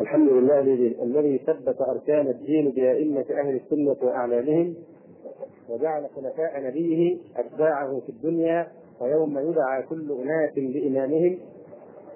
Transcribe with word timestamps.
الحمد 0.00 0.28
لله 0.28 0.60
الذي 1.02 1.38
ثبت 1.38 1.80
أركان 1.80 2.26
الدين 2.26 2.70
بأئمة 2.70 3.24
أهل 3.30 3.56
السنة 3.56 3.96
وأعلامهم 4.02 4.74
وجعل 5.68 6.06
خلفاء 6.16 6.60
نبيه 6.62 7.16
اتباعه 7.36 8.00
في 8.00 8.08
الدنيا 8.08 8.66
ويوم 9.00 9.38
يدعى 9.38 9.82
كل 9.82 10.12
أناس 10.22 10.50
بإمامهم 10.56 11.38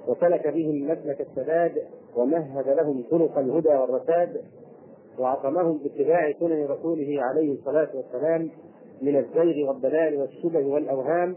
وسلك 0.09 0.47
بهم 0.49 0.85
مسلك 0.91 1.21
السداد 1.21 1.83
ومهد 2.17 2.69
لهم 2.69 3.03
طرق 3.11 3.39
الهدى 3.39 3.69
والرشاد 3.69 4.43
وعصمهم 5.19 5.79
باتباع 5.79 6.33
سنن 6.41 6.65
رسوله 6.67 7.23
عليه 7.23 7.53
الصلاة 7.53 7.89
والسلام 7.95 8.51
من 9.03 9.17
الزيغ 9.17 9.69
والضلال 9.69 10.17
والشبه 10.21 10.67
والأوهام 10.67 11.37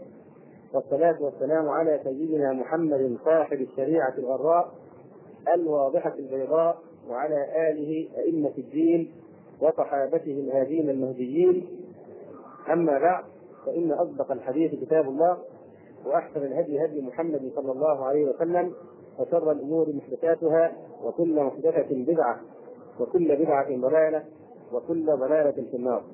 والصلاة 0.74 1.22
والسلام 1.22 1.68
على 1.68 2.00
سيدنا 2.04 2.52
محمد 2.52 3.16
صاحب 3.24 3.60
الشريعة 3.60 4.14
الغراء 4.18 4.68
الواضحة 5.54 6.14
البيضاء 6.18 6.78
وعلى 7.08 7.70
آله 7.70 8.08
أئمة 8.18 8.52
الدين 8.58 9.12
وصحابته 9.60 10.32
الهادين 10.32 10.90
المهديين. 10.90 11.66
أما 12.72 12.98
بعد 12.98 13.24
فإن 13.66 13.92
أصدق 13.92 14.32
الحديث 14.32 14.74
كتاب 14.84 15.08
الله 15.08 15.38
وأحسن 16.06 16.42
الهدي 16.42 16.84
هدي 16.84 17.00
محمد 17.00 17.52
صلى 17.56 17.72
الله 17.72 18.04
عليه 18.04 18.24
وسلم 18.24 18.74
وشر 19.18 19.52
الأمور 19.52 19.92
محدثاتها 19.92 20.72
وكل 21.04 21.40
محدثة 21.42 21.86
بدعة 21.90 22.40
وكل 23.00 23.36
بدعة 23.36 23.76
ضلالة 23.76 24.24
وكل 24.72 25.06
ضلالة 25.06 25.64
في 25.70 25.76
النار. 25.76 26.04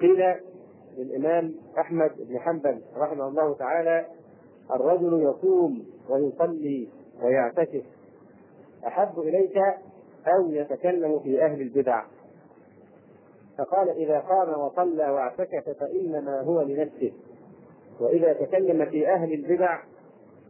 قيل 0.00 0.34
للإمام 0.98 1.54
أحمد 1.78 2.10
بن 2.18 2.38
حنبل 2.38 2.80
رحمه 2.96 3.28
الله 3.28 3.54
تعالى 3.54 4.06
الرجل 4.74 5.22
يصوم 5.22 5.84
ويصلي 6.08 6.88
ويعتكف. 7.22 7.84
أحب 8.86 9.18
إليك 9.18 9.58
أو 10.26 10.50
يتكلم 10.50 11.20
في 11.20 11.44
أهل 11.44 11.60
البدع. 11.60 12.04
فقال 13.58 13.88
إذا 13.88 14.18
قام 14.18 14.60
وصلى 14.60 15.10
واعتكف 15.10 15.68
فإنما 15.80 16.40
هو 16.40 16.62
لنفسه. 16.62 17.12
وإذا 18.00 18.32
تكلم 18.32 18.84
في 18.90 19.08
أهل 19.08 19.32
البدع 19.32 19.82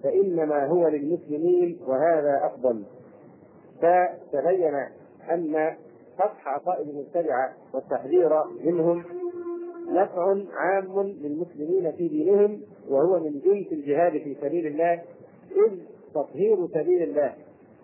فإنما 0.03 0.67
هو 0.67 0.89
للمسلمين 0.89 1.81
وهذا 1.87 2.41
أفضل. 2.47 2.85
فتبين 3.83 4.75
أن 5.31 5.77
فتح 6.19 6.49
عقائد 6.49 6.89
المبتدعه 6.89 7.53
والتحذير 7.75 8.31
منهم 8.65 9.05
نفع 9.89 10.37
عام 10.55 11.03
للمسلمين 11.03 11.93
في 11.93 12.09
دينهم 12.09 12.63
وهو 12.91 13.19
من 13.21 13.41
جنس 13.41 13.73
الجهاد 13.73 14.13
في 14.13 14.37
سبيل 14.41 14.67
الله 14.67 14.93
إذ 15.51 15.79
تطهير 16.15 16.67
سبيل 16.67 17.03
الله 17.03 17.35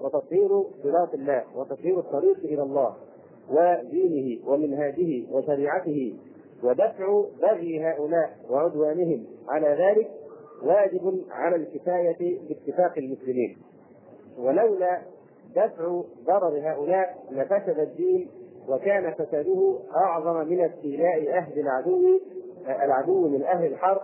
وتطهير 0.00 0.48
صراط 0.82 1.14
الله 1.14 1.44
وتطهير 1.56 1.98
الطريق 1.98 2.38
إلى 2.44 2.62
الله 2.62 2.96
ودينه 3.50 4.48
ومنهاجه 4.48 5.24
وشريعته 5.32 6.14
ودفع 6.62 7.24
بغي 7.42 7.80
هؤلاء 7.80 8.36
وعدوانهم 8.50 9.26
على 9.48 9.68
ذلك 9.68 10.10
واجب 10.62 11.24
على 11.30 11.56
الكفاية 11.56 12.38
باتفاق 12.48 12.98
المسلمين. 12.98 13.56
ولولا 14.38 15.00
دفع 15.56 16.02
ضرر 16.26 16.60
هؤلاء 16.70 17.18
لفسد 17.30 17.78
الدين 17.78 18.28
وكان 18.68 19.14
فساده 19.14 19.78
أعظم 19.96 20.48
من 20.48 20.60
استيلاء 20.60 21.38
أهل 21.38 21.60
العدو 21.60 22.20
العدو 22.66 23.28
من 23.28 23.42
أهل 23.42 23.66
الحرب 23.66 24.00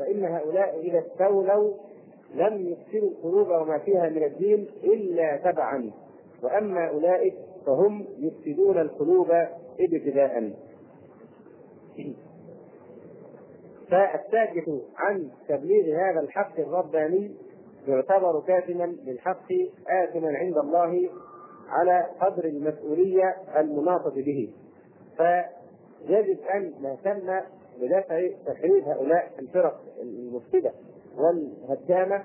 فإن 0.00 0.24
هؤلاء 0.24 0.80
إذا 0.80 0.98
استولوا 0.98 1.74
لم 2.34 2.68
يفسدوا 2.68 3.10
القلوب 3.10 3.48
وما 3.48 3.78
فيها 3.78 4.08
من 4.08 4.24
الدين 4.24 4.66
إلا 4.84 5.36
تبعا. 5.36 5.90
وأما 6.42 6.88
أولئك 6.88 7.34
فهم 7.66 8.06
يفسدون 8.18 8.78
القلوب 8.78 9.30
ابتداء. 9.80 10.52
فالساكت 13.90 14.82
عن 14.96 15.30
تبليغ 15.48 15.96
هذا 15.96 16.20
الحق 16.20 16.60
الرباني 16.60 17.30
يعتبر 17.88 18.40
كاتما 18.40 18.84
للحق 18.84 19.52
آثما 19.88 20.28
عند 20.38 20.58
الله 20.58 21.10
على 21.68 22.06
قدر 22.20 22.44
المسؤولية 22.44 23.36
المناطة 23.56 24.14
به. 24.14 24.52
فيجب 25.16 26.38
أن 26.54 26.72
نهتم 26.82 27.40
بدفع 27.80 28.28
تخريب 28.46 28.88
هؤلاء 28.88 29.30
الفرق 29.38 29.80
المفسدة 30.02 30.72
والهدامة 31.18 32.24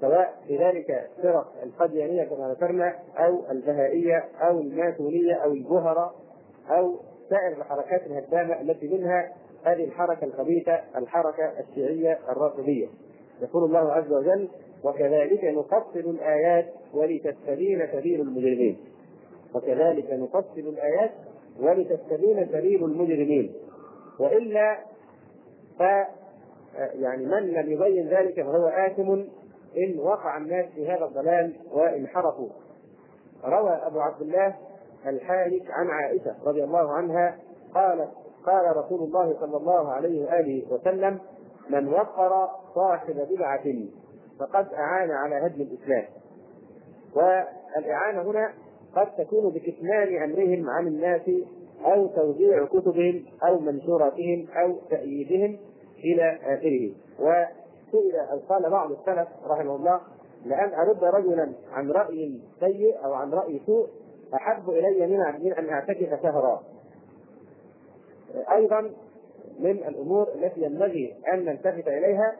سواء 0.00 0.34
في 0.46 0.56
ذلك 0.56 1.10
فرق 1.22 1.52
القديانية 1.62 2.24
كما 2.24 2.48
ذكرنا 2.48 2.94
أو 3.18 3.50
البهائية 3.50 4.24
أو 4.40 4.60
الماتونية 4.60 5.34
أو 5.34 5.52
البهرة 5.52 6.14
أو 6.70 6.96
سائر 7.30 7.58
الحركات 7.58 8.06
الهدامة 8.06 8.60
التي 8.60 8.88
منها 8.88 9.32
هذه 9.64 9.84
الحركة 9.84 10.24
الخبيثة 10.24 10.80
الحركة 10.96 11.52
الشيعية 11.60 12.18
الرافضية. 12.28 12.86
يقول 13.42 13.64
الله 13.64 13.92
عز 13.92 14.12
وجل 14.12 14.48
وكذلك 14.84 15.44
نفصل 15.44 16.10
الآيات 16.10 16.66
ولتستبين 16.94 17.88
سبيل 17.92 18.20
المجرمين. 18.20 18.78
وكذلك 19.54 20.12
نفصل 20.12 20.58
الآيات 20.58 21.10
ولتستبين 21.60 22.48
سبيل 22.52 22.84
المجرمين. 22.84 23.52
وإلا 24.20 24.78
ف 25.78 25.82
يعني 26.94 27.26
من 27.26 27.46
لم 27.46 27.72
يبين 27.72 28.08
ذلك 28.08 28.42
فهو 28.42 28.66
آثم 28.66 29.10
إن 29.76 29.98
وقع 29.98 30.36
الناس 30.36 30.66
في 30.74 30.88
هذا 30.88 31.04
الضلال 31.04 31.56
وانحرفوا. 31.72 32.48
روى 33.44 33.70
أبو 33.70 34.00
عبد 34.00 34.22
الله 34.22 34.54
الحارث 35.06 35.62
عن 35.70 35.90
عائشة 35.90 36.34
رضي 36.46 36.64
الله 36.64 36.92
عنها 36.92 37.36
قالت 37.74 38.10
قال 38.46 38.76
رسول 38.76 39.02
الله 39.02 39.36
صلى 39.40 39.56
الله 39.56 39.92
عليه 39.92 40.24
وآله 40.24 40.72
وسلم 40.72 41.18
من 41.70 41.88
وقر 41.88 42.48
صاحب 42.74 43.26
بدعة 43.30 43.64
فقد 44.40 44.74
أعان 44.74 45.10
على 45.10 45.46
هدم 45.46 45.60
الإسلام. 45.60 46.04
والإعانة 47.14 48.22
هنا 48.22 48.52
قد 48.96 49.06
تكون 49.16 49.52
بكتمان 49.52 50.22
أمرهم 50.22 50.70
عن 50.70 50.86
الناس 50.86 51.30
أو 51.86 52.06
توزيع 52.06 52.64
كتبهم 52.64 53.24
أو 53.48 53.58
منشوراتهم 53.58 54.46
أو 54.56 54.76
تأييدهم 54.90 55.58
إلى 56.04 56.38
آخره. 56.42 56.90
وسئل 57.18 58.16
أو 58.16 58.38
قال 58.48 58.70
بعض 58.70 58.90
السلف 58.92 59.28
رحمه 59.46 59.76
الله 59.76 60.00
لأن 60.44 60.74
أرد 60.74 61.04
رجلا 61.04 61.52
عن 61.72 61.90
رأي 61.90 62.40
سيء 62.60 63.04
أو 63.04 63.12
عن 63.12 63.30
رأي 63.30 63.60
سوء 63.66 63.86
أحب 64.34 64.70
إلي 64.70 65.06
من 65.06 65.52
أن 65.52 65.68
أعتكف 65.68 66.22
شهرا. 66.22 66.62
أيضا 68.52 68.90
من 69.58 69.70
الأمور 69.70 70.28
التي 70.34 70.62
ينبغي 70.62 71.14
أن 71.32 71.44
نلتفت 71.44 71.88
إليها 71.88 72.36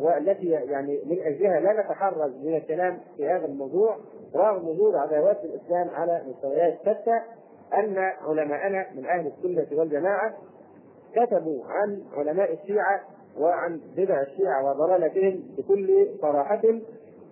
والتي 0.00 0.46
يعني 0.46 1.00
من 1.06 1.18
أجلها 1.22 1.60
لا 1.60 1.80
نتحرز 1.80 2.32
من 2.44 2.56
الكلام 2.56 2.98
في 3.16 3.28
هذا 3.28 3.46
الموضوع 3.46 3.96
رغم 4.34 4.68
وجود 4.68 4.94
عداوات 4.94 5.44
الإسلام 5.44 5.88
على 5.90 6.22
مستويات 6.28 6.78
شتى 6.80 7.20
أن 7.74 7.98
علماءنا 7.98 8.86
من 8.94 9.06
أهل 9.06 9.26
السنة 9.26 9.78
والجماعة 9.78 10.34
كتبوا 11.16 11.64
عن 11.66 12.02
علماء 12.16 12.52
الشيعة 12.52 13.00
وعن 13.38 13.80
بدع 13.96 14.22
الشيعة 14.22 14.64
وضلالتهم 14.64 15.42
بكل 15.58 16.08
صراحة 16.22 16.62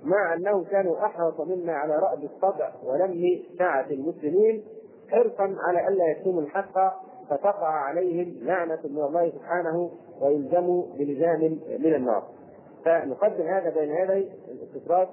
مع 0.04 0.34
أنهم 0.34 0.64
كانوا 0.64 1.06
أحرص 1.06 1.40
منا 1.40 1.72
على 1.72 1.96
رأب 1.96 2.24
الطبع 2.24 2.72
ولم 2.84 3.42
سعه 3.58 3.86
المسلمين 3.90 4.64
حرصا 5.10 5.56
على 5.68 5.88
الا 5.88 6.04
يكتموا 6.10 6.42
الحق 6.42 6.74
فتقع 7.30 7.68
عليهم 7.68 8.36
لعنة 8.42 8.80
من 8.84 9.02
الله 9.02 9.30
سبحانه 9.30 9.90
ويلزموا 10.20 10.84
بلزام 10.98 11.40
من 11.78 11.94
النار. 11.94 12.24
فنقدم 12.84 13.46
هذا 13.46 13.70
بين 13.70 13.90
يدي 13.90 14.28
الاستطراد 14.48 15.08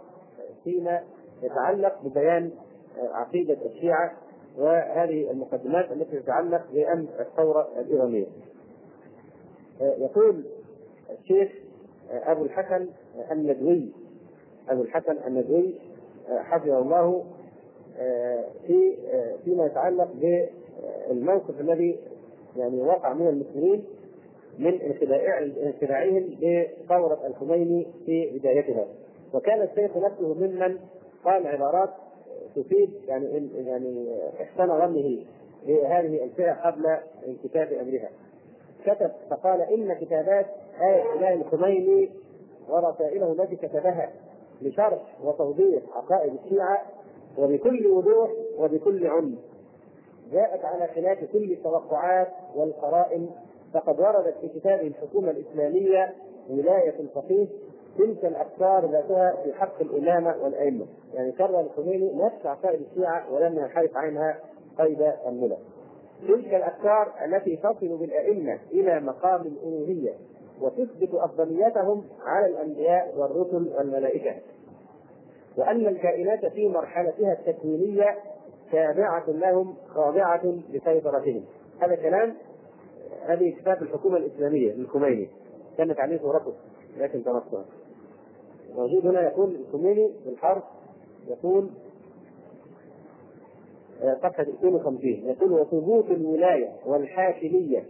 فيما 0.64 1.02
يتعلق 1.44 2.02
ببيان 2.04 2.52
عقيدة 3.14 3.58
الشيعة 3.66 4.12
وهذه 4.58 5.32
المقدمات 5.32 5.92
التي 5.92 6.20
تتعلق 6.20 6.62
بأمر 6.74 7.08
الثورة 7.20 7.68
الإيرانية. 7.80 8.26
يقول 9.82 10.44
الشيخ 11.20 11.52
أبو 12.12 12.44
الحسن 12.46 12.88
الندوي 13.32 13.92
أبو 14.70 14.82
الحسن 14.82 15.18
الندوي 15.28 15.76
حفظه 16.30 16.80
الله 16.80 17.26
في 18.68 18.98
فيما 19.46 19.66
يتعلق 19.66 20.10
بالموقف 21.10 21.60
الذي 21.62 22.00
يعني 22.58 22.82
وقع 22.82 23.14
من 23.14 23.28
المسلمين 23.28 23.84
من 24.60 24.82
انخداعهم 25.66 26.24
بثورة 26.42 27.28
الخميني 27.28 27.88
في 28.06 28.40
بدايتها 28.40 28.86
وكان 29.34 29.62
الشيخ 29.62 29.98
نفسه 29.98 30.34
ممن 30.34 30.80
قال 31.26 31.48
عبارات 31.48 31.90
تفيد 32.56 32.90
يعني 33.08 33.50
يعني 33.56 34.08
إحسان 34.42 34.68
ظنه 34.68 35.26
بهذه 35.68 36.24
الفئة 36.24 36.54
قبل 36.54 36.98
انكتاب 37.28 37.74
أمرها. 37.74 38.10
كتب 38.86 39.12
فقال 39.30 39.62
إن 39.62 39.94
كتابات 39.94 40.46
آية 40.82 41.14
الله 41.14 41.34
الخميني 41.34 42.10
ورسائله 42.70 43.32
التي 43.32 43.56
كتبها 43.56 44.10
لشرح 44.62 45.18
وتوضيح 45.24 45.82
عقائد 45.96 46.34
الشيعة 46.46 46.82
وبكل 47.38 47.88
وضوح 47.88 48.32
وبكل 48.60 49.08
عنف 49.08 49.40
جاءت 50.32 50.66
على 50.66 50.88
خلاف 50.88 51.24
كل 51.34 51.52
التوقعات 51.52 52.28
والقرائن 52.56 53.30
فقد 53.74 54.00
وردت 54.00 54.36
في 54.42 54.48
كتابه 54.60 54.88
الحكومة 54.88 55.32
الإسلامية 55.32 56.14
ولاية 56.50 57.00
الفقيه 57.00 57.48
تلك 57.98 58.26
الأفكار 58.26 58.92
ذاتها 58.92 59.36
في 59.44 59.54
حق 59.54 59.82
الإمامة 59.82 60.36
والأئمة. 60.44 60.86
يعني 61.14 61.32
كرر 61.32 61.60
الخميني 61.60 62.14
نفس 62.14 62.46
عقائد 62.46 62.82
الشيعة 62.82 63.34
ولم 63.34 63.60
ينحرف 63.60 63.98
عنها 63.98 64.40
قيد 64.78 65.14
الملل 65.28 65.58
تلك 66.28 66.54
الأفكار 66.54 67.14
التي 67.26 67.56
تصل 67.56 67.98
بالأئمة 67.98 68.60
إلى 68.72 69.00
مقام 69.00 69.42
الألوهية 69.42 70.14
وتثبت 70.62 71.14
أفضليتهم 71.14 72.04
على 72.26 72.46
الأنبياء 72.46 73.14
والرسل 73.18 73.72
والملائكة. 73.78 74.36
وأن 75.58 75.88
الكائنات 75.88 76.46
في 76.46 76.68
مرحلتها 76.68 77.34
التكوينية 77.34 78.18
تابعة 78.72 79.26
لهم 79.28 79.76
خاضعه 79.88 80.42
لسيطرتهم. 80.70 81.44
هذا 81.82 81.96
كلام 81.96 82.34
هذه 83.26 83.56
كتاب 83.62 83.82
الحكومة 83.82 84.18
الإسلامية 84.18 84.74
للخميني. 84.74 85.30
كانت 85.78 86.00
عليه 86.00 86.18
صورته 86.18 86.54
لكن 86.98 87.24
تنصها 87.24 87.66
موجود 88.76 89.08
هنا 89.08 89.22
يقول 89.22 89.56
الخميني 89.56 90.12
بالحرف 90.26 90.64
يقول 91.28 91.70
صفحة 94.02 94.44
52 94.44 95.12
يقول 95.12 95.52
وثبوت 95.52 96.12
الولاية 96.12 96.70
والحاكمية 96.86 97.84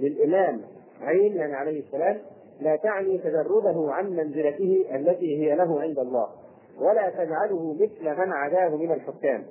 للإمام 0.00 0.60
عين 1.00 1.36
يعني 1.36 1.54
عليه 1.54 1.80
السلام 1.80 2.18
لا 2.60 2.76
تعني 2.76 3.18
تجرده 3.18 3.86
عن 3.92 4.10
منزلته 4.10 4.84
التي 4.94 5.42
هي 5.42 5.56
له 5.56 5.80
عند 5.80 5.98
الله 5.98 6.28
ولا 6.80 7.10
تجعله 7.10 7.74
مثل 7.74 8.04
من 8.04 8.32
عداه 8.32 8.76
من 8.76 8.92
الحكام. 8.92 9.44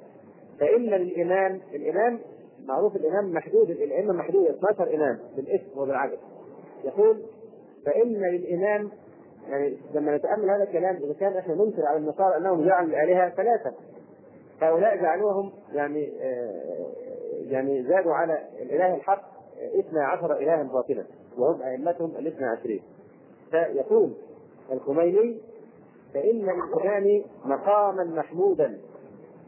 فإن 0.59 0.81
للإمام 0.81 1.61
الإمام 1.73 2.19
معروف 2.65 2.95
الإمام 2.95 3.31
محدود 3.31 3.69
الأئمة 3.69 4.13
محدودة 4.13 4.49
12 4.49 4.95
إمام 4.95 5.19
بالاسم 5.35 5.79
وبالعدد. 5.79 6.17
يقول 6.83 7.21
فإن 7.85 8.13
للإمام 8.13 8.91
يعني 9.49 9.77
لما 9.93 10.17
نتأمل 10.17 10.49
هذا 10.49 10.63
الكلام 10.63 10.95
إذا 10.95 11.13
كان 11.19 11.37
إحنا 11.37 11.55
ننكر 11.55 11.85
على 11.85 11.97
النصارى 11.97 12.37
أنهم 12.37 12.65
جعلوا 12.65 12.89
الآلهة 12.89 13.29
ثلاثة 13.29 13.73
هؤلاء 14.61 14.97
جعلوهم 14.97 15.51
يعني 15.73 16.11
آه، 16.21 16.85
يعني 17.41 17.83
زادوا 17.83 18.13
على 18.13 18.47
الإله 18.61 18.95
الحق 18.95 19.21
اثنا 19.79 20.05
عشر 20.05 20.37
إلها 20.37 20.63
باطلا 20.63 21.03
وهم 21.37 21.61
أئمتهم 21.61 22.15
الاثنى 22.17 22.45
عشرين. 22.45 22.81
فيقول 23.51 24.13
الخميني 24.71 25.41
فإن 26.13 26.49
للامام 26.49 27.23
مقاما 27.45 28.03
محمودا 28.03 28.77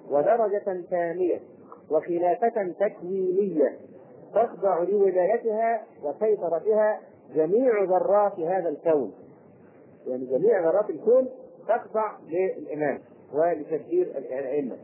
ودرجة 0.10 0.82
ثانية 0.90 1.40
وخلافة 1.92 2.74
تكوينية 2.80 3.78
تخضع 4.34 4.84
لولايتها 4.84 5.84
وسيطرتها 6.04 7.00
جميع 7.36 7.84
ذرات 7.84 8.40
هذا 8.40 8.70
الكون. 8.70 9.14
يعني 10.08 10.26
جميع 10.26 10.60
ذرات 10.64 10.90
الكون 10.90 11.30
تخضع 11.68 12.12
للإمام 12.30 13.00
ولتدبير 13.34 14.08
الأئمة. 14.18 14.78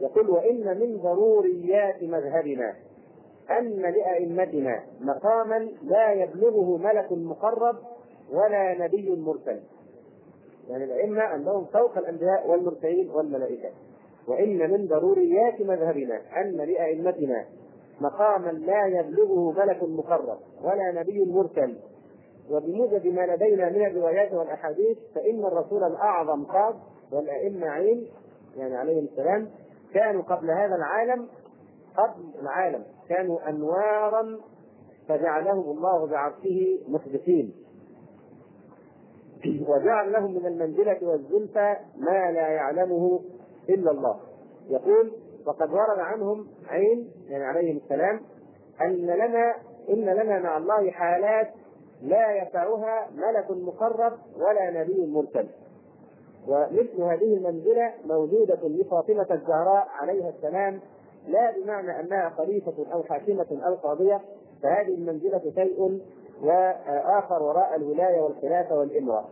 يقول 0.00 0.30
وإن 0.30 0.80
من 0.80 0.96
ضروريات 0.96 2.02
مذهبنا 2.02 2.74
أن 3.50 3.80
لأئمتنا 3.80 4.82
مقاما 5.00 5.68
لا 5.82 6.12
يبلغه 6.12 6.76
ملك 6.76 7.12
مقرب 7.12 7.76
ولا 8.32 8.84
نبي 8.84 9.10
مرسل. 9.10 9.60
يعني 10.68 10.84
الأئمة 10.84 11.34
أنهم 11.34 11.64
فوق 11.64 11.98
الأنبياء 11.98 12.50
والمرسلين 12.50 13.10
والملائكة. 13.10 13.70
وإن 14.28 14.70
من 14.70 14.86
ضروريات 14.86 15.60
مذهبنا 15.60 16.20
أن 16.36 16.56
لأئمتنا 16.56 17.44
مقاما 18.00 18.50
لا 18.50 18.86
يبلغه 18.86 19.52
ملك 19.52 19.82
مقرب 19.82 20.38
ولا 20.62 20.92
نبي 20.92 21.24
مرسل 21.24 21.76
وبموجب 22.50 23.06
ما 23.06 23.26
لدينا 23.26 23.70
من 23.70 23.86
الروايات 23.86 24.32
والأحاديث 24.32 24.98
فإن 25.14 25.44
الرسول 25.44 25.84
الأعظم 25.84 26.44
قاد 26.44 26.74
والأئمة 27.12 27.66
عين 27.66 28.06
يعني 28.56 28.76
عليهم 28.76 29.04
السلام 29.04 29.50
كانوا 29.94 30.22
قبل 30.22 30.50
هذا 30.50 30.74
العالم 30.74 31.28
قبل 31.96 32.40
العالم 32.42 32.84
كانوا 33.08 33.48
أنوارا 33.48 34.38
فجعلهم 35.08 35.78
الله 35.78 36.06
بعرشه 36.06 36.78
مثبتين 36.88 37.54
وجعل 39.68 40.12
لهم 40.12 40.34
من 40.34 40.46
المنزلة 40.46 40.98
والزلفى 41.02 41.76
ما 41.96 42.30
لا 42.32 42.48
يعلمه 42.48 43.20
إلا 43.68 43.90
الله. 43.90 44.20
يقول 44.68 45.12
وقد 45.46 45.70
ورد 45.70 45.98
عنهم 45.98 46.46
عين 46.68 47.10
يعني 47.28 47.44
عليهم 47.44 47.76
السلام 47.76 48.20
أن 48.80 48.92
لنا 48.92 49.54
إن 49.88 50.04
لنا 50.04 50.38
مع 50.38 50.56
الله 50.56 50.90
حالات 50.90 51.48
لا 52.04 52.42
يسعها 52.42 53.08
ملك 53.16 53.50
مقرب 53.50 54.12
ولا 54.36 54.70
نبي 54.70 55.06
مرسل. 55.06 55.46
ومثل 56.48 57.02
هذه 57.02 57.36
المنزلة 57.36 57.92
موجودة 58.06 58.58
لفاطمة 58.68 59.26
الزهراء 59.30 59.88
عليها 60.00 60.28
السلام 60.28 60.80
لا 61.28 61.52
بمعنى 61.58 62.00
أنها 62.00 62.30
خليفة 62.30 62.74
أو 62.92 63.02
حاكمة 63.02 63.46
أو 63.66 63.74
قاضية 63.74 64.20
فهذه 64.62 64.94
المنزلة 64.94 65.52
شيء 65.54 66.00
وآخر 66.42 67.42
وراء 67.42 67.76
الولاية 67.76 68.20
والخلافة 68.20 68.78
والإمرة. 68.78 69.28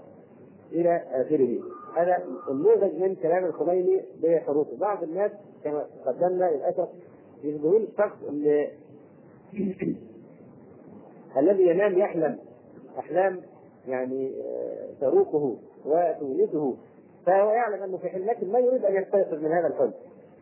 إلى 0.72 1.02
آخره. 1.12 1.58
هذا 1.96 2.24
النموذج 2.48 3.02
من 3.02 3.14
كلام 3.14 3.44
الخميني 3.44 4.04
بحروفه 4.22 4.76
بعض 4.76 5.02
الناس 5.02 5.30
كما 5.64 5.86
قدمنا 6.06 6.50
للأسف 6.50 6.88
يشبهون 7.44 7.82
الشخص 7.82 8.16
اللي 8.28 8.70
الذي 11.38 11.62
ينام 11.62 11.98
يحلم. 11.98 12.38
أحلام 12.98 13.40
يعني 13.88 14.32
تروقه 15.00 15.56
وتولده. 15.86 16.74
فهو 17.26 17.50
يعلم 17.50 17.82
أنه 17.82 17.96
في 17.98 18.08
حلم 18.08 18.26
لكن 18.26 18.52
ما 18.52 18.58
يريد 18.58 18.84
أن 18.84 19.02
يستيقظ 19.02 19.34
من 19.34 19.52
هذا 19.52 19.66
الحلم. 19.66 19.92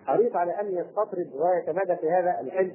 حريص 0.05 0.37
على 0.37 0.61
أن 0.61 0.67
يستطرد 0.67 1.31
ويتمادى 1.35 1.97
في 1.97 2.11
هذا 2.11 2.41
الحلم 2.41 2.75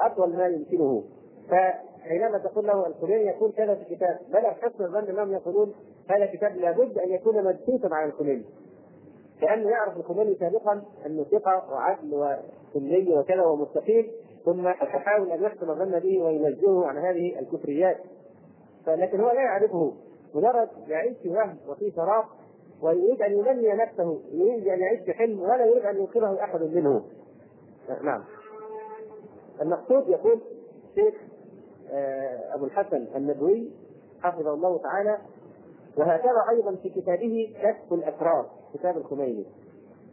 أطول 0.00 0.36
ما 0.36 0.46
يمكنه. 0.46 1.04
فحينما 1.50 2.38
تقول 2.38 2.66
له 2.66 2.86
الخميني 2.86 3.26
يقول 3.26 3.52
كذا 3.52 3.74
في 3.74 3.82
الكتاب 3.82 4.18
بلغ 4.32 4.50
حسن 4.50 4.84
الظن 4.84 5.08
انهم 5.08 5.32
يقولون 5.32 5.74
هذا 6.08 6.26
كتاب 6.26 6.56
لابد 6.56 6.98
أن 6.98 7.10
يكون 7.10 7.44
مدسوسا 7.44 7.88
على 7.94 8.08
الخميني 8.08 8.44
كانه 9.40 9.70
يعرف 9.70 9.96
الخميني 9.96 10.34
سابقا 10.34 10.82
انه 11.06 11.24
ثقة 11.24 11.72
وعدل 11.72 12.14
وسني 12.74 13.18
وكذا 13.18 13.42
ومستقيم 13.42 14.10
ثم 14.44 14.68
يحاول 14.68 15.32
أن 15.32 15.42
يحسن 15.42 15.70
الظن 15.70 15.98
به 15.98 16.22
وينزهه 16.22 16.86
عن 16.86 16.98
هذه 16.98 17.38
الكفريات. 17.38 17.96
فلكن 18.86 19.20
هو 19.20 19.30
لا 19.30 19.42
يعرفه. 19.42 19.92
مجرد 20.34 20.68
يعيش 20.88 21.16
في 21.22 21.28
وهم 21.28 21.56
وفي 21.68 21.90
فراغ 21.90 22.24
ويريد 22.82 23.22
أن 23.22 23.32
ينمي 23.32 23.68
نفسه 23.72 24.20
يريد 24.32 24.68
أن 24.68 24.80
يعيش 24.80 25.00
في 25.00 25.12
حلم 25.12 25.40
ولا 25.40 25.66
يريد 25.66 25.84
أن 25.84 25.96
ينقذه 25.96 26.44
أحد 26.44 26.62
منه. 26.62 27.04
نعم. 28.02 28.24
المقصود 29.62 30.08
يقول 30.08 30.40
الشيخ 30.90 31.14
آه، 31.90 32.54
أبو 32.54 32.64
الحسن 32.64 33.06
الندوي 33.16 33.70
حفظه 34.22 34.54
الله 34.54 34.78
تعالى 34.78 35.18
وهكذا 35.96 36.44
أيضا 36.50 36.74
في 36.74 36.88
كتابه 36.88 37.54
كشف 37.62 37.92
الأسرار 37.92 38.50
كتاب 38.74 38.96
الخميني. 38.96 39.44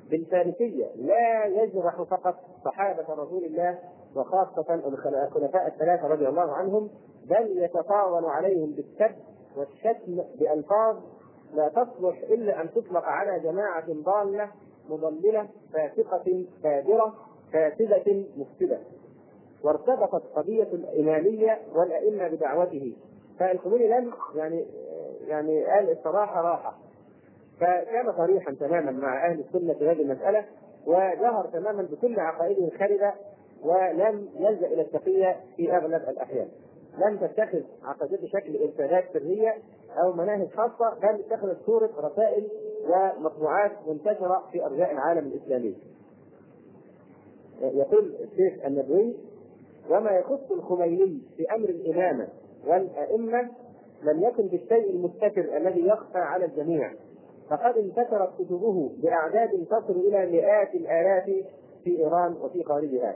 بالفارسية 0.10 0.86
لا 0.96 1.46
يجرح 1.46 2.02
فقط 2.02 2.36
صحابة 2.66 3.14
رسول 3.14 3.44
الله 3.44 3.80
وخاصة 4.16 4.74
الخلفاء 4.74 5.68
الثلاثة 5.68 6.08
رضي 6.08 6.28
الله 6.28 6.52
عنهم 6.52 6.90
بل 7.30 7.64
يتطاول 7.64 8.26
عليهم 8.26 8.72
بالسب 8.72 9.16
والشتم 9.58 10.24
بألفاظ 10.40 10.98
لا 11.54 11.70
تصلح 11.70 12.18
إلا 12.30 12.62
أن 12.62 12.72
تطلق 12.72 13.04
على 13.04 13.40
جماعة 13.40 13.86
ضالة 13.90 14.52
مضللة 14.90 15.48
فاسقة 15.74 16.46
فاجرة 16.64 17.14
فاسدة 17.54 18.26
مفسدة. 18.38 18.80
وارتبطت 19.64 20.24
قضية 20.36 20.64
الإمامية 20.64 21.62
والأئمة 21.76 22.28
بدعوته. 22.28 22.96
فالخميني 23.40 23.88
لم 23.88 24.14
يعني 24.36 24.66
يعني 25.28 25.66
قال 25.66 25.92
الصراحة 25.92 26.42
راحة. 26.42 26.78
فكان 27.60 28.14
صريحا 28.18 28.52
تماما 28.52 28.92
مع 28.92 29.28
أهل 29.30 29.40
السنة 29.40 29.74
في 29.74 29.90
هذه 29.90 30.02
المسألة 30.02 30.46
وجهر 30.88 31.50
تماما 31.54 31.84
بكل 31.84 32.20
عقائده 32.20 32.68
الخالدة 32.68 33.14
ولم 33.64 34.30
يلجأ 34.36 34.68
إلى 34.68 34.82
التقية 34.82 35.36
في 35.56 35.72
أغلب 35.78 36.10
الأحيان 36.10 36.48
لم 36.98 37.18
تتخذ 37.18 37.62
عقيدته 37.84 38.28
شكل 38.28 38.58
ارشادات 38.64 39.04
سرية 39.14 39.58
أو 40.04 40.14
مناهج 40.14 40.48
خاصة 40.50 41.00
بل 41.02 41.20
اتخذت 41.20 41.58
صورة 41.66 41.90
رسائل 41.98 42.48
ومطبوعات 42.90 43.72
منتشرة 43.88 44.44
في 44.52 44.66
أرجاء 44.66 44.92
العالم 44.92 45.28
الإسلامي. 45.28 45.76
يقول 47.62 48.16
الشيخ 48.16 48.66
النبوي 48.66 49.16
وما 49.90 50.12
يخص 50.12 50.52
الخميني 50.52 51.22
في 51.38 51.46
أمر 51.56 51.70
الإمامة 51.70 52.28
والأئمة 52.68 53.50
لم 54.04 54.24
يكن 54.24 54.48
بالشيء 54.48 54.90
المستتر 54.90 55.58
الذي 55.58 55.88
يخفى 55.88 56.18
على 56.18 56.46
الجميع 56.46 56.94
فقد 57.50 57.78
انتشرت 57.78 58.30
كتبه 58.40 58.90
بأعداد 59.04 59.66
تصل 59.66 60.00
إلى 60.00 60.32
مئات 60.32 60.76
الآلاف 60.76 61.26
في 61.84 62.00
إيران 62.00 62.34
وفي 62.42 62.64
خارجها 62.64 63.16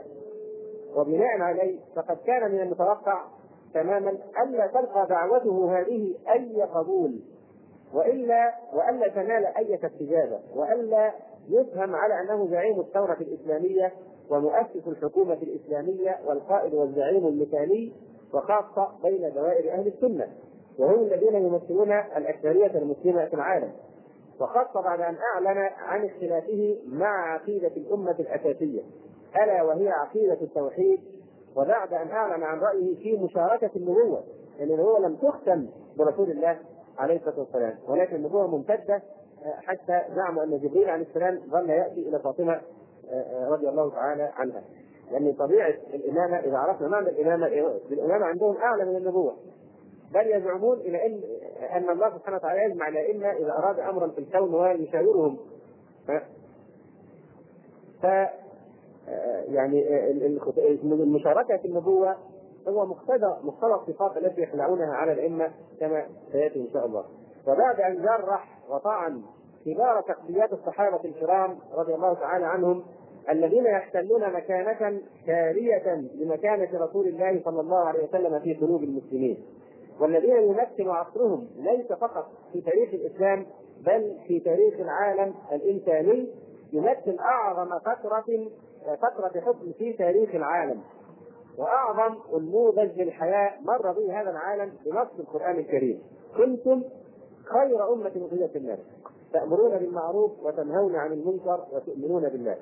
وبناء 0.96 1.40
عليه 1.40 1.78
فقد 1.96 2.16
كان 2.26 2.52
من 2.52 2.60
المتوقع 2.60 3.24
تماما 3.74 4.10
الا 4.42 4.66
تلقى 4.66 5.06
دعوته 5.06 5.78
هذه 5.78 6.14
أي 6.32 6.62
قبول 6.62 7.20
وإلا 7.94 8.54
والا 8.72 9.08
تنال 9.08 9.46
أي 9.46 9.74
استجابة 9.74 10.40
والا 10.54 11.12
يفهم 11.48 11.94
على 11.94 12.20
أنه 12.20 12.48
زعيم 12.50 12.80
الثورة 12.80 13.16
الإسلامية 13.20 13.92
ومؤسس 14.30 14.88
الحكومة 14.88 15.38
الإسلامية 15.42 16.18
والقائد 16.26 16.74
والزعيم 16.74 17.26
المثالي 17.26 17.92
وخاصة 18.34 18.88
بين 19.02 19.32
دوائر 19.34 19.72
أهل 19.72 19.86
السنة 19.86 20.28
وهم 20.78 21.00
الذين 21.00 21.34
يمثلون 21.34 21.92
الأكثرية 21.92 22.78
المسلمة 22.78 23.24
في 23.24 23.34
العالم. 23.34 23.72
وخاصة 24.40 24.80
بعد 24.80 25.00
أن 25.00 25.16
أعلن 25.34 25.58
عن 25.78 26.04
اختلافه 26.04 26.78
مع 26.86 27.34
عقيدة 27.34 27.68
الأمة 27.76 28.16
الأساسية. 28.18 28.82
ألا 29.36 29.62
وهي 29.62 29.88
عقيدة 29.88 30.38
التوحيد 30.42 31.00
وبعد 31.56 31.92
أن 31.92 32.08
أعلن 32.10 32.42
عن 32.42 32.58
رأيه 32.60 32.96
في 32.96 33.16
مشاركة 33.16 33.70
النبوة 33.76 34.24
لأن 34.58 34.68
يعني 34.68 34.74
النبوة 34.74 35.00
لم 35.00 35.16
تختم 35.16 35.66
برسول 35.98 36.30
الله 36.30 36.58
عليه 36.98 37.16
الصلاة 37.16 37.38
والسلام 37.38 37.78
ولكن 37.88 38.16
النبوة 38.16 38.46
ممتدة 38.46 39.02
حتى 39.62 40.02
زعم 40.14 40.38
أن 40.38 40.58
جبريل 40.58 40.90
عليه 40.90 41.04
السلام 41.06 41.40
ظل 41.50 41.70
يأتي 41.70 42.08
إلى 42.08 42.18
فاطمة 42.18 42.60
رضي 43.48 43.68
الله 43.68 43.90
تعالى 43.90 44.32
عنها. 44.34 44.62
لأن 45.10 45.32
طبيعة 45.32 45.74
الإمامة 45.94 46.36
إذا 46.38 46.56
عرفنا 46.56 46.88
معنى 46.88 47.08
الإمامة 47.08 47.46
الإمامة 47.90 48.26
عندهم 48.26 48.56
أعلى 48.56 48.84
من 48.84 48.96
النبوة. 48.96 49.36
بل 50.14 50.26
يزعمون 50.26 50.80
إلى 50.80 51.06
إن 51.06 51.20
أن 51.72 51.90
الله 51.90 52.10
سبحانه 52.18 52.36
وتعالى 52.36 52.64
يجمع 52.64 52.88
الأئمة 52.88 53.30
إذا 53.30 53.52
أراد 53.52 53.80
أمرا 53.80 54.08
في 54.08 54.18
الكون 54.18 54.54
ويشاورهم. 54.54 55.38
ف 58.02 58.06
يعني 59.48 60.10
المشاركة 60.84 61.56
في 61.56 61.64
النبوة 61.68 62.16
هو 62.68 62.86
مقتضى 62.86 63.36
مقتضى 63.42 63.74
الصفات 63.74 64.16
التي 64.16 64.40
يخلعونها 64.42 64.92
على 64.94 65.12
الأئمة 65.12 65.50
كما 65.80 66.06
سيأتي 66.32 66.60
إن 66.60 66.68
شاء 66.72 66.86
الله. 66.86 67.04
وبعد 67.46 67.80
أن 67.80 68.02
جرح 68.02 68.58
وطعن 68.70 69.22
كبار 69.66 70.02
شخصيات 70.08 70.52
الصحابة 70.52 71.00
الكرام 71.04 71.58
رضي 71.74 71.94
الله 71.94 72.14
تعالى 72.14 72.46
عنهم 72.46 72.82
الذين 73.30 73.66
يحتلون 73.66 74.32
مكانة 74.32 75.00
كارية 75.26 75.94
لمكانة 76.14 76.68
رسول 76.84 77.06
الله 77.08 77.40
صلى 77.44 77.60
الله 77.60 77.78
عليه 77.78 78.04
وسلم 78.04 78.40
في 78.40 78.54
قلوب 78.54 78.82
المسلمين. 78.82 79.44
والذين 80.00 80.36
يمثل 80.42 80.88
عصرهم 80.90 81.48
ليس 81.56 81.92
فقط 81.92 82.26
في 82.52 82.60
تاريخ 82.60 82.94
الإسلام 82.94 83.46
بل 83.86 84.16
في 84.28 84.40
تاريخ 84.40 84.74
العالم 84.80 85.34
الإنساني 85.52 86.28
يمثل 86.72 87.16
أعظم 87.20 87.78
فترة 87.78 88.24
فترة 88.82 89.40
حكم 89.40 89.72
في 89.78 89.92
تاريخ 89.92 90.34
العالم. 90.34 90.82
وأعظم 91.58 92.16
نموذج 92.32 93.00
للحياة 93.00 93.60
مر 93.60 93.92
به 93.92 94.20
هذا 94.20 94.30
العالم 94.30 94.72
بنص 94.86 95.08
القرآن 95.18 95.58
الكريم. 95.58 96.02
كنتم 96.36 96.82
خير 97.44 97.92
أمة 97.92 98.26
أخرجت 98.26 98.56
الناس 98.56 98.78
تأمرون 99.32 99.78
بالمعروف 99.78 100.32
وتنهون 100.42 100.96
عن 100.96 101.12
المنكر 101.12 101.64
وتؤمنون 101.72 102.28
بالله. 102.28 102.56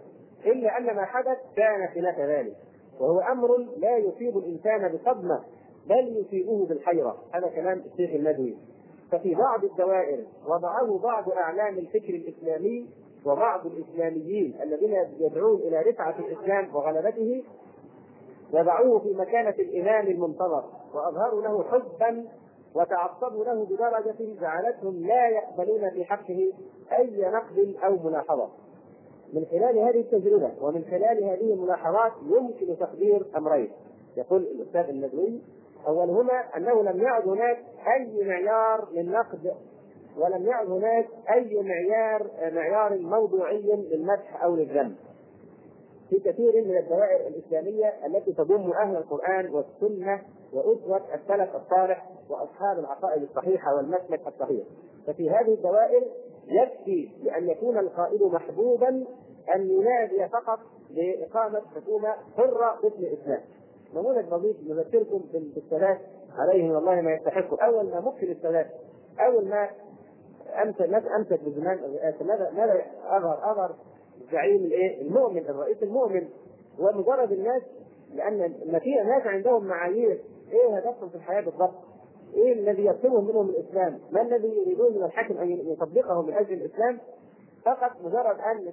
إلا 0.46 0.78
أن 0.78 0.96
ما 0.96 1.04
حدث 1.04 1.38
كان 1.56 1.88
خلاف 1.94 2.20
ذلك. 2.20 2.56
وهو 3.00 3.20
أمر 3.20 3.56
لا 3.76 3.96
يصيب 3.96 4.38
الإنسان 4.38 4.92
بصدمة 4.92 5.40
بل 5.88 6.16
يصيبه 6.16 6.66
بالحيرة. 6.66 7.16
هذا 7.34 7.48
كلام 7.48 7.82
الشيخ 7.92 8.10
الندوي. 8.14 8.56
ففي 9.12 9.34
بعض 9.34 9.64
الدوائر 9.64 10.24
وضعه 10.46 10.98
بعض 10.98 11.30
أعلام 11.30 11.78
الفكر 11.78 12.14
الإسلامي 12.14 12.88
وبعض 13.26 13.66
الإسلاميين 13.66 14.54
الذين 14.62 14.94
يدعون 15.18 15.60
إلى 15.60 15.80
رفعة 15.80 16.14
الإسلام 16.18 16.74
وغلبته 16.74 17.44
وضعوه 18.52 18.98
في 18.98 19.14
مكانة 19.14 19.54
الإمام 19.58 20.06
المنتظر 20.06 20.64
وأظهروا 20.94 21.42
له 21.42 21.64
حبا 21.64 22.24
وتعصبوا 22.74 23.44
له 23.44 23.64
بدرجة 23.64 24.40
جعلتهم 24.40 25.06
لا 25.06 25.28
يقبلون 25.28 25.90
في 25.90 26.04
حقه 26.04 26.52
أي 26.92 27.30
نقد 27.30 27.74
أو 27.84 27.96
ملاحظة. 28.08 28.48
من 29.32 29.44
خلال 29.50 29.78
هذه 29.78 30.00
التجربة 30.00 30.52
ومن 30.60 30.84
خلال 30.90 31.24
هذه 31.24 31.52
الملاحظات 31.52 32.12
يمكن 32.22 32.78
تقدير 32.78 33.26
أمرين. 33.36 33.70
يقول 34.16 34.42
الأستاذ 34.42 34.88
الندوي 34.88 35.40
أولهما 35.86 36.56
أنه 36.56 36.82
لم 36.82 37.00
يعد 37.02 37.28
هناك 37.28 37.58
أي 37.96 38.24
معيار 38.24 38.88
للنقد 38.92 39.54
ولم 40.18 40.46
يعد 40.46 40.66
هناك 40.70 41.08
أي 41.30 41.62
معيار 41.62 42.26
معيار 42.52 42.98
موضوعي 42.98 43.62
للمدح 43.62 44.44
أو 44.44 44.56
للذم. 44.56 44.94
في 46.10 46.18
كثير 46.18 46.64
من 46.64 46.76
الدوائر 46.76 47.26
الإسلامية 47.26 48.06
التي 48.06 48.32
تضم 48.32 48.72
أهل 48.72 48.96
القرآن 48.96 49.50
والسنة 49.50 50.22
وأسوة 50.52 51.14
السلف 51.14 51.56
الصالح 51.56 52.06
وأصحاب 52.30 52.78
العقائد 52.78 53.22
الصحيحة 53.22 53.74
والمسلك 53.76 54.26
الصحيح. 54.26 54.66
ففي 55.06 55.30
هذه 55.30 55.54
الدوائر 55.54 56.02
يكفي 56.46 57.08
بأن 57.24 57.48
يكون 57.48 57.78
القائد 57.78 58.22
محبوبا 58.22 58.88
أن 59.54 59.70
ينادي 59.70 60.28
فقط 60.28 60.58
بإقامة 60.90 61.62
حكومة 61.74 62.14
حرة 62.36 62.78
باسم 62.82 63.02
الإسلام. 63.04 63.40
نموذج 63.94 64.24
بسيط 64.24 64.56
نذكركم 64.68 65.24
بالثلاث 65.32 65.98
عليه 66.38 66.62
من 66.68 66.76
الله 66.76 67.00
ما 67.00 67.12
يستحق 67.14 67.62
أول 67.62 67.90
ما 67.90 68.00
مكن 68.00 68.30
الثلاث 68.30 68.66
أول 69.20 69.48
ما 69.48 69.68
أمسك 70.62 71.06
أمسك 71.16 71.40
بزمان 71.44 71.78
الرئاسة 71.78 72.24
ماذا 72.24 72.50
ماذا 72.50 72.82
أظهر 73.04 73.52
أظهر 73.52 73.74
الزعيم 74.20 74.64
الإيه؟ 74.64 75.02
المؤمن 75.02 75.38
الرئيس 75.48 75.82
المؤمن 75.82 76.28
ومجرد 76.78 77.32
الناس 77.32 77.62
لأن 78.14 78.54
ما 78.72 78.78
في 78.78 78.94
ناس 78.94 79.26
عندهم 79.26 79.64
معايير 79.64 80.20
إيه 80.52 80.76
هدفهم 80.76 81.08
في 81.08 81.14
الحياة 81.14 81.40
بالضبط؟ 81.40 81.74
إيه 82.34 82.52
الذي 82.52 82.86
يطلبه 82.86 83.20
منهم 83.20 83.48
الإسلام؟ 83.48 83.98
ما 84.12 84.22
الذي 84.22 84.48
يريدون 84.48 84.96
من 84.96 85.02
الحاكم 85.04 85.38
أن 85.38 85.50
يطبقه 85.50 86.22
من 86.22 86.32
أجل 86.32 86.52
الإسلام؟ 86.52 86.98
فقط 87.64 87.90
مجرد 88.04 88.38
أن 88.40 88.72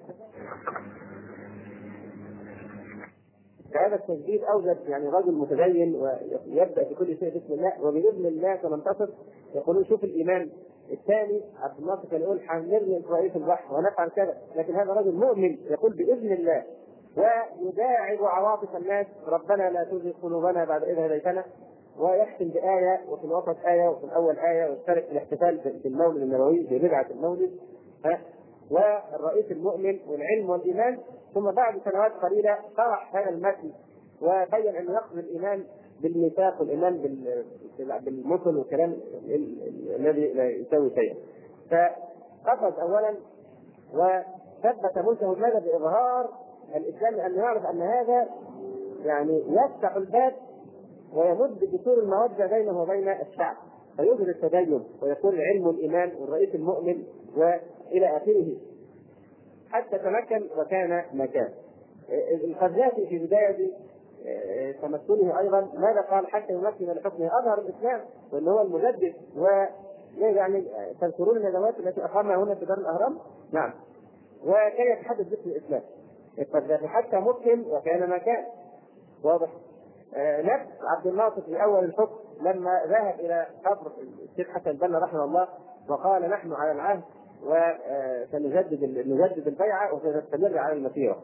هذا 3.76 3.96
التجديد 3.96 4.44
أوجد 4.44 4.78
يعني 4.88 5.10
رجل 5.10 5.32
متدين 5.32 5.96
ويبدأ 5.96 6.84
في 6.84 6.96
كل 6.96 7.18
شيء 7.18 7.30
بسم 7.30 7.54
الله 7.54 7.82
وبإذن 7.82 8.26
الله 8.26 8.60
سننتصر 8.62 9.08
يقولون 9.56 9.86
شوف 9.86 10.04
الإيمان 10.04 10.50
الثاني 10.92 11.44
عبد 11.62 11.80
الناصر 11.80 12.10
كان 12.12 12.22
يقول 12.22 12.42
حنرمي 12.42 13.04
رئيس 13.10 13.36
البحر 13.36 13.76
ونفعل 13.76 14.10
كذا. 14.10 14.38
لكن 14.56 14.76
هذا 14.76 14.94
رجل 14.94 15.14
مؤمن 15.16 15.58
يقول 15.70 15.94
بإذن 15.94 16.34
الله 16.34 16.64
ويداعب 17.18 18.24
عواطف 18.24 18.76
الناس 18.76 19.08
ربنا 19.28 19.70
لا 19.70 19.84
تزغ 19.84 20.12
قلوبنا 20.24 20.66
بعد 20.66 20.84
إذ 20.84 21.00
هديتنا. 21.00 21.44
ويختم 22.00 22.50
بآية 22.50 23.02
وفي 23.10 23.26
الوسط 23.26 23.66
آية 23.66 23.90
وفي 23.90 24.04
الأول 24.04 24.40
آية 24.40 24.70
ويشترك 24.70 25.06
في 25.06 25.12
الاحتفال 25.12 25.82
بالمولد 25.84 26.22
النبوي 26.22 26.68
ببدعة 26.72 27.06
المولد. 27.12 27.52
والرئيس 28.72 29.52
المؤمن 29.52 30.00
والعلم 30.08 30.50
والإيمان. 30.50 31.00
ثم 31.34 31.52
بعد 31.52 31.82
سنوات 31.86 32.12
قليلة 32.12 32.58
طرح 32.78 33.16
هذا 33.16 33.30
المتن 33.30 33.72
وبين 34.22 34.76
أنه 34.76 34.94
يقصد 34.94 35.18
الإيمان 35.18 35.66
بالميثاق 36.02 36.62
والإيمان 36.62 37.22
بالمثل 38.06 38.58
والكلام 38.58 38.98
الذي 39.96 40.34
لا 40.34 40.50
يساوي 40.50 40.92
شيئا. 40.96 41.16
فقفز 41.72 42.80
أولا 42.80 43.16
وثبت 43.94 44.98
ملكه 44.98 45.34
ماذا 45.34 45.60
بإظهار 45.60 46.30
الإسلام 46.76 47.16
لأنه 47.16 47.38
يعرف 47.38 47.66
أن 47.66 47.82
هذا 47.82 48.30
يعني 49.04 49.44
يفتح 49.48 49.96
الباب 49.96 50.34
ويمد 51.14 51.60
جسور 51.60 52.00
المودة 52.00 52.46
بينه 52.46 52.82
وبين 52.82 53.10
الشعب. 53.10 53.56
فيظهر 53.98 54.30
التدين 54.30 54.84
ويكون 55.02 55.34
العلم 55.34 55.68
والإيمان 55.68 56.12
والرئيس 56.20 56.56
المؤمن 56.56 57.04
وإلى 57.38 58.18
آخره. 58.18 58.48
حتى 59.70 59.98
تمكن 59.98 60.48
وكان 60.58 61.04
مكان. 61.14 61.50
القذافي 62.44 63.08
في 63.08 63.20
بداية 63.20 63.72
تمثله 64.82 65.40
أيضا. 65.40 65.62
ماذا 65.74 66.02
قال 66.02 66.28
حتى 66.28 66.54
يمكن 66.54 66.86
لحكمه 66.86 67.28
أظهر 67.40 67.60
الإسلام 67.60 68.02
وأنه 68.34 68.52
هو 68.52 68.62
المجدد 68.62 69.14
و 69.38 69.66
يعني 70.18 70.68
تذكرون 71.02 71.38
الندوات 71.38 71.80
التي 71.80 72.06
أقامها 72.06 72.36
هنا 72.36 72.56
في 72.56 72.66
دار 72.66 72.78
الأهرام؟ 72.78 73.18
نعم. 73.52 73.74
وكان 74.46 74.98
يتحدث 74.98 75.28
باسم 75.28 75.50
الإسلام. 75.50 75.82
القذافي 76.40 76.88
حتى 76.88 77.18
مسلم 77.18 77.66
وكان 77.72 78.10
ما 78.10 78.18
كان. 78.18 78.46
واضح. 79.24 79.50
نفس 80.18 80.68
عبد 80.98 81.08
الناصر 81.08 81.42
في 81.42 81.64
أول 81.64 81.86
الحكم 81.86 82.16
لما 82.42 82.82
ذهب 82.88 83.20
إلى 83.20 83.48
قبر 83.66 83.92
الشيخ 84.32 84.48
حسن 84.48 84.70
البنا 84.70 85.00
رحمه 85.00 85.24
الله 85.24 85.48
وقال 85.90 86.30
نحن 86.30 86.54
على 86.54 86.72
العهد 86.72 87.02
وسنجدد 87.44 88.84
نجدد 89.08 89.48
البيعة 89.48 89.94
وسنستمر 89.94 90.58
على 90.58 90.74
المسيرة. 90.74 91.24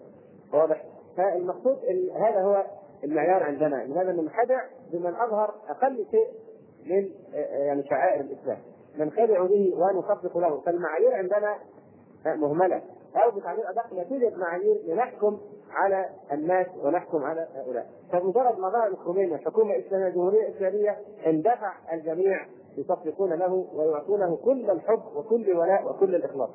واضح. 0.54 0.84
فالمقصود 1.18 1.78
هذا 2.16 2.42
هو 2.42 2.64
المعيار 3.04 3.44
عندنا 3.44 3.86
لماذا 3.86 4.12
ننخدع 4.12 4.62
بمن 4.92 5.16
أظهر 5.16 5.56
أقل 5.70 6.06
شيء 6.12 6.28
من 6.86 7.10
يعني 7.52 7.84
شعائر 7.84 8.22
الإسلام. 8.22 8.58
ننخدع 8.98 9.44
به 9.44 9.74
ونصدق 9.76 10.38
له. 10.38 10.62
فالمعايير 10.62 11.14
عندنا 11.14 11.56
مهملة. 12.26 12.82
أو 13.16 13.32
بتعبير 13.32 13.70
أدق 13.70 13.94
لا 13.94 14.04
توجد 14.04 14.38
معايير 14.38 14.82
لنحكم 14.88 15.38
على 15.72 16.10
الناس 16.32 16.68
ونحكم 16.84 17.24
على 17.24 17.48
هؤلاء. 17.56 17.90
فمجرد 18.12 18.60
ما 18.60 18.70
ظهر 18.70 18.88
الخميني 18.88 19.38
حكومه 19.38 19.80
اسلاميه 19.80 20.10
جمهوريه 20.10 20.50
اسلاميه 20.50 20.98
اندفع 21.28 21.74
الجميع 21.94 22.46
يصفقون 22.78 23.34
له 23.34 23.68
ويعطونه 23.74 24.36
كل 24.36 24.72
الحب 24.72 25.02
وكل 25.16 25.52
الولاء 25.52 25.90
وكل 25.90 26.16
الإخلاص 26.16 26.50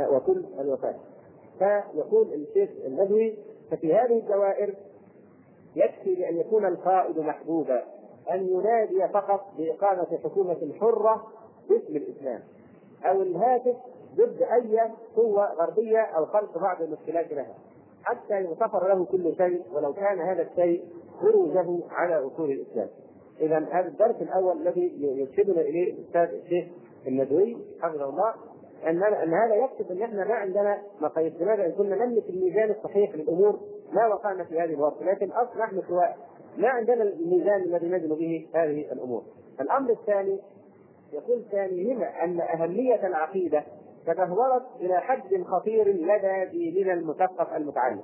وكل 0.00 0.44
الوفاء. 0.60 0.98
فيقول 1.58 2.34
الشيخ 2.34 2.70
النبوي 2.86 3.38
ففي 3.70 3.94
هذه 3.94 4.18
الدوائر 4.18 4.74
يكفي 5.78 6.14
بأن 6.14 6.36
يكون 6.36 6.66
القائد 6.66 7.18
محبوبا 7.18 7.82
أن 8.30 8.48
ينادي 8.48 9.08
فقط 9.08 9.46
بإقامة 9.58 10.18
حكومة 10.24 10.72
حرة 10.80 11.26
باسم 11.68 11.96
الإسلام 11.96 12.40
أو 13.04 13.22
الهاتف 13.22 13.76
ضد 14.16 14.42
أي 14.42 14.80
قوة 15.16 15.52
غربية 15.52 16.00
أو 16.00 16.26
خلق 16.26 16.58
بعض 16.58 16.82
المشكلات 16.82 17.32
لها 17.32 17.54
حتى 18.02 18.40
يغتفر 18.40 18.88
له 18.88 19.04
كل 19.04 19.36
شيء 19.36 19.62
ولو 19.72 19.92
كان 19.92 20.20
هذا 20.20 20.42
الشيء 20.42 20.84
خروجه 21.20 21.80
على 21.90 22.26
أصول 22.26 22.50
الإسلام. 22.50 22.88
اذا 23.40 23.58
هذا 23.58 23.88
الدرس 23.88 24.22
الأول 24.22 24.56
الذي 24.56 24.92
يرشدنا 24.98 25.60
إليه 25.60 25.92
الاستاذ 25.92 26.38
الشيخ 26.38 26.68
الندوي 27.06 27.56
حفظه 27.80 28.08
الله 28.08 28.34
إن 28.86 29.02
إن 29.02 29.34
هذا 29.34 29.54
يكتب 29.54 29.90
إن 29.90 30.02
إحنا 30.02 30.24
ما 30.24 30.34
عندنا 30.34 30.82
مقاييس. 31.00 31.32
لماذا 31.40 31.66
إن 31.66 31.72
كنا 31.72 32.06
نملك 32.06 32.30
الميزان 32.30 32.70
الصحيح 32.70 33.14
للأمور؟ 33.14 33.60
ما 33.92 34.06
وقعنا 34.06 34.44
في 34.44 34.60
هذه 34.60 34.74
الورطه 34.74 35.04
لكن 35.04 35.30
أصل 35.30 35.58
نحن 35.58 35.82
سواء 35.88 36.16
ما 36.56 36.68
عندنا 36.68 37.02
الميزان 37.02 37.60
الذي 37.62 37.88
نزن 37.88 38.08
به 38.08 38.48
هذه 38.54 38.92
الأمور. 38.92 39.22
الأمر 39.60 39.90
الثاني 39.90 40.40
يقول 41.12 41.44
ثانيهما 41.50 42.24
أن 42.24 42.40
أهمية 42.40 43.06
العقيدة 43.06 43.64
تدهورت 44.06 44.62
إلى 44.80 45.00
حد 45.00 45.42
خطير 45.42 45.88
لدى 45.88 46.44
ديننا 46.70 46.92
المثقف 46.92 47.56
المتعلم. 47.56 48.02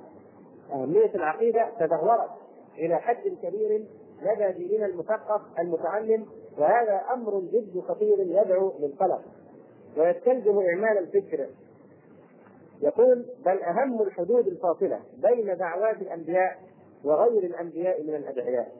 أهمية 0.73 1.15
العقيدة 1.15 1.69
تدهورت 1.79 2.29
إلى 2.77 2.95
حد 2.95 3.37
كبير 3.43 3.85
لدى 4.21 4.67
ديننا 4.67 4.85
المثقف 4.85 5.41
المتعلم 5.59 6.25
وهذا 6.57 7.01
أمر 7.13 7.39
جد 7.39 7.79
خطير 7.87 8.19
يدعو 8.19 8.73
للقلق. 8.79 9.21
ويستلزم 9.97 10.59
إعمال 10.59 10.97
الفكر. 10.97 11.47
يقول 12.81 13.25
بل 13.45 13.61
أهم 13.63 14.01
الحدود 14.01 14.47
الفاصلة 14.47 14.99
بين 15.17 15.57
دعوات 15.57 16.01
الأنبياء 16.01 16.57
وغير 17.03 17.43
الأنبياء 17.43 18.03
من 18.03 18.15
الأدعياء 18.15 18.71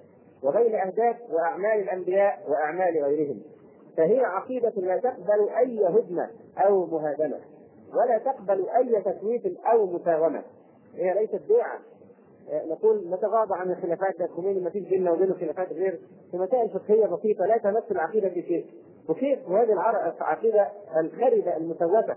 وبين 0.44 0.76
أهداف 0.76 1.16
وأعمال 1.30 1.80
الأنبياء 1.80 2.44
وأعمال 2.48 3.04
غيرهم. 3.04 3.42
فهي 3.98 4.20
عقيدة 4.20 4.74
لا 4.78 4.98
تقبل 4.98 5.50
أي 5.58 5.86
هدنة 5.88 6.30
أو 6.58 6.86
مهادنة 6.86 7.40
ولا 7.94 8.18
تقبل 8.18 8.70
أي 8.70 9.02
تسويف 9.02 9.48
أو 9.66 9.86
مساومة. 9.86 10.44
هي 10.96 11.14
ليست 11.14 11.42
بيعة. 11.48 11.80
نقول 12.54 13.10
نتغاضى 13.10 13.56
عن 13.56 13.72
الخلافات 13.72 14.22
الخميني 14.22 14.60
ما 14.60 14.70
فيش 14.70 14.88
بيننا 14.90 15.12
وبينه 15.12 15.34
خلافات 15.34 15.74
غير 15.74 16.00
في 16.32 16.38
مسائل 16.38 16.70
فقهية 16.70 17.06
بسيطة 17.06 17.46
لا 17.46 17.58
تمس 17.58 17.92
العقيدة 17.92 18.30
في 18.30 18.42
شيء 18.42 18.66
وكيف 19.10 19.50
هذه 19.50 19.72
العقيدة 19.74 20.70
الخربه 21.00 21.58
المسوفه 21.58 22.16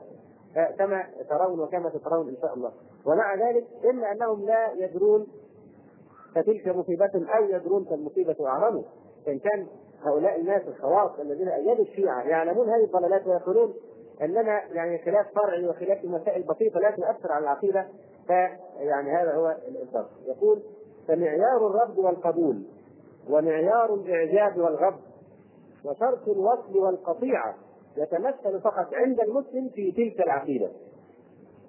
كما 0.79 1.07
ترون 1.29 1.61
وكما 1.61 1.89
تترون 1.89 2.29
إن 2.29 2.37
شاء 2.43 2.55
الله. 2.55 2.73
ومع 3.07 3.35
ذلك 3.35 3.65
الا 3.85 4.13
أنهم 4.13 4.47
لا 4.47 4.73
يدرون 4.73 5.27
فتلك 6.35 6.69
مصيبة 6.69 7.11
أو 7.15 7.45
يدرون 7.45 7.85
فالمصيبة 7.85 8.37
أعظم. 8.47 8.83
فإن 9.27 9.39
كان 9.39 9.67
هؤلاء 10.03 10.41
الناس 10.41 10.63
الخواص 10.69 11.19
الذين 11.21 11.49
أيدوا 11.49 11.85
الشيعة 11.85 12.23
يعلمون 12.23 12.69
هذه 12.69 12.85
الضلالات 12.85 13.27
ويقولون 13.27 13.75
أننا 14.23 14.65
يعني 14.73 14.99
خلاف 14.99 15.27
فرعي 15.35 15.69
وخلاف 15.69 16.05
مسائل 16.05 16.43
بسيطة 16.43 16.81
لا 16.81 16.91
تؤثر 16.91 17.33
على 17.33 17.43
العقيدة 17.43 17.87
فيعني 18.27 19.11
هذا 19.11 19.35
هو 19.35 19.57
الفرق 19.83 20.11
يقول 20.27 20.63
فمعيار 21.09 21.67
الرد 21.67 21.99
والقبول 21.99 22.63
ومعيار 23.31 23.95
الإعجاب 23.95 24.59
والغض 24.59 24.95
وشرط 25.89 26.29
الوصل 26.29 26.79
والقطيعة 26.79 27.55
يتمثل 27.97 28.61
فقط 28.61 28.95
عند 28.95 29.21
المسلم 29.21 29.69
في 29.69 29.93
تلك 29.93 30.21
العقيدة. 30.21 30.71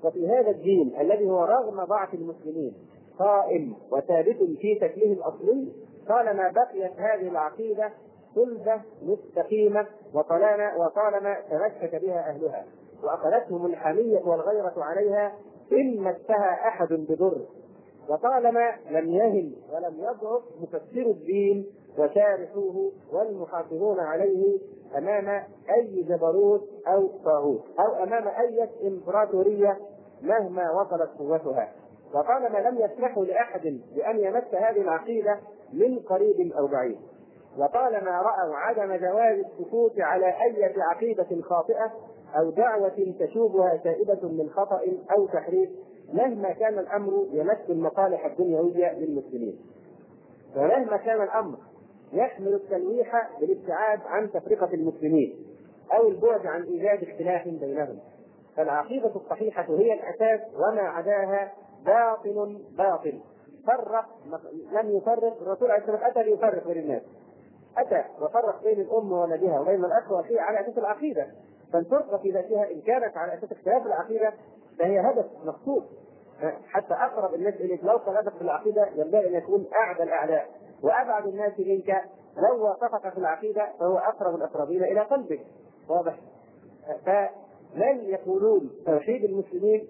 وفي 0.04 0.28
هذا 0.28 0.50
الدين 0.50 0.96
الذي 1.00 1.30
هو 1.30 1.44
رغم 1.44 1.84
ضعف 1.84 2.14
المسلمين 2.14 2.74
قائم 3.20 3.76
وثابت 3.92 4.38
في 4.38 4.76
شكله 4.76 5.14
الأصلي 5.14 5.72
طالما 6.08 6.52
بقيت 6.52 6.92
هذه 7.00 7.28
العقيدة 7.28 7.92
صلبة 8.36 8.82
مستقيمة 9.04 9.88
وطالما 10.14 10.76
وطالما 10.76 11.38
تمسك 11.50 11.96
بها 12.02 12.30
أهلها. 12.30 12.66
وأخذتهم 13.04 13.66
الحمية 13.66 14.20
والغيرة 14.20 14.74
عليها 14.78 15.34
إن 15.72 15.98
مسها 15.98 16.68
أحد 16.68 16.88
بضر. 16.94 17.46
وطالما 18.10 18.76
لم 18.92 19.10
يهن 19.12 19.54
ولم 19.74 19.96
يضعف 20.00 20.42
مفسر 20.62 21.12
الدين 21.12 21.66
وشارحوه 22.00 22.92
والمحافظون 23.14 24.00
عليه 24.00 24.60
أمام 24.98 25.44
أي 25.78 26.04
جبروت 26.04 26.70
أو 26.88 27.08
طاغوت 27.26 27.64
أو 27.80 28.04
أمام 28.04 28.28
أي 28.28 28.70
إمبراطورية 28.88 29.78
مهما 30.22 30.72
وصلت 30.72 31.10
قوتها. 31.20 31.72
وطالما 32.14 32.70
لم 32.70 32.78
يسمحوا 32.78 33.26
لأحد 33.26 33.82
بأن 33.96 34.20
يمس 34.20 34.54
هذه 34.54 34.82
العقيدة 34.82 35.40
من 35.74 36.00
قريب 36.00 36.52
أو 36.52 36.68
بعيد. 36.68 36.98
وطالما 37.58 38.12
رأوا 38.22 38.56
عدم 38.56 38.96
جواز 38.96 39.46
السكوت 39.46 40.00
على 40.00 40.26
أي 40.26 40.74
عقيدة 40.78 41.42
خاطئة 41.42 41.92
أو 42.40 42.50
دعوة 42.50 43.14
تشوبها 43.20 43.80
سائبة 43.84 44.28
من 44.28 44.50
خطأ 44.50 44.82
أو 45.18 45.28
تحريف 45.28 45.70
مهما 46.14 46.52
كان 46.52 46.80
الأمر 46.80 47.28
يمس 47.32 47.70
المصالح 47.70 48.26
الدنيوية 48.26 48.94
للمسلمين. 48.94 49.60
ومهما 50.56 50.98
كان 50.98 51.22
الأمر 51.22 51.58
يحمل 52.14 52.54
التلويح 52.54 53.30
بالابتعاد 53.40 54.00
عن 54.06 54.32
تفرقة 54.32 54.74
المسلمين 54.74 55.46
أو 55.94 56.08
البعد 56.08 56.46
عن 56.46 56.64
إيجاد 56.64 57.04
اختلاف 57.04 57.48
بينهم. 57.48 58.00
فالعقيدة 58.56 59.16
الصحيحة 59.16 59.64
هي 59.70 59.94
الأساس 59.94 60.42
وما 60.56 60.82
عداها 60.82 61.54
باطل 61.86 62.62
باطل. 62.78 63.20
فرق 63.68 64.06
لم 64.72 64.98
يفرق 64.98 65.42
الرسول 65.42 65.72
عليه 65.72 65.82
الصلاة 65.82 65.96
والسلام 65.96 66.12
أتى 66.12 66.24
ليفرق 66.24 66.68
بين 66.68 66.78
الناس. 66.78 67.02
أتى 67.78 68.04
وفرق 68.22 68.64
بين 68.64 68.82
الام 68.82 69.12
وولدها 69.12 69.60
وبين 69.60 69.86
الاخ 69.86 70.12
واخيه 70.12 70.42
على 70.42 70.60
أساس 70.60 70.78
العقيدة. 70.78 71.28
فالفرقة 71.74 72.18
في 72.18 72.32
ذاتها 72.32 72.72
إن 72.72 72.82
كانت 72.82 73.18
على 73.18 73.34
أساس 73.34 73.52
اختلاف 73.52 73.86
العقيدة 73.86 74.34
فهي 74.80 75.00
هدف 75.00 75.26
مقصود. 75.46 75.84
حتى 76.68 76.94
أقرب 76.94 77.34
الناس 77.34 77.54
إليك 77.54 77.84
لو 77.84 78.00
خالفك 78.00 78.34
في 78.34 78.42
العقيدة 78.42 78.88
ينبغي 78.96 79.28
أن 79.28 79.34
يكون 79.34 79.66
أعدى 79.76 80.04
الأعداء. 80.04 80.48
وأبعد 80.84 81.28
الناس 81.28 81.60
منك. 81.60 82.04
لو 82.38 82.66
وافقك 82.66 83.14
في 83.14 83.18
العقيدة 83.18 83.70
فهو 83.80 83.98
أقرب 83.98 84.36
الأقربين 84.36 84.84
إلى 84.84 85.00
قلبك. 85.00 85.40
واضح؟ 85.90 86.20
فمن 87.06 88.00
يقولون 88.04 88.72
توحيد 88.86 89.24
المسلمين؟ 89.24 89.88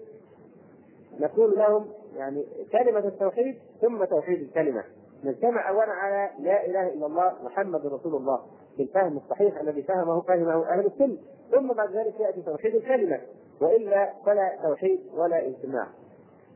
نقول 1.20 1.58
لهم 1.58 1.86
يعني 2.16 2.46
كلمة 2.72 2.98
التوحيد 2.98 3.58
ثم 3.80 4.04
توحيد 4.04 4.40
الكلمة. 4.40 4.84
نجتمع 5.24 5.68
أولا 5.68 5.92
على 5.92 6.30
لا 6.38 6.66
إله 6.66 6.88
إلا 6.88 7.06
الله 7.06 7.32
محمد 7.44 7.86
رسول 7.86 8.14
الله 8.14 8.40
بالفهم 8.78 9.16
الصحيح 9.16 9.60
الذي 9.60 9.82
فهمه 9.82 10.20
فهمه 10.20 10.68
أهل 10.68 10.86
السنة. 10.86 11.16
ثم 11.50 11.72
بعد 11.72 11.96
ذلك 11.96 12.20
يأتي 12.20 12.42
توحيد 12.42 12.74
الكلمة. 12.74 13.20
وإلا 13.60 14.12
فلا 14.26 14.58
توحيد 14.62 15.00
ولا 15.14 15.46
اجتماع. 15.46 15.86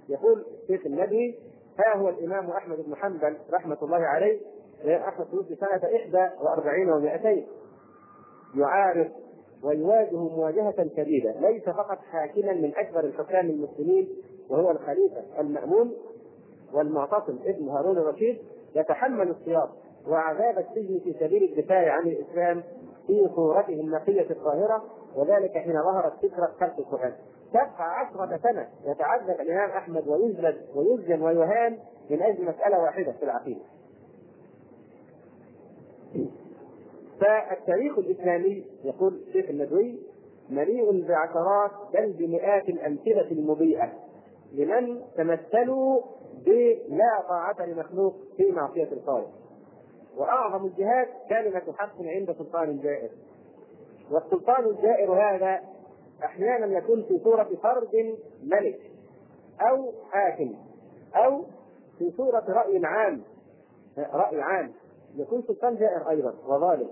يقول 0.08 0.44
الشيخ 0.62 0.86
النبي 0.86 1.38
ها 1.78 1.96
هو 1.96 2.08
الإمام 2.08 2.50
أحمد 2.50 2.76
بن 2.86 2.96
حنبل 2.96 3.36
رحمة 3.52 3.78
الله 3.82 3.96
عليه 3.96 4.40
أحمد 5.08 5.26
توفي 5.26 5.54
سنة 5.54 5.80
41 6.40 7.02
و200 7.02 7.44
يعارض 8.58 9.10
ويواجه 9.62 10.16
مواجهة 10.16 10.88
شديدة 10.96 11.34
ليس 11.40 11.64
فقط 11.64 11.98
حاكما 11.98 12.52
من 12.52 12.72
أكبر 12.76 13.00
الحكام 13.00 13.46
المسلمين 13.50 14.08
وهو 14.50 14.70
الخليفة 14.70 15.40
المأمون 15.40 15.92
والمعتصم 16.72 17.38
ابن 17.44 17.68
هارون 17.68 17.98
الرشيد 17.98 18.38
يتحمل 18.74 19.30
السياط 19.30 19.68
وعذاب 20.08 20.58
السجن 20.58 21.00
في 21.04 21.14
سبيل 21.20 21.42
الدفاع 21.44 21.92
عن 21.92 22.06
الإسلام 22.06 22.62
في 23.06 23.28
صورته 23.34 23.72
النقية 23.80 24.30
الطاهرة 24.30 24.84
وذلك 25.16 25.50
حين 25.50 25.82
ظهرت 25.82 26.12
فكرة 26.22 26.52
خلق 26.60 26.78
القرآن. 26.78 27.12
تبقى 27.54 27.98
عشرة 27.98 28.36
سنة 28.42 28.68
يتعذب 28.84 29.40
الإمام 29.40 29.70
أحمد 29.70 30.08
ويجلد 30.08 30.66
ويسجن 30.74 31.22
ويهان 31.22 31.78
من 32.10 32.22
أجل 32.22 32.44
مسألة 32.44 32.78
واحدة 32.82 33.12
في 33.12 33.22
العقيدة. 33.22 33.60
فالتاريخ 37.20 37.98
الإسلامي 37.98 38.64
يقول 38.84 39.14
الشيخ 39.14 39.50
الندوي 39.50 39.98
مليء 40.50 41.06
بعشرات 41.08 41.70
بل 41.94 42.12
بمئات 42.12 42.68
الأمثلة 42.68 43.30
المضيئة 43.30 43.92
لمن 44.52 45.00
تمثلوا 45.16 46.00
بلا 46.46 47.22
طاعة 47.28 47.66
لمخلوق 47.66 48.14
في 48.36 48.52
معصية 48.52 48.88
الخالق. 48.92 49.30
وأعظم 50.16 50.66
الجهاد 50.66 51.06
كلمه 51.28 51.72
حق 51.78 52.02
عند 52.02 52.32
سلطان 52.32 52.80
جائر 52.80 53.10
والسلطان 54.10 54.64
الجائر 54.64 55.12
هذا 55.12 55.60
أحيانا 56.24 56.78
يكون 56.78 57.02
في 57.02 57.18
صورة 57.24 57.48
فرد 57.62 58.16
ملك 58.42 58.80
أو 59.60 59.92
حاكم 60.10 60.54
أو 61.16 61.44
في 61.98 62.10
صورة 62.16 62.44
رأي 62.48 62.80
عام 62.84 63.22
رأي 63.98 64.40
عام. 64.40 64.72
يكون 65.16 65.42
سلطان 65.42 65.76
جائر 65.76 66.10
أيضا 66.10 66.34
وظالم. 66.46 66.88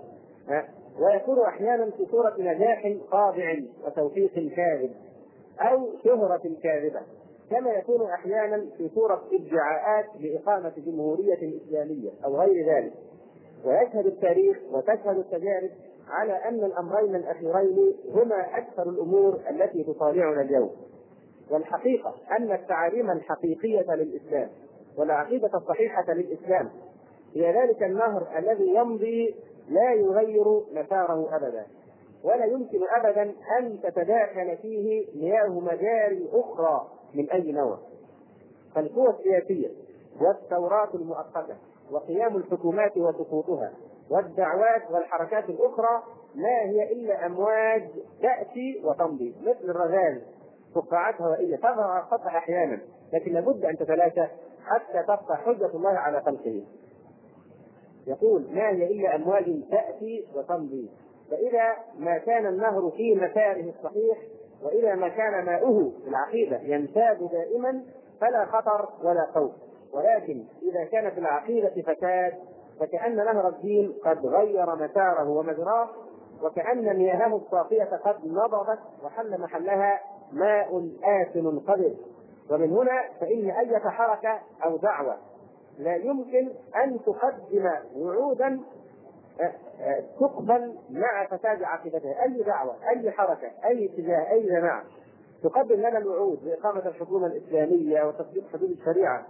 ويكون 0.99 1.39
أحيانا 1.39 1.91
في 1.91 2.05
صورة 2.11 2.35
نجاح 2.39 2.93
خاضع 3.11 3.55
وتوفيق 3.85 4.33
كاذب 4.55 4.91
أو 5.59 5.89
شهرة 6.03 6.41
كاذبة. 6.63 7.01
كما 7.49 7.71
يكون 7.71 8.09
أحيانا 8.09 8.65
في 8.77 8.89
صورة 8.95 9.23
ادعاءات 9.33 10.05
لإقامة 10.19 10.73
جمهورية 10.77 11.57
إسلامية 11.65 12.09
أو 12.25 12.37
غير 12.41 12.75
ذلك. 12.75 12.93
ويشهد 13.65 14.05
التاريخ 14.05 14.57
وتشهد 14.71 15.17
التجارب 15.17 15.69
على 16.09 16.33
أن 16.33 16.63
الأمرين 16.63 17.15
الأخيرين 17.15 17.93
هما 18.15 18.57
أكثر 18.57 18.89
الأمور 18.89 19.39
التي 19.49 19.83
تطالعنا 19.83 20.41
اليوم. 20.41 20.71
والحقيقة 21.51 22.15
أن 22.39 22.51
التعاليم 22.51 23.11
الحقيقية 23.11 23.95
للإسلام 23.95 24.49
والعقيدة 24.97 25.49
الصحيحة 25.53 26.13
للإسلام 26.13 26.69
هي 27.35 27.61
ذلك 27.61 27.83
النهر 27.83 28.27
الذي 28.37 28.75
يمضي 28.75 29.35
لا 29.69 29.93
يغير 29.93 30.61
مساره 30.71 31.35
ابدا 31.35 31.65
ولا 32.23 32.45
يمكن 32.45 32.79
ابدا 32.95 33.33
أن 33.59 33.79
تتداخل 33.83 34.57
فيه 34.61 35.05
مياه 35.15 35.59
مجاري 35.59 36.29
أخرى 36.33 36.87
من 37.13 37.29
أي 37.29 37.51
نوع. 37.51 37.77
فالقوى 38.75 39.09
السياسية 39.09 39.69
والثورات 40.21 40.95
المؤقتة 40.95 41.55
وقيام 41.91 42.37
الحكومات 42.37 42.97
وسقوطها 42.97 43.71
والدعوات 44.11 44.91
والحركات 44.91 45.49
الأخرى 45.49 46.03
ما 46.35 46.61
هي 46.61 46.91
إلا 46.91 47.25
أمواج 47.25 47.89
تأتي 48.21 48.81
وتمضي 48.83 49.35
مثل 49.41 49.69
الرذاذ 49.69 50.21
فقاعات 50.75 51.21
هوائيه 51.21 51.55
تظهر 51.55 51.91
على 51.91 52.03
السطح 52.03 52.35
أحيانا 52.35 52.81
لكن 53.13 53.33
لابد 53.33 53.65
أن 53.65 53.77
تتلاشى 53.77 54.23
حتى 54.65 55.03
تبقى 55.03 55.37
حجة 55.37 55.75
الله 55.75 55.89
على 55.89 56.21
خلقه. 56.21 56.63
يقول 58.07 58.47
ما 58.51 58.69
هي 58.69 58.87
إلا 58.91 59.15
أمواج 59.15 59.63
تأتي 59.71 60.25
وتمضي. 60.35 60.89
فإذا 61.31 61.75
ما 61.97 62.17
كان 62.17 62.45
النهر 62.45 62.91
في 62.97 63.15
مساره 63.15 63.69
الصحيح 63.69 64.17
وإذا 64.63 64.95
ما 64.95 65.07
كان 65.07 65.45
ماؤه 65.45 65.91
في 66.03 66.09
العقيدة 66.09 66.57
ينساب 66.61 67.29
دائما 67.31 67.83
فلا 68.21 68.45
خطر 68.45 68.89
ولا 69.03 69.27
خوف. 69.33 69.51
ولكن 69.93 70.43
إذا 70.71 70.83
كان 70.83 71.11
في 71.11 71.19
العقيدة 71.19 71.69
فساد 71.81 72.33
فكأن 72.83 73.15
نهر 73.15 73.47
الدين 73.47 73.93
قد 74.05 74.25
غير 74.25 74.75
مساره 74.75 75.29
ومجراه 75.29 75.89
وكأن 76.43 76.97
مياهه 76.97 77.35
الصافية 77.35 77.83
قد 77.83 78.15
نضبت 78.25 78.79
وحل 79.03 79.41
محلها 79.41 79.99
ماء 80.31 80.89
آسن 81.03 81.59
قذر 81.59 81.95
ومن 82.51 82.71
هنا 82.71 83.03
فإن 83.19 83.49
أية 83.49 83.89
حركة 83.89 84.39
أو 84.65 84.77
دعوة 84.77 85.17
لا 85.79 85.95
يمكن 85.95 86.49
أن 86.83 86.99
تقدم 87.05 87.71
وعودا 87.95 88.59
تقبل 90.19 90.75
مع 90.89 91.25
فساد 91.25 91.63
عقيدتها 91.63 92.23
أي 92.23 92.43
دعوة 92.43 92.75
أي 92.89 93.11
حركة 93.11 93.51
أي 93.65 93.85
اتجاه 93.85 94.31
أي 94.31 94.45
جماعة 94.45 94.83
تقدم 95.43 95.75
لنا 95.75 95.97
الوعود 95.97 96.39
بإقامة 96.45 96.87
الحكومة 96.87 97.27
الإسلامية 97.27 98.03
وتطبيق 98.03 98.43
حدود 98.53 98.69
الشريعة. 98.69 99.25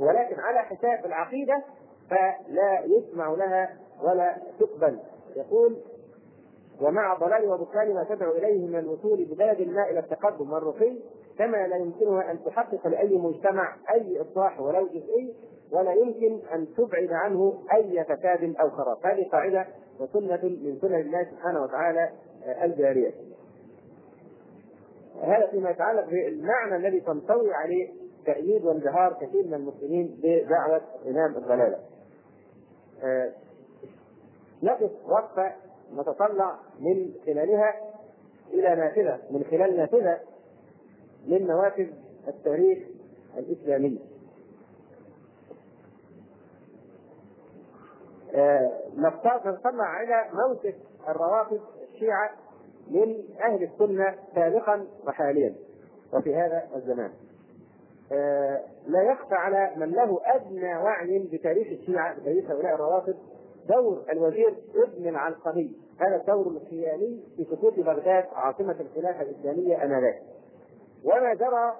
ولكن 0.00 0.40
على 0.40 0.58
حساب 0.58 1.06
العقيدة 1.06 1.62
فلا 2.10 2.84
يسمع 2.84 3.28
لها 3.28 3.76
ولا 4.02 4.36
تقبل. 4.60 4.98
يقول 5.36 5.76
ومع 6.80 7.14
ضلال 7.14 7.48
وبطلان 7.48 7.94
ما 7.94 8.04
تدعو 8.04 8.32
إليه 8.32 8.66
من 8.66 8.78
الوصول 8.78 9.24
ببلد 9.24 9.68
ما 9.68 9.90
إلى 9.90 9.98
التقدم 9.98 10.52
والرقي 10.52 10.98
كما 11.38 11.66
لا 11.66 11.76
يمكنها 11.76 12.30
أن 12.30 12.44
تحقق 12.44 12.86
لأي 12.86 13.18
مجتمع 13.18 13.76
أي 13.94 14.20
إصلاح 14.20 14.60
ولو 14.60 14.86
جزئي 14.86 15.34
ولا 15.72 15.92
يمكن 15.92 16.40
أن 16.54 16.66
تبعد 16.76 17.12
عنه 17.12 17.62
أي 17.74 18.04
فساد 18.04 18.54
أو 18.60 18.70
خراب. 18.70 19.06
هذه 19.06 19.28
قاعدة 19.32 19.66
وسنة 20.00 20.40
من 20.42 20.78
سنن 20.80 21.00
الله 21.00 21.24
سبحانه 21.24 21.62
وتعالى 21.62 22.10
الجارية. 22.62 23.12
هذا 25.22 25.46
فيما 25.46 25.70
يتعلق 25.70 26.04
بالمعنى 26.04 26.76
الذي 26.76 27.00
تنطوي 27.00 27.54
عليه 27.54 28.01
تأييد 28.26 28.64
وانبهار 28.64 29.12
كثير 29.20 29.46
من 29.46 29.54
المسلمين 29.54 30.20
بدعوة 30.22 30.80
إمام 31.06 31.36
الضلالة. 31.36 31.78
آه 33.02 33.32
نقف 34.62 34.90
وقفة 35.06 35.52
نتطلع 35.96 36.58
من 36.80 37.14
خلالها 37.26 37.74
إلى 38.50 38.74
نافذة 38.76 39.18
من 39.30 39.44
خلال 39.50 39.76
نافذة 39.76 40.20
من 41.26 41.46
نوافذ 41.46 41.86
التاريخ 42.28 42.78
الإسلامي. 43.38 43.98
آه 48.34 48.70
نطلع 48.96 49.84
على 49.84 50.30
موقف 50.32 50.74
الروافض 51.08 51.60
الشيعة 51.82 52.30
من 52.90 53.24
أهل 53.40 53.62
السنة 53.62 54.14
سابقا 54.34 54.86
وحاليا 55.06 55.54
وفي 56.12 56.34
هذا 56.34 56.68
الزمان. 56.76 57.12
لا 58.86 59.02
يخفى 59.02 59.34
على 59.34 59.70
من 59.76 59.90
له 59.90 60.20
أدنى 60.24 60.76
وعي 60.76 61.18
بتاريخ 61.18 61.66
الشيعة 61.66 62.20
بتاريخ 62.20 62.50
هؤلاء 62.50 62.74
الروافض 62.74 63.14
دور 63.68 64.02
الوزير 64.12 64.54
ابن 64.74 65.08
العلقمي. 65.08 65.76
هذا 66.00 66.16
الدور 66.16 66.46
الخيالي 66.46 67.20
في 67.36 67.44
سقوط 67.44 67.74
بغداد 67.76 68.24
عاصمة 68.32 68.76
الخلافة 68.80 69.22
الإسلامية 69.22 69.84
آنذاك. 69.84 70.22
وما 71.04 71.34
جرى 71.34 71.74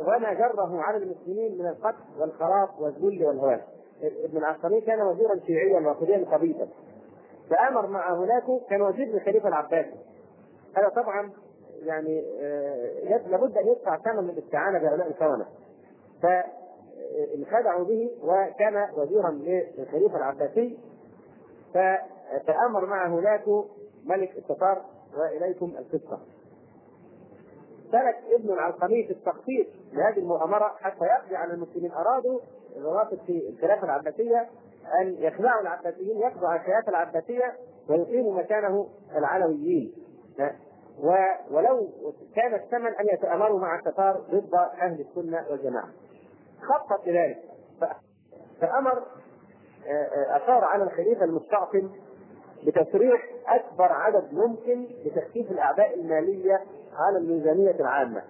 وما 0.00 0.32
جره 0.32 0.80
على 0.80 0.96
المسلمين 0.96 1.58
من 1.58 1.66
القتل 1.66 2.20
والخراب 2.20 2.68
والذل 2.80 3.24
والهوان. 3.26 3.60
ابن 4.02 4.38
العلقمي 4.38 4.80
كان 4.80 5.02
وزيرا 5.02 5.38
شيعيا 5.46 5.80
رافضيا 5.80 6.24
خبيثا 6.30 6.68
فأمر 7.50 7.86
مع 7.86 8.14
هناك 8.14 8.44
كان 8.70 8.82
وزير 8.82 9.06
للخليفة 9.06 9.48
العباسي. 9.48 9.94
هذا 10.76 10.88
طبعا 10.88 11.30
يعني 11.82 12.24
آه 12.40 13.28
لابد 13.28 13.58
أن 13.58 13.68
يدفع 13.68 13.96
ثمن 13.96 14.30
الاستعانه 14.30 14.78
بهؤلاء 14.78 15.06
الخونه 15.06 15.46
فانخدعوا 16.22 17.84
به 17.84 18.10
وكان 18.22 18.88
وزيرا 18.96 19.30
للخليفة 19.30 20.16
العباسي 20.16 20.78
فتأمر 21.74 22.86
معه 22.86 23.08
هناك 23.08 23.44
ملك 24.04 24.36
التتار 24.38 24.84
وإليكم 25.16 25.72
القصة. 25.78 26.20
سلك 27.92 28.16
ابن 28.34 28.52
العلقمي 28.52 29.04
في 29.04 29.10
التخطيط 29.12 29.66
لهذه 29.92 30.18
المؤامرة 30.18 30.74
حتى 30.80 31.04
يقضي 31.04 31.36
على 31.36 31.52
المسلمين 31.54 31.92
أرادوا 31.92 32.40
الروافض 32.76 33.18
في 33.26 33.48
الخلافة 33.48 33.84
العباسية 33.84 34.46
أن 35.00 35.14
يخدعوا 35.18 35.60
العباسيين 35.62 36.18
يقضوا 36.18 36.48
على 36.48 36.60
الخلافه 36.60 36.88
العباسية 36.88 37.52
ويقيموا 37.88 38.34
مكانه 38.38 38.88
العلويين 39.16 39.92
ولو 41.50 41.88
كان 42.36 42.54
الثمن 42.54 42.94
أن 42.94 43.06
يتأمروا 43.12 43.60
مع 43.60 43.78
التتار 43.78 44.20
ضد 44.30 44.54
أهل 44.54 45.00
السنة 45.00 45.44
والجماعة. 45.50 45.88
خطط 46.62 47.06
لذلك 47.06 47.38
فأمر 48.60 49.02
اشار 50.30 50.64
على 50.64 50.84
الخليفة 50.84 51.24
المستعصم 51.24 51.90
بتسريح 52.66 53.22
أكبر 53.46 53.92
عدد 53.92 54.34
ممكن 54.34 54.86
لتخفيف 55.04 55.50
الأعباء 55.50 55.94
المالية 55.94 56.60
على 56.96 57.18
الميزانية 57.18 57.70
العامة. 57.70 58.22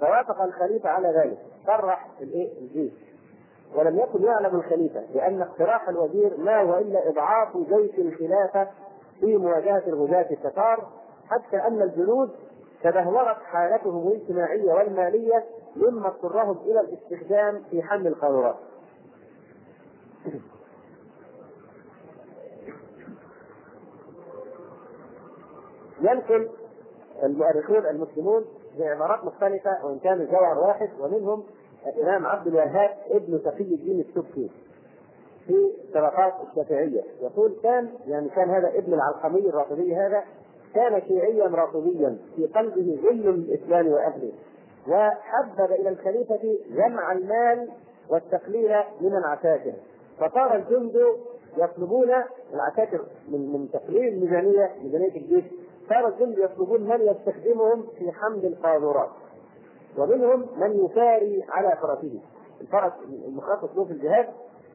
فوافق 0.00 0.42
الخليفة 0.42 0.88
على 0.88 1.08
ذلك. 1.08 1.38
صرح 1.66 2.08
الإيه؟ 2.20 2.58
الجيش. 2.58 2.92
ولم 3.74 3.98
يكن 3.98 4.22
يعلم 4.24 4.56
الخليفة 4.56 5.02
بأن 5.14 5.42
اقتراح 5.42 5.88
الوزير 5.88 6.36
ما 6.36 6.62
هو 6.62 6.78
الا 6.78 7.08
إضعاف 7.08 7.56
جيش 7.56 7.98
الخلافة 7.98 8.68
في 9.20 9.36
مواجهة 9.36 9.82
الغزاة 9.86 10.26
التتار 10.30 10.88
حتى 11.30 11.56
أن 11.56 11.82
الجنود 11.82 12.30
تدهورت 12.82 13.36
حالتهم 13.36 14.08
الاجتماعية 14.08 14.72
والمالية 14.72 15.44
مما 15.76 16.06
اضطرهم 16.08 16.56
إلى 16.64 16.80
الاستخدام 16.80 17.62
في 17.70 17.82
حمل 17.82 18.06
القارورات. 18.06 18.56
ينقل 26.00 26.48
المؤرخون 27.22 27.86
المسلمون 27.86 28.44
بعبارات 28.78 29.24
مختلفة 29.24 29.84
وإن 29.84 29.98
كان 29.98 30.20
الجوهر 30.20 30.58
واحد 30.58 30.90
ومنهم 31.00 31.44
الإمام 31.86 32.26
عبد 32.26 32.46
الوهاب 32.46 32.90
ابن 33.10 33.42
تقي 33.42 33.74
الدين 33.74 34.00
السبكي 34.00 34.50
في 35.46 35.72
طبقات 35.94 36.32
الشافعية 36.50 37.02
يقول 37.22 37.56
كان 37.62 37.88
يعني 38.06 38.28
كان 38.28 38.50
هذا 38.50 38.68
ابن 38.68 38.94
العلقمي 38.94 39.48
الرافضي 39.48 39.96
هذا 39.96 40.24
كان 40.74 41.02
شيعيا 41.08 41.46
رافضيا 41.46 42.18
في 42.36 42.46
قلبه 42.46 42.98
ذل 43.04 43.28
الإسلام 43.28 43.88
وأهله. 43.88 44.32
وحبب 44.88 45.72
إلى 45.72 45.88
الخليفة 45.88 46.58
جمع 46.70 47.12
المال 47.12 47.68
والتقليل 48.10 48.70
من 49.00 49.16
العساكر. 49.16 49.72
فصار 50.18 50.56
الجند 50.56 50.96
يطلبون 51.58 52.10
العساكر 52.54 53.00
من 53.28 53.52
من 53.52 53.70
تقليل 53.70 54.08
الميزانية 54.14 54.70
ميزانية 54.82 55.16
الجيش. 55.16 55.44
صار 55.88 56.08
الجند 56.08 56.38
يطلبون 56.38 56.80
من 56.80 57.00
يستخدمهم 57.00 57.82
في 57.98 58.12
حمل 58.12 58.46
القاذورات. 58.46 59.10
ومنهم 59.98 60.46
من 60.56 60.84
يساري 60.84 61.44
على 61.48 61.76
فرسه. 61.82 62.20
الفرس 62.60 62.92
المخصص 63.28 63.76
له 63.76 63.84
في 63.84 63.92
الجهاد 63.92 64.26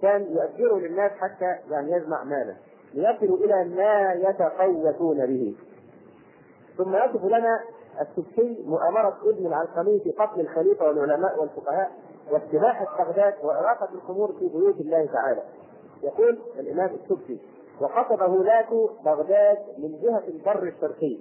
كان 0.01 0.21
يؤجره 0.21 0.79
للناس 0.79 1.12
حتى 1.12 1.55
يعني 1.71 1.91
يجمع 1.91 2.23
مالا 2.23 2.55
ليصلوا 2.93 3.38
إلى 3.38 3.75
ما 3.75 4.13
يتقوتون 4.13 5.25
به. 5.25 5.55
ثم 6.77 6.95
يصف 6.95 7.23
لنا 7.25 7.59
السبكي 8.01 8.63
مؤامرة 8.65 9.17
ابن 9.25 9.45
العلقمي 9.47 9.99
في 9.99 10.11
قتل 10.11 10.41
الخليفة 10.41 10.85
والعلماء 10.87 11.39
والفقهاء 11.39 11.91
واستباحة 12.31 13.03
بغداد 13.03 13.33
وإراقة 13.43 13.89
الخمور 13.93 14.31
في 14.39 14.47
بيوت 14.47 14.75
الله 14.79 15.05
تعالى. 15.05 15.41
يقول 16.03 16.39
الإمام 16.59 16.89
السبكي 16.89 17.41
وخطب 17.81 18.21
هولاة 18.21 18.89
بغداد 19.05 19.57
من 19.77 19.99
جهة 20.01 20.23
البر 20.27 20.63
الشرقي 20.63 21.19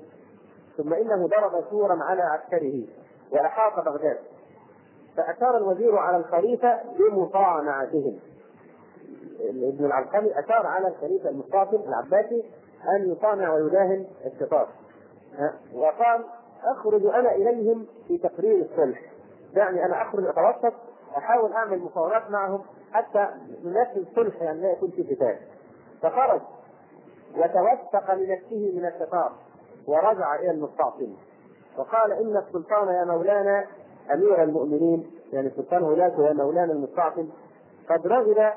ثم 0.76 0.94
إنه 0.94 1.28
ضرب 1.28 1.64
سورا 1.70 1.98
على 2.02 2.22
عسكره 2.22 2.84
وأحاط 3.32 3.84
بغداد. 3.84 4.18
فأشار 5.16 5.56
الوزير 5.56 5.96
على 5.96 6.16
الخليفة 6.16 6.80
بمطاعنتهم 6.98 8.18
ابن 9.50 9.84
العلقمي 9.84 10.38
أشار 10.38 10.66
على 10.66 10.88
الخليفة 10.88 11.28
المستعصم 11.28 11.80
العباسي 11.88 12.44
أن 12.96 13.12
يطامع 13.12 13.54
ويداهن 13.54 14.06
الشطار 14.26 14.68
وقال 15.75 16.25
أخرج 16.64 17.07
أنا 17.07 17.35
إليهم 17.35 17.87
في 18.09 18.18
تقرير 18.18 18.64
الصلح. 18.64 19.01
يعني 19.55 19.85
أنا 19.85 20.03
أخرج 20.03 20.25
أتوسط 20.27 20.75
أحاول 21.16 21.53
أعمل 21.53 21.79
مفاوضات 21.79 22.31
معهم 22.31 22.62
حتى 22.92 23.29
ننفذ 23.64 23.99
الصلح 24.11 24.42
يعني 24.42 24.61
لا 24.62 24.72
يكون 24.72 24.90
في 24.90 25.03
قتال. 25.14 25.38
فخرج 26.03 26.40
وتوثق 27.37 28.14
لنفسه 28.14 28.72
من 28.77 28.87
الشطار 28.87 29.33
ورجع 29.87 30.35
إلى 30.35 30.51
المستعصم. 30.51 31.12
وقال 31.79 32.12
إن 32.12 32.37
السلطان 32.37 32.88
يا 32.88 33.05
مولانا 33.05 33.64
أمير 34.14 34.42
المؤمنين 34.42 35.11
يعني 35.33 35.46
السلطان 35.46 35.83
ولاته 35.83 36.27
يا 36.29 36.33
مولانا 36.33 36.72
المستعصم 36.72 37.29
قد 37.90 38.07
رغب 38.07 38.53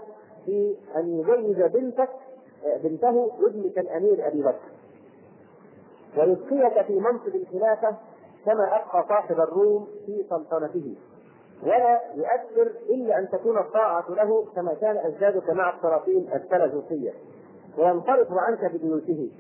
في 0.46 0.78
أن 0.96 1.20
يجوز 1.20 1.56
بنتك 1.72 2.10
بنته 2.84 3.32
ابنك 3.48 3.78
الأمير 3.80 4.28
أبي 4.28 4.42
بكر. 4.42 4.79
ويبقيك 6.18 6.86
في 6.86 7.00
منصب 7.00 7.36
الخلافة 7.36 7.96
كما 8.46 8.64
أبقى 8.64 9.06
صاحب 9.10 9.40
الروم 9.40 9.88
في 10.06 10.26
سلطنته. 10.30 10.96
ولا 11.64 12.02
يؤثر 12.16 12.72
إلا 12.90 13.20
أن 13.20 13.30
تكون 13.30 13.58
الطاعة 13.58 14.06
له 14.10 14.46
كما 14.56 14.74
كان 14.74 14.98
أجدادك 14.98 15.50
مع 15.50 15.76
السلاطين 15.78 16.30
السلجوقية. 16.34 17.12
وينصرف 17.78 18.28
عنك 18.32 18.72
ببيوته 18.76 19.32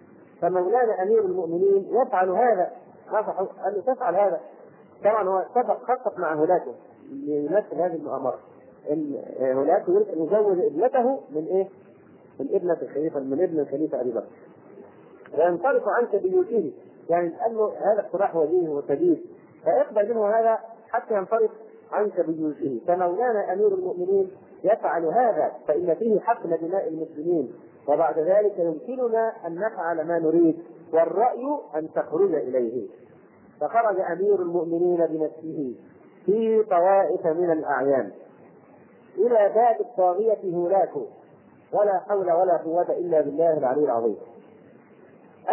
فمولانا 0.42 1.04
أمير 1.04 1.26
المؤمنين 1.26 1.90
يفعل 2.02 2.30
هذا 2.30 2.72
نصحه 3.08 3.70
له 3.70 3.82
تفعل 3.94 4.16
هذا. 4.16 4.40
طبعا 5.04 5.30
هو 5.30 5.38
اتفق 5.38 5.84
خطط 5.84 6.20
مع 6.20 6.34
هولاته 6.34 6.74
ليمثل 7.12 7.76
هذه 7.76 7.96
المؤامرة. 7.96 8.40
إن 8.92 9.24
هولاته 9.42 9.94
يريد 9.94 10.08
أن 10.10 10.24
يزوج 10.24 10.60
ابنته 10.60 11.20
من 11.30 11.46
إيه؟ 11.46 11.68
من 12.40 12.56
ابنة 12.56 12.78
الخليفة 12.82 13.20
من 13.20 13.44
ابن 13.44 13.60
الخليفة 13.60 14.02
أبي 14.02 14.12
بكر. 14.12 14.28
وينصرف 15.38 15.84
عنك 15.88 16.16
بيوته. 16.16 16.74
يعني 17.10 17.30
قال 17.30 17.56
له 17.56 17.74
هذا 17.78 18.00
اقتراح 18.00 18.36
وجيه 18.36 18.70
وسديد 18.70 19.26
فاقبل 19.66 20.10
منه 20.10 20.28
هذا 20.28 20.60
حتى 20.90 21.14
ينصرف 21.14 21.52
عنك 21.92 22.26
بيوته. 22.26 22.82
فمولانا 22.88 23.54
أمير 23.54 23.68
المؤمنين 23.68 24.32
يفعل 24.64 25.06
هذا 25.06 25.52
فإن 25.68 25.96
فيه 25.96 26.20
حقن 26.20 26.58
دماء 26.62 26.88
المسلمين. 26.88 27.54
وبعد 27.88 28.20
ذلك 28.20 28.60
يمكننا 28.60 29.34
أن 29.48 29.56
نفعل 29.56 30.08
ما 30.08 30.20
نريد 30.20 30.60
والرأي 30.94 31.58
أن 31.76 31.90
تخرج 31.96 32.34
إليه. 32.34 32.88
فخرج 33.62 34.00
أمير 34.00 34.36
المؤمنين 34.36 35.06
بنفسه 35.06 35.76
في 36.26 36.64
طوائف 36.64 37.28
من 37.28 37.52
الأعيان. 37.52 38.12
إلى 39.18 39.52
باب 39.56 39.76
الطاغية 39.80 40.56
هولاكو 40.56 41.06
ولا 41.74 42.00
حول 42.00 42.32
ولا 42.32 42.58
قوة 42.58 42.92
إلا 42.92 43.22
بالله 43.22 43.58
العلي 43.58 43.84
العظيم. 43.84 44.18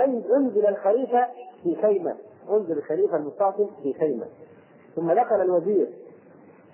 أن 0.04 0.22
أنزل 0.36 0.66
الخليفة 0.66 1.26
في 1.62 1.76
خيمة. 1.82 2.16
أنزل 2.50 2.78
الخليفة 2.78 3.16
المستعصم 3.16 3.66
في 3.82 3.94
خيمة. 3.94 4.26
ثم 4.96 5.12
دخل 5.12 5.40
الوزير. 5.40 5.88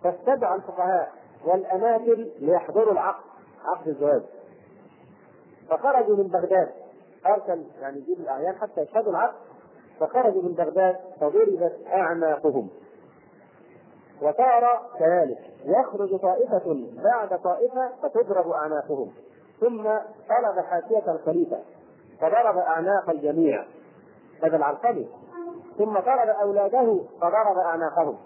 فاستدعى 0.05 0.55
الفقهاء 0.55 1.13
والأماكن 1.45 2.29
ليحضروا 2.39 2.93
العقد. 2.93 3.25
عقد 3.65 3.89
الزواج 3.89 4.23
فخرجوا 5.69 6.17
من 6.17 6.29
بغداد. 6.29 6.69
أرسل 7.27 7.65
يعني 7.81 7.99
يجيب 7.99 8.21
الأعيان 8.21 8.55
حتى 8.55 8.81
يشهدوا 8.81 9.11
العقد. 9.11 9.35
فخرجوا 10.01 10.43
من 10.43 10.53
بغداد 10.53 10.97
فضربت 11.21 11.73
أعناقهم 11.87 12.69
وصار 14.23 14.91
كذلك. 14.99 15.39
يخرج 15.65 16.21
طائفة 16.21 16.87
بعد 17.05 17.41
طائفة 17.43 17.91
فتضرب 18.03 18.51
أعناقهم 18.51 19.13
ثم 19.61 19.83
طلب 20.29 20.65
حاشية 20.65 21.13
الخليفة. 21.13 21.59
فضرب 22.23 22.59
أعناق 22.59 23.11
الجميع 23.11 23.65
هذا 24.43 24.57
العرقبي 24.57 25.09
ثم 25.79 25.99
طلب 25.99 26.29
أولاده 26.43 27.01
فضرب 27.21 27.59
أعناقهم 27.59 28.17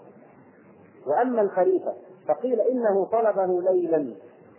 وأما 1.07 1.41
الخليفة 1.41 1.93
فقيل 2.27 2.61
إنه 2.61 3.05
طلبه 3.05 3.61
ليلا 3.61 4.15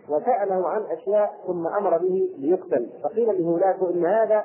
وسأله 0.09 0.69
عن 0.69 0.83
أشياء 0.83 1.35
ثم 1.47 1.67
أمر 1.67 1.99
به 1.99 2.29
ليقتل. 2.39 2.89
فقيل 3.03 3.43
لهولاته 3.43 3.91
إن 3.91 4.07
هذا 4.07 4.45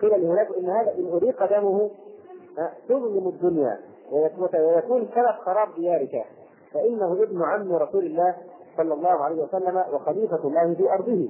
قيل 0.00 0.22
لهولاته 0.22 0.58
إن 0.58 0.70
هذا 0.70 0.94
إن 0.94 1.08
أريق 1.12 1.58
دمه 1.58 1.90
تظلم 2.88 3.28
الدنيا 3.28 3.78
ويكون 4.12 5.08
سبب 5.14 5.44
خراب 5.44 5.68
ديارك. 5.76 6.24
فإنه 6.74 7.12
ابن 7.12 7.42
عم 7.42 7.72
رسول 7.72 8.06
الله 8.06 8.36
صلى 8.76 8.94
الله 8.94 9.24
عليه 9.24 9.42
وسلم 9.42 9.84
وخليفة 9.92 10.44
الله 10.44 10.74
في 10.74 10.92
أرضه. 10.92 11.28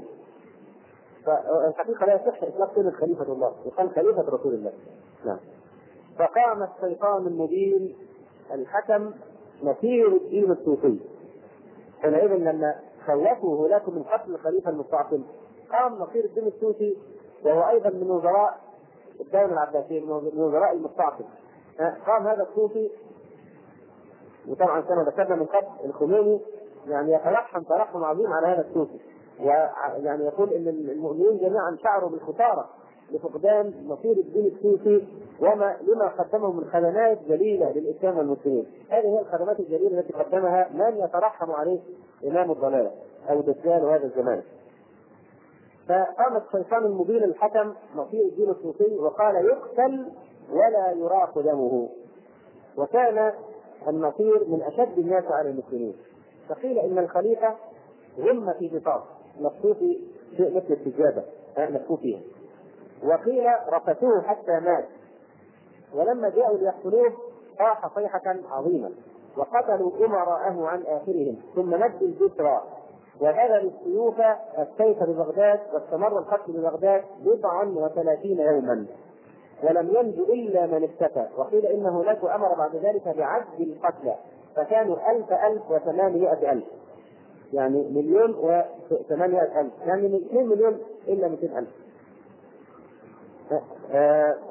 فالحقيقة 1.27 2.07
لا 2.07 2.15
يصح 2.15 2.43
إطلاق 2.43 2.75
كلمه 2.75 2.91
خليفه 2.91 3.33
الله 3.33 3.53
يقال 3.67 3.91
خليفة 3.91 4.23
رسول 4.23 4.55
الله. 4.55 4.73
نعم. 5.25 5.39
فقام 6.19 6.63
الشيطان 6.63 7.27
المبين 7.27 7.97
الحكم 8.53 9.13
نصير 9.63 10.09
الدين 10.09 10.51
الصوفي. 10.51 10.99
حينئذ 12.03 12.35
لما 12.35 12.75
خوفوا 13.07 13.69
هناك 13.69 13.89
من 13.89 14.03
قتل 14.03 14.35
الخليفة 14.35 14.71
المستعصم 14.71 15.25
قام 15.73 15.95
نصير 15.95 16.25
الدين 16.25 16.47
الصوفي 16.47 16.97
وهو 17.45 17.69
أيضا 17.69 17.91
من 17.91 18.11
وزراء 18.11 18.61
الدولة 19.21 19.53
العباسية 19.53 20.01
من 20.01 20.41
وزراء 20.41 20.73
المستعصم. 20.73 21.25
قام 22.07 22.27
هذا 22.27 22.43
الصوفي 22.43 22.91
وطبعا 24.49 24.81
كما 24.81 25.03
ذكرنا 25.03 25.37
من 25.37 25.47
قبل 25.47 25.67
الخميني 25.85 26.41
يعني 26.87 27.13
يترحم 27.13 27.63
ترحم 27.63 28.05
عظيم 28.05 28.33
على 28.33 28.47
هذا 28.47 28.69
الصوفي. 28.69 28.99
ويعني 29.43 30.25
يقول 30.25 30.53
إن 30.53 30.69
المؤمنين 30.69 31.39
جميعا 31.39 31.77
شعروا 31.83 32.11
بالخسارة 32.11 32.69
لفقدان 33.11 33.75
نصير 33.89 34.13
الدين 34.13 34.47
السوسي 34.47 35.09
وما 35.41 35.77
لما 35.83 36.09
قدمه 36.09 36.53
من 36.53 36.65
خدمات 36.65 37.19
جليلة 37.29 37.73
للإسلام 37.73 38.19
والمسلمين. 38.19 38.67
هذه 38.91 39.07
هي 39.07 39.21
الخدمات 39.21 39.61
الجليلة 39.61 40.01
التي 40.01 40.13
قدمها 40.13 40.69
من 40.75 40.97
يترحم 41.05 41.51
عليه 41.51 41.81
إمام 42.25 42.51
الضلاله 42.51 42.91
أو 43.31 43.41
دجال 43.41 43.85
هذا 43.85 44.05
الزمان. 44.05 44.43
فقام 45.89 46.37
الشيطان 46.37 46.85
المبين 46.85 47.25
الحكم 47.25 47.75
نصير 47.97 48.25
الدين 48.25 48.51
السوسي 48.51 48.99
وقال 48.99 49.35
يقتل 49.35 50.13
ولا 50.53 50.93
يراق 50.93 51.39
دمه. 51.39 51.89
وكان 52.77 53.33
النصير 53.89 54.45
من 54.49 54.63
أشد 54.63 54.99
الناس 54.99 55.25
على 55.25 55.51
المسلمين. 55.51 55.97
فقيل 56.49 56.79
إن 56.79 56.99
الخليفة 56.99 57.55
غم 58.19 58.53
في 58.59 58.69
مكتوب 59.41 59.77
شيء 60.37 60.57
مثل 60.57 60.67
السجادة 60.71 61.25
مكتوب 61.59 61.99
فيها. 61.99 62.21
وقيل 63.05 63.45
رفتوه 63.69 64.23
حتى 64.23 64.61
مات. 64.61 64.85
ولما 65.95 66.29
جاءوا 66.29 66.59
ليقتلوه 66.59 67.13
صاح 67.59 67.95
صيحة 67.95 68.37
عظيمة. 68.51 68.91
وقتلوا 69.37 70.07
أمراءه 70.07 70.67
عن 70.67 70.83
آخرهم. 70.83 71.37
ثم 71.55 71.71
مدوا 71.71 72.09
الجسرى 72.09 72.63
وبذلوا 73.21 73.71
السيوف 73.71 74.21
السيف 74.59 75.03
ببغداد 75.03 75.61
واستمر 75.75 76.19
القتل 76.19 76.53
ببغداد 76.53 77.05
بضعا 77.21 77.65
وثلاثين 77.65 78.41
يوما. 78.41 78.87
ولم 79.63 79.91
ينجو 79.95 80.25
إلا 80.25 80.67
من 80.67 80.85
اختفى 80.85 81.27
وقيل 81.37 81.67
إن 81.67 81.87
هناك 81.87 82.25
أمر 82.25 82.55
بعد 82.55 82.77
ذلك 82.77 83.09
بعد 83.09 83.45
القتلى 83.61 84.17
فكانوا 84.57 85.11
ألف 85.11 85.33
ألف 85.33 85.71
وثمانمائة 85.71 86.53
ألف. 86.53 86.65
يعني 87.53 87.89
مليون 87.91 88.35
و 88.35 88.63
800 89.09 89.61
ألف. 89.61 89.73
يعني 89.87 90.09
من 90.09 90.15
2 90.15 90.49
مليون 90.49 90.79
إلا 91.09 91.29
200 91.29 91.59
ألف. 91.59 91.69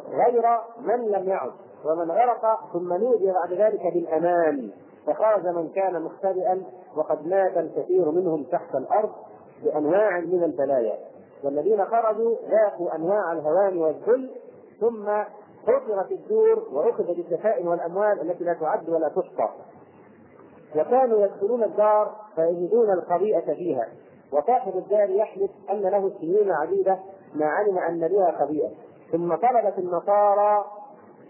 غير 0.09 0.43
من 0.81 1.11
لم 1.11 1.29
يعد 1.29 1.51
ومن 1.85 2.11
غرق 2.11 2.59
ثم 2.73 2.93
نودي 2.93 3.31
بعد 3.31 3.53
ذلك 3.53 3.93
بالأمان. 3.93 4.71
فخرج 5.07 5.47
من 5.47 5.69
كان 5.69 6.01
مختبئا 6.01 6.63
وقد 6.95 7.27
مات 7.27 7.57
الكثير 7.57 8.11
منهم 8.11 8.43
تحت 8.43 8.75
الأرض 8.75 9.11
بأنواع 9.63 10.19
من 10.19 10.43
البلايا. 10.43 10.97
والذين 11.43 11.85
خرجوا 11.85 12.35
ذاقوا 12.49 12.95
أنواع 12.95 13.31
الهوان 13.31 13.77
والذل 13.77 14.31
ثم 14.79 15.09
حفرت 15.61 16.11
الدور 16.11 16.67
وأخذت 16.71 17.09
الدفائن 17.09 17.67
والأموال 17.67 18.21
التي 18.21 18.43
لا 18.43 18.53
تعد 18.53 18.89
ولا 18.89 19.09
تحصى. 19.09 19.49
وكانوا 20.75 21.25
يدخلون 21.25 21.63
الدار 21.63 22.15
فيجدون 22.36 22.91
الخبيئه 22.93 23.53
فيها. 23.53 23.88
وصاحب 24.31 24.77
الدار 24.77 25.10
يحلف 25.10 25.51
أن 25.71 25.81
له 25.81 26.12
سنين 26.19 26.51
عديدة 26.51 26.99
ما 27.36 27.45
علم 27.45 27.77
أن 27.77 27.99
لها 27.99 28.31
خبيئه 28.39 28.69
ثم 29.12 29.36
طلبت 29.36 29.77
النصارى 29.77 30.65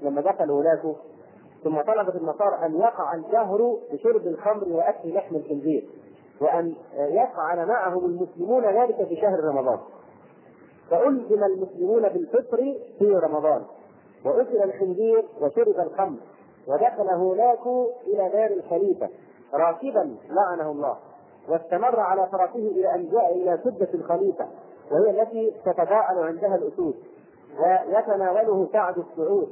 لما 0.01 0.21
دخلوا 0.21 0.59
ولاته 0.59 0.95
ثم 1.63 1.81
طلبت 1.81 2.15
النصارى 2.15 2.65
أن 2.65 2.75
يقع 2.75 3.13
الجهر 3.13 3.77
بشرب 3.93 4.27
الخمر 4.27 4.67
وأكل 4.67 5.13
لحم 5.13 5.35
الخنزير 5.35 5.89
وأن 6.41 6.75
يفعل 6.97 7.65
معهم 7.67 8.05
المسلمون 8.05 8.65
ذلك 8.65 9.07
في 9.07 9.15
شهر 9.15 9.39
رمضان. 9.39 9.79
فألزم 10.89 11.43
المسلمون 11.43 12.09
بالفطر 12.09 12.57
في 12.99 13.15
رمضان 13.15 13.63
وأكل 14.25 14.57
الخنزير 14.57 15.25
وشرب 15.41 15.79
الخمر 15.79 16.17
ودخل 16.67 17.09
هولاكو 17.09 17.89
إلى 18.07 18.29
دار 18.29 18.51
الخليفة. 18.51 19.09
راكبا 19.53 20.15
لعنه 20.29 20.71
الله 20.71 20.97
واستمر 21.49 21.99
على 21.99 22.27
فرسه 22.31 22.67
إلى 22.67 22.95
أن 22.95 23.09
جاء 23.09 23.35
إلى 23.35 23.59
سدة 23.63 23.89
الخليفة 23.93 24.47
وهي 24.91 25.21
التي 25.21 25.51
تتضاءل 25.65 26.17
عندها 26.17 26.55
الأسود 26.55 26.95
ويتناوله 27.59 28.69
سعد 28.73 28.97
السعود 28.97 29.49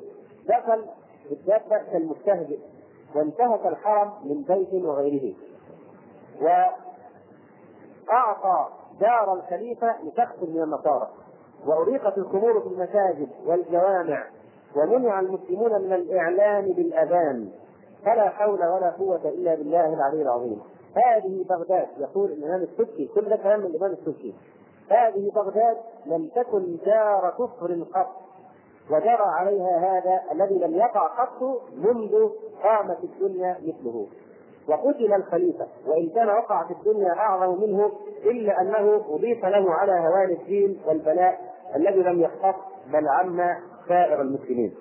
دخل 0.48 0.86
بالدابة 1.30 1.78
كالمستهزئ 1.92 2.60
وانتهك 3.16 3.66
الحرم 3.66 4.12
من 4.24 4.42
بيت 4.42 4.84
وغيره. 4.84 5.36
وأعطى 8.08 8.68
دار 9.00 9.34
الخليفة 9.34 9.96
لشخص 10.04 10.36
من 10.42 10.62
النصارى. 10.62 11.10
وأريقت 11.68 12.18
الخمور 12.18 12.62
في 12.62 12.68
المساجد 12.68 13.30
والجوامع 13.46 14.28
ومنع 14.76 15.20
المسلمون 15.20 15.82
من 15.82 15.94
الإعلان 15.94 16.66
بالأذان. 16.66 17.52
فلا 18.06 18.30
حول 18.30 18.66
ولا 18.66 18.90
قوة 19.00 19.30
إلا 19.30 19.56
بالله 19.56 19.94
العلي 19.94 20.22
العظيم. 20.22 20.62
هذه 20.96 21.46
بغداد 21.50 21.88
يقول 21.98 22.32
الإمام 22.32 22.62
السبكي 22.62 23.08
كل 23.08 23.36
كلام 23.36 23.60
الإمام 23.66 23.92
السبكي. 23.92 24.36
هذه 24.90 25.32
بغداد 25.36 25.78
لم 26.06 26.28
تكن 26.36 26.78
دار 26.86 27.34
كفر 27.40 27.84
قط 27.94 28.08
وجرى 28.92 29.26
عليها 29.40 29.78
هذا 29.78 30.22
الذي 30.32 30.60
لم 30.60 30.76
يقع 30.76 31.08
قط 31.08 31.62
منذ 31.76 32.30
قامت 32.64 33.04
الدنيا 33.04 33.58
مثله. 33.62 34.08
وقتل 34.70 35.14
الخليفة 35.14 35.68
وإن 35.88 36.10
كان 36.10 36.30
وقع 36.30 36.68
في 36.68 36.74
الدنيا 36.74 37.14
أعظم 37.14 37.62
منه 37.62 37.92
إلا 38.26 38.62
أنه 38.62 39.02
أضيف 39.10 39.46
له 39.46 39.74
على 39.74 39.92
هوان 39.92 40.30
الدين 40.30 40.82
والبلاء 40.88 41.40
الذي 41.76 42.00
لم 42.04 42.22
يختص 42.22 42.56
بل 42.94 43.08
عم 43.08 43.56
سائر 43.88 44.22
المسلمين. 44.22 44.74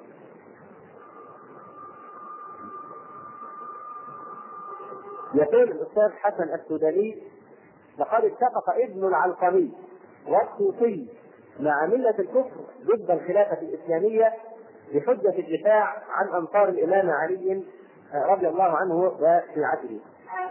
يقول 5.35 5.63
الأستاذ 5.63 6.11
حسن 6.19 6.55
السوداني 6.55 7.23
لقد 7.99 8.25
اتفق 8.25 8.71
ابن 8.71 9.05
العلقمي 9.09 9.73
والصوفي 10.29 11.09
مع 11.61 11.87
ملة 11.87 12.15
الكفر 12.19 12.61
ضد 12.85 13.11
الخلافة 13.11 13.59
الإسلامية 13.63 14.33
بحجة 14.95 15.39
الدفاع 15.39 16.03
عن 16.11 16.29
أنصار 16.35 16.69
الإمام 16.69 17.11
علي 17.11 17.63
رضي 18.15 18.49
الله 18.49 18.77
عنه 18.77 18.95
وشيعته. 18.95 20.01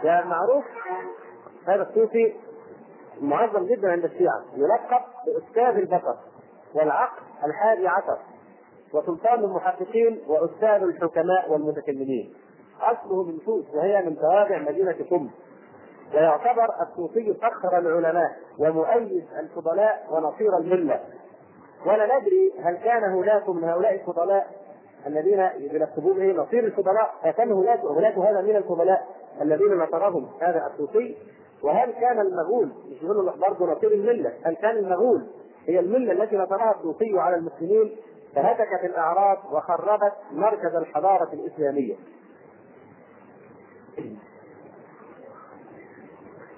ومعروف 0.04 0.64
هذا 1.66 1.82
الصوفي 1.82 2.32
معظم 3.20 3.66
جدا 3.66 3.92
عند 3.92 4.04
الشيعة 4.04 4.44
يلقب 4.56 5.00
بأستاذ 5.26 5.80
البشر 5.80 6.16
والعقل 6.74 7.22
الحادي 7.44 7.88
عشر 7.88 8.18
وسلطان 8.92 9.44
المحققين 9.44 10.20
وأستاذ 10.28 10.82
الحكماء 10.82 11.50
والمتكلمين 11.52 12.34
أصله 12.80 13.22
من 13.22 13.38
سوس 13.46 13.64
وهي 13.74 14.02
من 14.02 14.16
توابع 14.16 14.58
مدينة 14.58 14.96
قم 15.10 15.30
ويعتبر 16.14 16.68
الصوفي 16.82 17.34
فخر 17.34 17.78
العلماء 17.78 18.30
ومؤيد 18.58 19.24
الفضلاء 19.40 20.06
ونصير 20.10 20.56
الملة. 20.58 21.00
ولا 21.86 22.18
ندري 22.18 22.52
هل 22.62 22.76
كان 22.76 23.04
هناك 23.04 23.48
من 23.48 23.64
هؤلاء 23.64 23.94
الفضلاء 23.94 24.46
الذين 25.06 25.48
يلقبون 25.58 26.16
به 26.18 26.42
نصير 26.42 26.64
الفضلاء 26.64 27.14
فكان 27.24 27.52
هناك 27.52 27.80
هناك 27.84 28.18
هذا 28.18 28.40
من 28.40 28.56
الفضلاء 28.56 29.06
الذين 29.42 29.74
نصرهم 29.78 30.28
هذا 30.40 30.66
الصوفي. 30.66 31.16
وهل 31.62 31.92
كان 31.92 32.20
المغول 32.20 32.68
مش 32.90 33.02
يقولوا 33.02 33.32
برضه 33.48 33.72
نصير 33.72 33.92
الملة 33.92 34.32
هل 34.44 34.54
كان 34.54 34.76
المغول 34.76 35.26
هي 35.66 35.80
الملة 35.80 36.12
التي 36.12 36.36
نصرها 36.36 36.74
الصوفي 36.78 37.18
على 37.18 37.36
المسلمين؟ 37.36 37.96
فهتكت 38.34 38.84
الاعراض 38.84 39.38
وخربت 39.52 40.12
مركز 40.32 40.74
الحضارة 40.74 41.32
الإسلامية. 41.32 41.94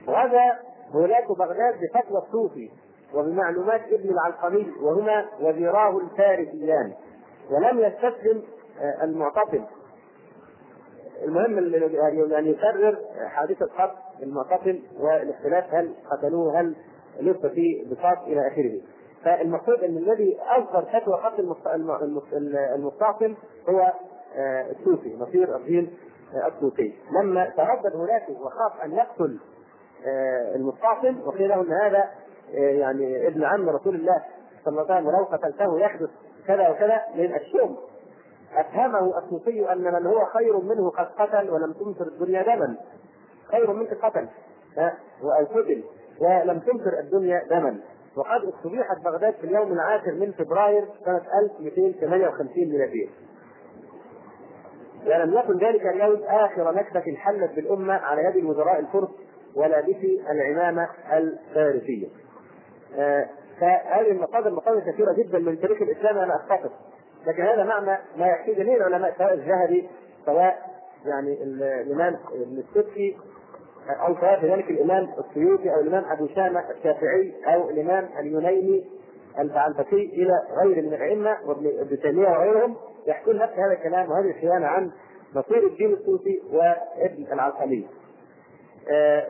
غزا 0.08 0.58
هناك 0.94 1.28
بغداد 1.28 1.74
بفتوى 1.80 2.18
الصوفي 2.18 2.70
وبمعلومات 3.14 3.80
ابن 3.92 4.08
العلقمي 4.08 4.72
وهما 4.82 5.26
وزيراه 5.40 5.98
الفارسيان 5.98 6.92
ولم 7.50 7.80
يستسلم 7.80 8.42
المعتصم. 9.02 9.64
المهم 11.24 11.58
أن 12.34 12.46
يكرر 12.46 12.98
حادثة 13.26 13.66
قتل 13.66 13.96
المعتصم 14.22 14.78
والاختلاف 15.00 15.74
هل 15.74 15.94
قتلوه 16.10 16.60
هل 16.60 16.76
لف 17.20 17.46
في 17.46 17.84
بساط 17.90 18.18
إلى 18.26 18.48
آخره. 18.48 18.80
فالمقصود 19.24 19.84
أن 19.84 19.96
الذي 19.96 20.38
أصدر 20.40 20.82
فتوى 20.82 21.14
قتل 21.14 21.54
المستعصم 22.74 23.34
هو 23.68 23.92
الصوفي 24.70 25.16
نصير 25.16 25.56
الدين 25.56 25.96
الصوفي. 26.46 26.92
لما 27.20 27.44
تردد 27.56 27.96
هناك 27.96 28.28
وخاف 28.30 28.84
أن 28.84 28.92
يقتل 28.92 29.38
المستعصم 30.56 31.20
وقيل 31.26 31.48
له 31.48 31.60
ان 31.60 31.72
هذا 31.72 32.10
يعني 32.52 33.26
ابن 33.26 33.44
عم 33.44 33.68
رسول 33.68 33.94
الله 33.94 34.22
صلى 34.64 34.82
الله 34.82 34.94
عليه 34.94 35.08
وسلم 35.08 35.18
لو 35.18 35.24
قتلته 35.24 35.78
يحدث 35.78 36.10
كذا 36.46 36.68
وكذا 36.68 37.00
من 37.14 37.34
الشؤم. 37.34 37.76
أفهمه 38.56 39.18
الصوفي 39.18 39.72
أن 39.72 39.84
من 39.84 40.06
هو 40.06 40.24
خير 40.24 40.60
منه 40.60 40.90
قد 40.90 41.06
قتل 41.06 41.50
ولم 41.50 41.72
تمطر 41.72 42.06
الدنيا 42.06 42.42
دما. 42.42 42.76
خير 43.50 43.72
منك 43.72 43.94
قتل 44.04 44.28
أو 45.22 45.44
قتل 45.44 45.84
ولم 46.20 46.58
تمطر 46.58 46.98
الدنيا 46.98 47.44
دما. 47.50 47.80
وقد 48.16 48.54
استبيحت 48.54 49.04
بغداد 49.04 49.34
في 49.34 49.44
اليوم 49.44 49.72
العاشر 49.72 50.12
من 50.12 50.32
فبراير 50.32 50.84
سنة 51.04 51.22
1258 51.42 52.68
ميلادية. 52.68 53.08
ولم 55.06 55.38
يكن 55.38 55.66
ذلك 55.66 55.86
اليوم 55.86 56.22
آخر 56.22 56.72
نكبة 56.72 57.16
حلت 57.16 57.54
بالأمة 57.54 57.94
على 57.94 58.24
يد 58.24 58.36
المدراء 58.36 58.78
الفرس 58.78 59.08
ولابسي 59.56 60.22
العمامة 60.30 60.88
الفارسية. 61.12 62.08
آه 62.98 63.26
فهذه 63.60 64.10
المقادر 64.10 64.50
مقادر 64.50 64.80
كثيرة 64.92 65.12
جدا 65.12 65.38
من 65.38 65.60
تاريخ 65.60 65.82
الإسلام 65.82 66.18
أنا 66.18 66.36
أختصر 66.36 66.70
لكن 67.26 67.42
هذا 67.42 67.64
معنى 67.64 67.98
ما 68.16 68.26
يحكي 68.26 68.54
جميع 68.54 68.76
العلماء 68.76 69.14
سواء 69.18 69.34
الذهبي 69.34 69.88
سواء 70.26 70.70
يعني 71.06 71.42
الإمام 71.42 72.16
ابن 72.32 72.58
السبكي 72.58 73.16
أو 73.88 74.14
سواء 74.20 74.40
كذلك 74.40 74.70
الإمام 74.70 75.08
السيوطي 75.18 75.74
أو 75.74 75.80
الإمام 75.80 76.04
أبو 76.12 76.26
شامة 76.26 76.70
الشافعي 76.70 77.34
أو 77.46 77.70
الإمام 77.70 78.08
اليونيني 78.18 78.84
البعلبكي 79.38 80.10
إلى 80.12 80.42
غير 80.62 80.82
من 80.82 80.94
الأئمة 80.94 81.36
وابن 81.46 82.00
تيمية 82.02 82.28
وغيرهم 82.28 82.76
يحكون 83.06 83.36
نفس 83.36 83.52
هذا 83.52 83.72
الكلام 83.72 84.10
وهذه 84.10 84.30
الخيانة 84.30 84.66
عن 84.66 84.90
نصير 85.34 85.66
الدين 85.66 85.92
السوسي 85.92 86.42
وابن 86.52 87.32
العلقمي. 87.32 87.88
آه 88.88 89.26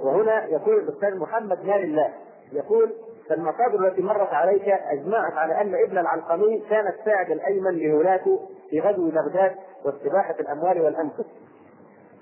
وهنا 0.00 0.46
يقول 0.46 0.78
الأستاذ 0.78 1.18
محمد 1.18 1.64
مال 1.64 1.82
الله 1.84 2.12
يقول 2.52 2.92
فالمصادر 3.28 3.86
التي 3.88 4.02
مرت 4.02 4.32
عليك 4.34 4.68
أجمعت 4.68 5.32
على 5.32 5.60
أن 5.60 5.74
ابن 5.74 5.98
العلقمي 5.98 6.62
كان 6.70 6.86
الساعد 6.86 7.30
الأيمن 7.30 7.70
لهولاكو 7.78 8.38
في 8.70 8.80
غزو 8.80 9.10
بغداد 9.10 9.56
واستباحة 9.84 10.34
الأموال 10.40 10.80
والأنفس. 10.80 11.24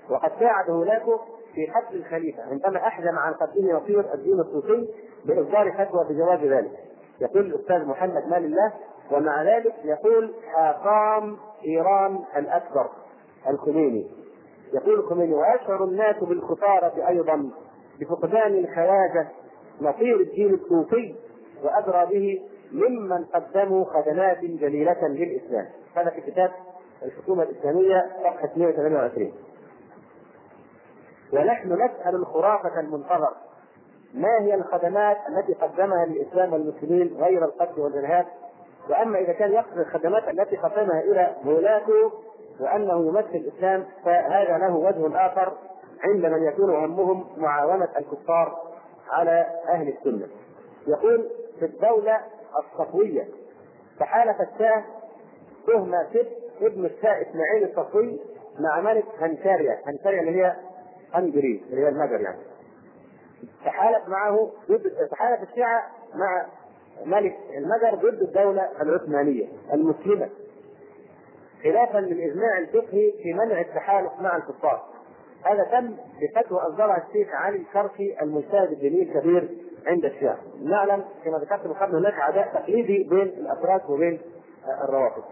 وقد 0.09 0.31
ساعد 0.39 0.69
هولاكو 0.69 1.17
في 1.55 1.67
قتل 1.67 1.95
الخليفة 1.95 2.43
عندما 2.43 2.77
أحزم 2.87 3.17
عن 3.19 3.33
قتله 3.33 3.73
نصير 3.77 4.13
الدين 4.13 4.39
الصوفي 4.39 4.87
بإصدار 5.25 5.71
فتوى 5.71 6.05
بجواز 6.09 6.39
ذلك. 6.39 6.71
يقول 7.21 7.45
الأستاذ 7.45 7.85
محمد 7.85 8.27
مال 8.27 8.45
الله 8.45 8.73
ومع 9.11 9.43
ذلك 9.43 9.73
يقول 9.83 10.33
حاقام 10.53 11.37
إيران 11.65 12.19
الأكبر 12.37 12.89
الخميني 13.49 14.11
يقول 14.73 14.99
الخميني 14.99 15.33
ويشعر 15.33 15.83
الناس 15.83 16.15
بالخسارة 16.23 17.07
أيضا 17.07 17.49
بفقدان 17.99 18.53
الخواجه 18.53 19.27
نصير 19.81 20.19
الدين 20.19 20.53
الصوفي 20.53 21.15
وأدرى 21.63 22.05
به 22.05 22.41
ممن 22.71 23.25
قدموا 23.25 23.85
خدمات 23.85 24.39
جليلة 24.39 25.07
للإسلام. 25.07 25.65
هذا 25.95 26.09
في 26.09 26.21
كتاب 26.21 26.51
الحكومة 27.03 27.43
الإسلامية 27.43 28.05
صفحة 28.23 28.49
128 28.55 29.33
ونحن 31.33 31.73
نسأل 31.73 32.15
الخرافة 32.15 32.79
المنتظر 32.79 33.33
ما 34.13 34.39
هي 34.41 34.55
الخدمات 34.55 35.17
التي 35.29 35.53
قدمها 35.53 36.05
للإسلام 36.05 36.53
والمسلمين 36.53 37.17
غير 37.19 37.45
القتل 37.45 37.81
والإرهاب؟ 37.81 38.25
وأما 38.89 39.19
إذا 39.19 39.33
كان 39.33 39.51
يقصد 39.51 39.77
الخدمات 39.77 40.27
التي 40.29 40.55
قدمها 40.55 40.99
إلى 40.99 41.35
ولاته 41.45 42.11
وأنه 42.61 43.07
يمثل 43.07 43.35
الإسلام 43.35 43.85
فهذا 44.05 44.57
له 44.57 44.75
وجه 44.75 45.25
آخر 45.25 45.53
عند 46.03 46.25
من 46.25 46.43
يكون 46.43 46.75
همهم 46.75 47.25
معاونة 47.37 47.87
الكفار 47.97 48.57
على 49.09 49.45
أهل 49.69 49.87
السنة. 49.87 50.27
يقول 50.87 51.29
في 51.59 51.65
الدولة 51.65 52.17
الصفوية 52.59 53.27
فحالف 53.99 54.41
الشاه 54.41 54.83
تهمة 55.67 56.07
ست 56.09 56.27
ابن 56.61 56.85
الشاه 56.85 57.21
إسماعيل 57.21 57.63
الصفوي 57.69 58.19
مع 58.59 58.81
ملك 58.81 59.05
هنكاريا 59.19 59.79
هنكاريا 59.85 60.21
اللي 60.21 60.41
هي 60.43 60.55
هنجري 61.13 61.63
اللي 61.69 61.81
هي 61.81 61.89
المجر 61.89 62.21
يعني. 62.21 62.37
تحالف 63.65 64.07
معه 64.07 64.51
تحالف 65.11 65.49
الشيعة 65.49 65.83
مع 66.15 66.45
ملك 67.05 67.37
المجر 67.57 67.95
ضد 67.95 68.21
الدولة 68.21 68.69
العثمانية 68.81 69.47
المسلمة. 69.73 70.29
خلافا 71.63 71.97
للإجماع 71.97 72.57
الفقهي 72.57 73.11
في 73.23 73.33
منع 73.33 73.61
التحالف 73.61 74.11
مع 74.19 74.37
الكفار. 74.37 74.85
هذا 75.45 75.63
تم 75.63 75.95
بفتوى 76.21 76.59
أصدرها 76.59 77.03
الشيخ 77.07 77.27
علي 77.33 77.57
الشرقي 77.57 78.21
المجتهد 78.21 78.71
الديني 78.71 79.03
الكبير 79.03 79.49
عند 79.87 80.05
الشيعة 80.05 80.37
نعلم 80.63 81.03
كما 81.25 81.37
ذكرت 81.37 81.67
من 81.67 81.73
قبل 81.73 81.95
هناك 81.95 82.13
عداء 82.13 82.47
تقليدي 82.53 83.07
بين 83.09 83.21
الأتراك 83.21 83.89
وبين 83.89 84.19
الروافض. 84.83 85.23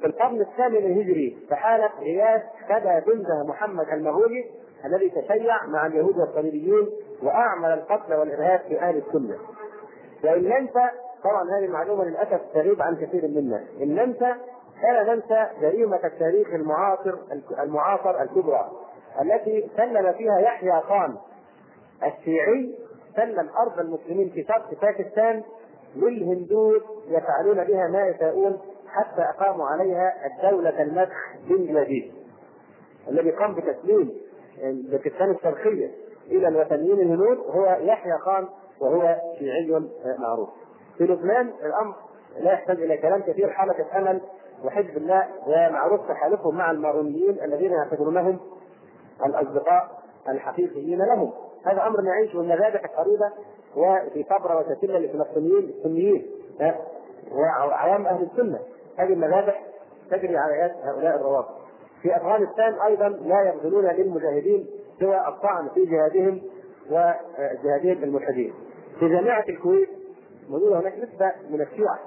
في 0.00 0.06
القرن 0.06 0.40
الثامن 0.40 0.76
الهجري 0.76 1.38
تحالف 1.50 1.92
غياث 2.00 2.42
كذا 2.68 2.98
بنده 3.06 3.44
محمد 3.48 3.88
المغولي 3.88 4.44
الذي 4.84 5.10
تشيع 5.10 5.66
مع 5.66 5.86
اليهود 5.86 6.18
والصليبيين 6.18 6.88
وأعمل 7.22 7.68
القتل 7.68 8.14
والإرهاب 8.14 8.60
في 8.68 8.80
أهل 8.80 8.96
السنة. 8.96 9.36
وإن 10.24 10.42
ننسى 10.42 10.88
طبعا 11.24 11.58
هذه 11.58 11.64
المعلومه 11.64 12.04
للأسف 12.04 12.40
تغيب 12.54 12.82
عن 12.82 12.96
كثير 12.96 13.28
منا، 13.28 13.64
إن 13.82 13.94
ننسى 13.94 14.34
فلا 14.82 15.14
ننسى 15.14 15.46
جريمة 15.60 16.00
التاريخ 16.04 16.48
المعاصر 16.54 17.14
المعاصر 17.62 18.22
الكبرى 18.22 18.70
التي 19.22 19.70
سلم 19.76 20.12
فيها 20.12 20.38
يحيى 20.38 20.80
خان 20.80 21.16
الشيعي 22.04 22.74
سلم 23.16 23.48
أرض 23.58 23.78
المسلمين 23.80 24.30
في 24.30 24.44
شرق 24.44 24.80
باكستان 24.82 25.42
للهندوس 25.96 26.82
يفعلون 27.08 27.64
بها 27.64 27.88
ما 27.88 28.06
يشاءون 28.06 28.58
حتى 28.88 29.22
أقاموا 29.22 29.66
عليها 29.66 30.12
الدولة 30.26 30.82
المدح 30.82 31.36
بنجلاديش 31.48 32.04
الذي 33.08 33.30
قام 33.30 33.54
بتسليم 33.54 34.12
باكستان 34.62 35.30
الشرقية 35.30 35.90
إلى 36.26 36.48
الوثنيين 36.48 37.00
الهنود 37.00 37.38
هو 37.38 37.76
يحيى 37.80 38.18
خان 38.18 38.48
وهو 38.80 39.16
شيعي 39.38 39.82
معروف. 40.18 40.48
في 40.98 41.04
لبنان 41.04 41.52
الأمر 41.64 41.94
لا 42.40 42.52
يحتاج 42.52 42.82
إلى 42.82 42.96
كلام 42.96 43.22
كثير 43.22 43.50
حركه 43.50 43.98
امل 43.98 44.20
وحزب 44.64 44.96
الله 44.96 45.28
ومعروف 45.46 46.00
تحالفهم 46.08 46.54
مع 46.54 46.70
المارونيين 46.70 47.44
الذين 47.44 47.72
يعتبرونهم 47.72 48.38
الأصدقاء 49.26 50.02
الحقيقيين 50.28 50.98
لهم. 50.98 51.32
هذا 51.64 51.86
أمر 51.86 52.00
نعيشه 52.00 52.40
المذابح 52.40 52.84
القريبه 52.84 53.30
وفي 53.76 54.24
صبرا 54.30 54.54
وتتلة 54.54 54.98
للفلسطينيين 54.98 55.74
السنيين 55.78 56.26
وعوام 57.32 58.06
أهل 58.06 58.28
السنة 58.32 58.58
هذه 58.98 59.12
المذابح 59.12 59.62
تجري 60.10 60.36
على 60.36 60.60
يد 60.60 60.72
هؤلاء 60.86 61.16
الروافض. 61.16 61.54
في 62.02 62.16
أفغانستان 62.16 62.74
أيضا 62.86 63.08
لا 63.08 63.40
يبذلون 63.42 63.84
للمجاهدين 63.86 64.66
سوى 65.00 65.28
الطعن 65.28 65.68
في 65.74 65.84
جهادهم 65.84 66.42
وجهادهم 66.90 68.02
الملحدين. 68.02 68.54
في 69.00 69.08
جامعة 69.08 69.44
الكويت 69.48 69.88
موجودة 70.48 70.80
هناك 70.80 70.94
نسبة 70.98 71.32
من 71.50 71.60
الشيعه 71.60 71.98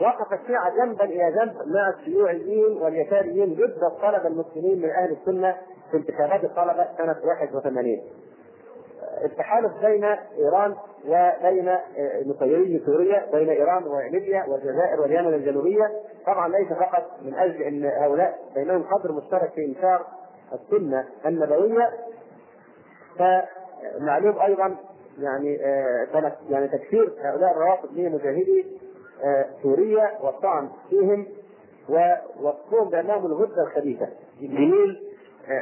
وقف 0.00 0.32
الشيعة 0.40 0.76
جنبا 0.76 1.04
إلى 1.04 1.32
جنب 1.32 1.54
مع 1.66 1.88
الشيوعيين 1.98 2.82
واليساريين 2.82 3.54
ضد 3.54 3.84
الطلبة 3.84 4.26
المسلمين 4.26 4.78
من 4.82 4.90
أهل 4.90 5.12
السنة 5.12 5.56
في 5.90 5.96
انتخابات 5.96 6.44
الطلبة 6.44 6.86
سنة 6.98 7.16
81. 7.24 8.00
التحالف 9.24 9.72
بين 9.84 10.04
إيران 10.38 10.74
وبين 11.08 11.76
نصيري 12.26 12.82
سوريا 12.86 13.26
بين 13.32 13.48
إيران 13.48 13.86
وليبيا 13.86 14.44
والجزائر 14.48 15.00
واليمن 15.00 15.34
الجنوبية. 15.34 15.90
طبعا 16.26 16.48
ليس 16.48 16.68
فقط 16.72 17.10
من 17.22 17.34
أجل 17.34 17.62
أن 17.62 17.84
هؤلاء 17.84 18.38
بينهم 18.54 18.82
قدر 18.82 19.12
مشترك 19.12 19.50
في 19.50 19.64
إنشار 19.64 20.06
السنة 20.52 21.04
النبوية. 21.26 21.90
فمعلوم 23.18 24.40
أيضا 24.40 24.76
يعني 25.18 25.54
يعني 26.50 26.68
تكفير 26.68 27.12
هؤلاء 27.22 27.50
الروافض 27.52 27.88
لمجاهدي 27.92 28.79
سوريا 29.62 30.18
والطعن 30.22 30.68
فيهم 30.90 31.26
ووصفهم 31.88 32.90
بانهم 32.90 33.26
الغدة 33.26 33.62
الخبيثة 33.62 34.08
الجميل 34.40 35.02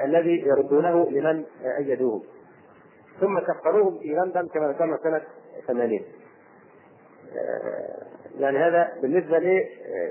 الذي 0.05 0.41
يردونه 0.47 1.11
لمن 1.11 1.45
أيدوه 1.79 2.23
ثم 3.21 3.39
كفروهم 3.39 3.99
في 3.99 4.09
لندن 4.09 4.49
كما 4.49 4.69
ذكرنا 4.69 4.99
سنة 5.03 5.23
80 5.67 6.01
يعني 8.39 8.59
هذا 8.59 8.93
بالنسبة 9.03 9.39
لي 9.39 9.69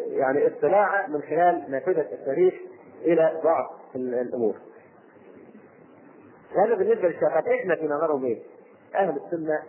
يعني 0.09 0.47
اطلاع 0.47 1.07
من 1.07 1.21
خلال 1.21 1.63
نافذة 1.71 2.01
التاريخ 2.11 2.53
إلى 3.01 3.41
بعض 3.43 3.73
الأمور. 3.95 4.55
هذا 6.55 6.75
بالنسبة 6.75 7.07
للشيخات 7.07 7.47
إحنا 7.47 7.75
في 7.75 7.85
نظرهم 7.87 8.25
إيه؟ 8.25 8.39
أهل 8.95 9.17
السنة 9.25 9.59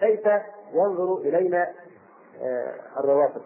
كيف 0.00 0.26
ينظر 0.74 1.18
إلينا 1.18 1.72
الروافض. 2.98 3.42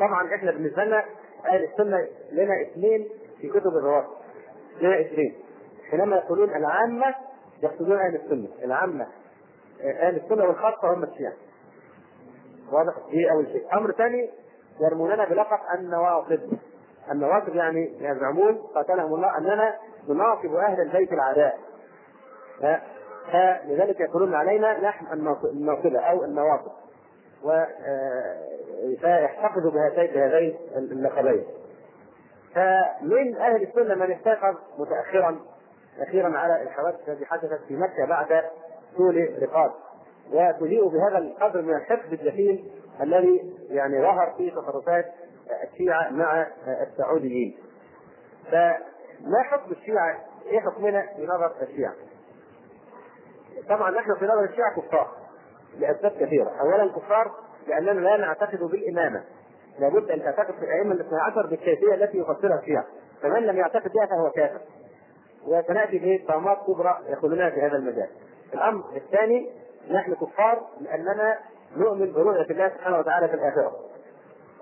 طبعا 0.00 0.34
إحنا 0.34 0.50
بالنسبة 0.50 0.84
لنا 0.84 1.04
أهل 1.46 1.64
السنة 1.64 2.08
لنا 2.32 2.62
اثنين 2.62 3.08
في 3.40 3.48
كتب 3.48 3.66
الروافض. 3.66 4.12
لنا 4.80 5.00
اثنين. 5.00 5.34
حينما 5.90 6.16
يقولون 6.16 6.56
العامة 6.56 7.14
يقصدون 7.62 7.96
أهل 7.98 8.14
السنة. 8.14 8.48
العامة 8.64 9.06
أهل 9.80 10.16
السنة 10.16 10.44
والخاصة 10.44 10.94
هم 10.94 11.02
الشيعة. 11.04 11.32
واضح؟ 12.72 12.92
دي 13.10 13.30
أول 13.30 13.46
شيء. 13.46 13.76
أمر 13.76 13.92
ثاني 13.92 14.30
يرموننا 14.80 15.24
بلقب 15.24 15.58
النواصب. 15.78 16.40
النواصب 17.10 17.54
يعني 17.54 17.92
يزعمون 18.00 18.54
قاتلهم 18.74 19.14
الله 19.14 19.38
أننا 19.38 19.74
نناصب 20.08 20.54
أهل 20.54 20.80
البيت 20.80 21.12
العداء. 21.12 21.58
فلذلك 23.32 24.00
يقولون 24.00 24.34
علينا 24.34 24.80
نحن 24.80 25.06
الناصبه 25.44 26.00
أو 26.00 26.24
النواصب 26.24 26.72
و 27.44 27.64
فيحتفظوا 29.00 29.70
بهاتين 29.70 30.14
بهذين 30.14 30.56
اللقبين. 30.76 31.44
فمن 32.54 33.36
أهل 33.36 33.62
السنة 33.62 33.94
من 33.94 34.12
استيقظ 34.12 34.56
متاخرا 34.78 35.40
أخيرا 36.00 36.38
على 36.38 36.62
الحوادث 36.62 37.08
التي 37.08 37.26
حدثت 37.26 37.60
في 37.68 37.76
مكة 37.76 38.06
بعد 38.06 38.44
طول 38.96 39.42
رقاب. 39.42 39.72
وتجيء 40.32 40.88
بهذا 40.88 41.18
القدر 41.18 41.62
من 41.62 41.74
الحفظ 41.74 42.12
الجحيم 42.12 42.70
الذي 43.00 43.54
يعني 43.68 44.02
ظهر 44.02 44.34
في 44.38 44.50
تصرفات 44.50 45.12
الشيعة 45.62 46.10
مع 46.10 46.46
السعوديين. 46.66 47.58
فما 49.24 49.42
حكم 49.42 49.70
الشيعة؟ 49.70 50.18
إيه 50.46 50.60
حكمنا؟ 50.60 51.06
في 51.16 51.26
نظر 51.26 51.52
الشيعة؟ 51.62 51.94
طبعا 53.68 53.90
نحن 53.90 54.14
في 54.14 54.24
نظر 54.24 54.44
الشيعة 54.44 54.76
كفار 54.76 55.10
لأسباب 55.78 56.12
كثيرة، 56.20 56.50
اولا 56.60 56.92
كفار 56.92 57.32
لأننا 57.66 57.92
لا 57.92 58.16
نعتقد 58.16 58.58
بالإمامة. 58.58 59.24
لابد 59.78 60.10
أن 60.10 60.22
تعتقد 60.22 60.54
في 60.54 60.64
الأئمة 60.64 60.92
الاثنى 60.92 61.20
عشر 61.20 61.46
بالكيفية 61.46 61.94
التي 61.94 62.18
يفسرها 62.18 62.58
الشيعة. 62.58 62.84
فمن 63.22 63.42
لم 63.42 63.56
يعتقد 63.56 63.92
بها 63.92 64.06
فهو 64.06 64.30
كافر. 64.30 64.60
وسنأتي 65.46 66.18
بطامات 66.24 66.58
كبرى 66.66 66.98
يقولونها 67.08 67.50
في 67.50 67.60
هذا 67.60 67.76
المجال. 67.76 68.08
الأمر 68.54 68.84
الثاني 68.96 69.50
نحن 69.90 70.14
كفار 70.14 70.62
لأننا 70.80 71.38
نؤمن 71.76 72.12
برؤية 72.12 72.50
الله 72.50 72.68
سبحانه 72.68 72.98
وتعالى 72.98 73.28
في 73.28 73.34
الآخرة. 73.34 73.72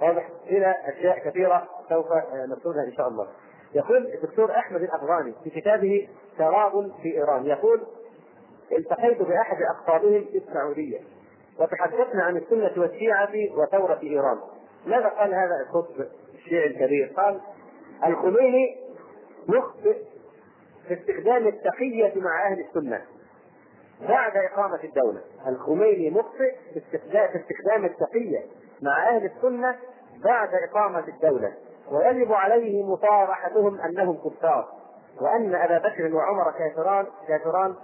واضح. 0.02 0.28
إلى 0.46 0.74
أشياء 0.84 1.18
كثيرة 1.18 1.68
سوف 1.88 2.06
نذكرها 2.34 2.84
إن 2.86 2.92
شاء 2.92 3.08
الله. 3.08 3.28
يقول 3.74 4.06
الدكتور 4.06 4.50
أحمد 4.50 4.82
الأفغاني 4.82 5.34
في 5.44 5.50
كتابه 5.50 6.08
شراب 6.38 6.92
في 7.02 7.14
إيران 7.14 7.46
يقول 7.46 7.80
التقيت 8.72 9.22
بأحد 9.22 9.56
أقطابهم 9.62 10.24
في 10.24 10.38
السعودية 10.38 11.00
وتحدثنا 11.58 12.22
عن 12.22 12.36
السنة 12.36 12.72
والشيعة 12.76 13.30
وثورة 13.56 14.00
إيران. 14.02 14.38
ماذا 14.86 15.08
قال 15.08 15.34
هذا 15.34 15.60
القطب 15.60 16.06
الشيعي 16.34 16.66
الكبير؟ 16.66 17.12
قال 17.16 17.40
الخميني 18.06 18.76
يخطئ 19.48 19.96
في 20.88 20.94
استخدام 20.94 21.46
التقية 21.48 22.12
مع 22.20 22.46
أهل 22.46 22.60
السنة 22.60 23.02
بعد 24.08 24.32
إقامة 24.36 24.84
الدولة. 24.84 25.20
الخميني 25.46 26.10
مخطئ 26.10 26.54
في 26.74 26.78
استخدام 27.38 27.84
التقية 27.84 28.44
مع 28.82 29.08
أهل 29.08 29.24
السنة 29.36 29.76
بعد 30.24 30.48
إقامة 30.54 31.08
الدولة. 31.08 31.52
ويجب 31.90 32.32
عليه 32.32 32.84
مصارحتهم 32.84 33.80
أنهم 33.80 34.16
كفار 34.16 34.68
وأن 35.20 35.54
أبا 35.54 35.78
بكر 35.78 36.14
وعمر 36.14 36.52
كافران 36.58 37.06
كافران 37.28 37.74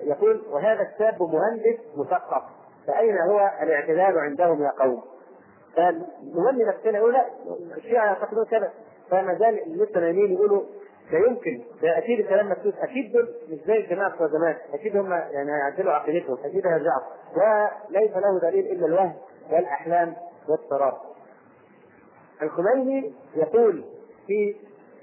يقول 0.00 0.42
وهذا 0.50 0.82
الشاب 0.82 1.22
مهندس 1.22 1.78
مثقف 1.96 2.42
فأين 2.86 3.18
هو 3.18 3.50
الاعتدال 3.62 4.18
عندهم 4.18 4.62
يا 4.62 4.70
قوم؟ 4.80 5.02
فنولي 5.76 6.64
نفسنا 6.64 6.98
يقول 6.98 7.12
لا 7.12 7.26
الشيعة 7.76 8.06
يعتقدون 8.06 8.44
كذا 8.44 8.72
فما 9.10 9.34
زال 9.34 9.60
لسه 9.66 10.00
نايمين 10.00 10.32
يقولوا 10.32 10.62
لا 11.12 11.18
يمكن 11.18 11.62
ده 11.82 11.98
أكيد 11.98 12.20
الكلام 12.20 12.50
مكتوب 12.50 12.72
أكيد 12.80 13.12
دول 13.12 13.28
مش 13.50 13.58
زي 13.66 13.76
الجماعة 13.76 14.14
بتوع 14.14 14.26
زمان 14.26 14.56
أكيد 14.74 14.96
هم 14.96 15.12
يعني 15.12 15.52
هيعدلوا 15.52 15.92
عقيدتهم 15.92 16.38
أكيد 16.44 16.66
هيرجعوا 16.66 17.02
وليس 17.36 18.16
له 18.16 18.40
دليل 18.50 18.66
إلا 18.72 18.86
الوهم 18.86 19.12
والأحلام 19.52 20.14
والسراب 20.48 20.94
الخميني 22.42 23.12
يقول 23.36 23.84
في 24.26 24.56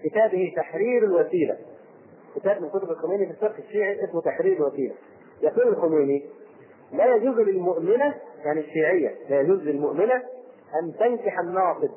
كتابه 0.03 0.53
تحرير 0.55 1.03
الوسيلة. 1.03 1.57
كتاب 2.35 2.61
من 2.61 2.69
كتب 2.69 2.91
الخميني 2.91 3.25
في 3.25 3.31
الفقه 3.31 3.59
الشيعي 3.59 4.03
اسمه 4.05 4.21
تحرير 4.21 4.57
الوسيلة. 4.57 4.95
يقول 5.41 5.67
الخميني 5.67 6.25
لا 6.91 7.15
يجوز 7.15 7.39
للمؤمنة 7.39 8.15
يعني 8.45 8.59
الشيعية 8.59 9.15
لا 9.29 9.41
يجوز 9.41 9.59
للمؤمنة 9.59 10.23
أن 10.81 10.93
تنكح 10.99 11.39
الناصب. 11.39 11.89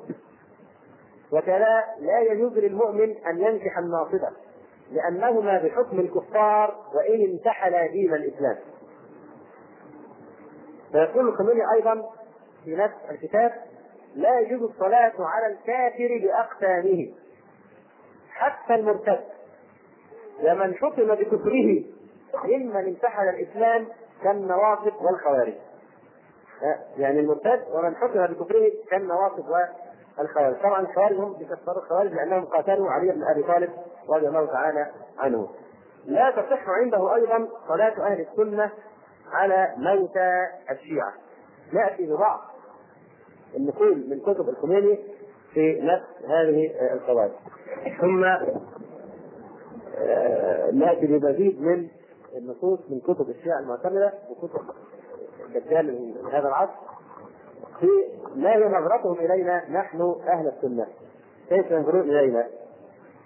وكذا 1.31 1.83
لا 1.99 2.19
يجوز 2.31 2.57
للمؤمن 2.57 3.17
أن 3.17 3.41
ينكح 3.41 3.77
الناصبة 3.77 4.29
لأنهما 4.91 5.63
بحكم 5.63 5.99
الكفار 5.99 6.75
وإن 6.95 7.21
انتحلا 7.21 7.87
دين 7.87 8.13
الإسلام. 8.13 8.57
فيقول 10.91 11.27
الخميني 11.27 11.61
أيضا 11.75 12.09
في 12.65 12.75
نفس 12.75 12.95
الكتاب 13.11 13.51
لا 14.15 14.39
يجوز 14.39 14.61
الصلاة 14.61 15.13
على 15.19 15.47
الكافر 15.47 16.19
بأقسامه 16.23 17.13
حتى 18.31 18.75
المرتد. 18.75 19.23
ومن 20.43 20.75
حكم 20.75 21.15
بكفره 21.15 21.83
ممن 22.43 22.85
انتحل 22.85 23.29
الإسلام 23.29 23.87
كالنواصب 24.23 24.93
والخوارج. 25.01 25.53
يعني 26.97 27.19
المرتد 27.19 27.63
ومن 27.71 27.95
حكم 27.95 28.25
بكفره 28.25 28.71
كالنواصب 28.89 29.45
والخوارج. 30.17 30.55
طبعا 30.63 30.81
الخوارج 30.81 31.17
هم 31.17 31.33
بيكفروا 31.33 31.83
الخوارج 31.83 32.13
لأنهم 32.13 32.45
قاتلوا 32.45 32.91
علي 32.91 33.11
بن 33.11 33.23
أبي 33.23 33.43
طالب 33.43 33.69
رضي 34.09 34.27
الله 34.27 34.45
تعالى 34.45 34.91
عنه. 35.19 35.49
لا 36.05 36.31
تصح 36.31 36.69
عنده 36.69 37.15
أيضا 37.15 37.47
صلاة 37.67 38.07
أهل 38.07 38.25
السنة 38.31 38.71
على 39.31 39.73
موتى 39.77 40.47
الشيعة. 40.71 41.13
نأتي 41.73 42.05
ببعض 42.05 42.39
النقول 43.55 44.09
من 44.09 44.19
كتب 44.19 44.49
الخميني 44.49 44.99
في 45.53 45.81
نفس 45.81 46.29
هذه 46.29 46.71
القواعد. 46.93 47.31
ثم 48.01 48.25
نأتي 50.73 51.07
بمزيد 51.07 51.61
من 51.61 51.87
النصوص 52.37 52.79
من 52.89 52.99
كتب 52.99 53.29
الشيعة 53.29 53.59
المعتمدة 53.59 54.13
وكتب 54.29 54.61
الدجال 55.45 55.85
من 55.85 56.31
هذا 56.31 56.47
العصر 56.47 56.73
في 57.79 57.87
ما 58.35 58.55
هي 58.55 58.69
نظرتهم 58.69 59.19
إلينا 59.19 59.69
نحن 59.69 60.15
أهل 60.27 60.47
السنة. 60.47 60.87
كيف 61.49 61.71
ينظرون 61.71 62.09
إلينا؟ 62.09 62.47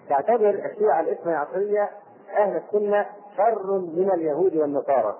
تعتبر 0.08 0.50
الشيعة 0.50 1.00
الاثنى 1.00 1.32
عشرية 1.32 1.90
أهل 2.38 2.56
السنة 2.56 3.06
شر 3.36 3.78
من 3.78 4.10
اليهود 4.14 4.56
والنصارى. 4.56 5.18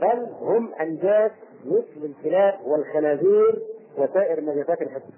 بل 0.00 0.26
هم 0.40 0.74
أنجاس 0.80 1.30
مثل 1.66 2.04
الكلاب 2.04 2.54
والخنازير 2.66 3.62
وسائر 3.98 4.40
نجاسات 4.40 4.82
الحسن 4.82 5.12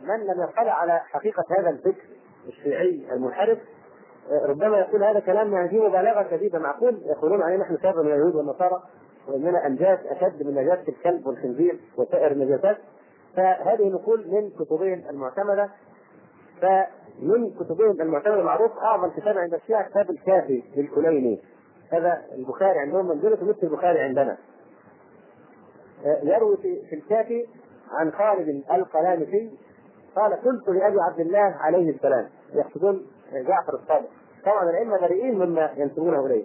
من 0.00 0.26
لم 0.26 0.42
يطلع 0.42 0.72
على 0.72 1.00
حقيقة 1.04 1.44
هذا 1.58 1.70
الفكر 1.70 2.04
الشيعي 2.48 3.12
المنحرف 3.12 3.58
ربما 4.30 4.78
يقول 4.78 5.04
هذا 5.04 5.20
كلام 5.20 5.68
فيه 5.68 5.88
مبالغة 5.88 6.26
شديدة 6.30 6.58
معقول 6.58 7.02
يقولون 7.06 7.42
علينا 7.42 7.62
نحن 7.62 7.78
شر 7.82 8.02
من 8.02 8.12
اليهود 8.12 8.34
والنصارى 8.34 8.82
وإننا 9.28 9.66
أنجاس 9.66 9.98
أشد 10.06 10.46
من 10.46 10.54
نجاسة 10.54 10.88
الكلب 10.88 11.26
والخنزير 11.26 11.80
وسائر 11.96 12.32
النجاسات. 12.32 12.76
فهذه 13.36 13.88
نقول 13.88 14.28
من 14.28 14.50
كتبهم 14.50 15.02
المعتمدة. 15.10 15.70
فمن 16.60 17.50
كتبهم 17.50 18.00
المعتمدة 18.00 18.40
المعروف 18.40 18.78
أعظم 18.78 19.10
كتاب 19.10 19.38
عند 19.38 19.54
الشيعة 19.54 19.88
كتاب 19.88 20.10
الكافي 20.10 20.62
للكليني. 20.76 21.42
هذا 21.92 22.22
البخاري 22.32 22.78
عندهم 22.78 23.08
منزلة 23.08 23.44
مثل 23.44 23.58
البخاري 23.62 24.00
عندنا. 24.00 24.36
يروي 26.04 26.56
في 26.56 26.94
الكافي 26.94 27.46
عن 27.90 28.12
خالد 28.12 28.64
القلانسي 28.72 29.58
قال 30.16 30.32
قلت 30.32 30.68
لأبي 30.68 31.00
عبد 31.00 31.20
الله 31.20 31.56
عليه 31.60 31.90
السلام 31.90 32.28
يقصدون 32.52 33.06
جعفر 33.32 33.74
الصادق. 33.74 34.08
طبعا 34.44 34.70
الأئمة 34.70 35.00
بريئين 35.00 35.38
مما 35.38 35.72
ينسبونه 35.76 36.26
إليه. 36.26 36.44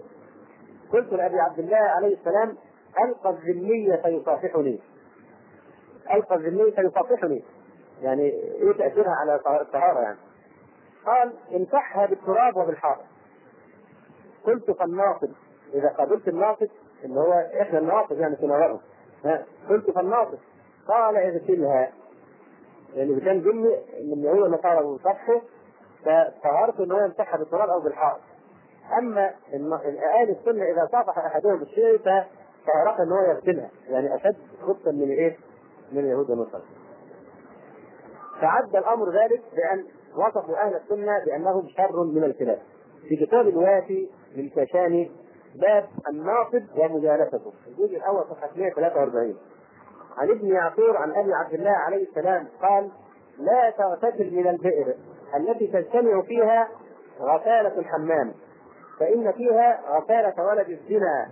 قلت 0.94 1.14
لأبي 1.14 1.40
عبد 1.40 1.60
الله 1.60 1.78
عليه 1.78 2.18
السلام 2.18 2.58
ألقى 3.04 3.30
الذمي 3.30 3.98
فيصافحني. 4.04 4.80
ألقى 6.14 6.36
الذمي 6.36 6.72
فيصافحني. 6.72 7.44
يعني 8.02 8.24
إيه 8.30 8.74
تأثيرها 8.78 9.16
على 9.16 9.36
الطهاره 9.62 10.00
يعني؟ 10.00 10.18
قال 11.06 11.34
امسحها 11.56 12.06
بالتراب 12.06 12.58
وبالحائط. 12.58 13.06
قلت 14.44 14.72
فالناصب. 14.72 15.30
إذا 15.74 15.90
قابلت 15.90 16.28
الناصب 16.28 16.68
اللي 17.04 17.20
هو 17.20 17.34
إحنا 17.62 17.80
النواصب 17.80 18.20
يعني 18.20 18.36
في 18.36 18.46
نظرهم. 18.46 18.80
قلت 19.70 19.92
فالناصب 19.92 20.38
قال 20.88 21.16
اغسلها 21.16 21.92
يعني 22.96 23.20
كان 23.20 23.40
ذمي 23.40 23.78
من 24.04 24.28
هو 24.28 24.46
النصارى 24.46 24.86
وصفه 24.86 25.42
فطهرت 26.06 26.80
ان 26.80 26.92
هو 26.92 27.00
يمسحها 27.00 27.38
بالتراب 27.38 27.70
أو 27.70 27.80
بالحائط 27.80 28.22
أما 28.98 29.34
أهل 30.22 30.30
السنة 30.30 30.64
إذا 30.64 30.90
صافح 30.92 31.18
أحدهم 31.18 31.60
بالشيء 31.60 31.98
فطهرته 31.98 33.04
ان 33.04 33.12
هو 33.12 33.20
يغسلها 33.20 33.70
يعني 33.90 34.16
أشد 34.16 34.36
خبثا 34.62 34.92
من 34.92 35.10
إيه؟ 35.10 35.38
من 35.92 36.00
اليهود 36.00 36.30
والنصارى. 36.30 36.64
فعد 38.42 38.76
الأمر 38.76 39.10
ذلك 39.10 39.42
بأن 39.56 39.86
وصفوا 40.16 40.66
أهل 40.66 40.76
السنة 40.76 41.26
بأنهم 41.26 41.68
شر 41.68 42.04
من 42.04 42.24
الكلاب. 42.24 42.60
في 43.10 43.26
كتاب 43.26 43.48
الوافي 43.48 44.10
للكشاني 44.36 45.12
باب 45.56 45.86
الناصب 46.10 46.64
ومجالسته 46.78 47.54
الجزء 47.68 47.98
الأول 47.98 48.24
صفحة 48.30 48.50
143 48.56 49.38
عن 50.18 50.30
ابن 50.30 50.48
يعقوب 50.48 50.96
عن 50.96 51.12
أبي 51.12 51.34
عبد 51.34 51.54
الله 51.54 51.72
عليه 51.72 52.08
السلام 52.10 52.48
قال 52.62 52.92
لا 53.38 53.70
تغتسل 53.70 54.36
من 54.36 54.48
البئر 54.48 54.96
التي 55.36 55.68
تجتمع 55.68 56.22
فيها 56.22 56.68
غسالة 57.20 57.80
الحمام 57.80 58.34
فإن 59.00 59.32
فيها 59.32 59.82
غسالة 59.90 60.46
ولد 60.46 60.70
الزنا 60.70 61.30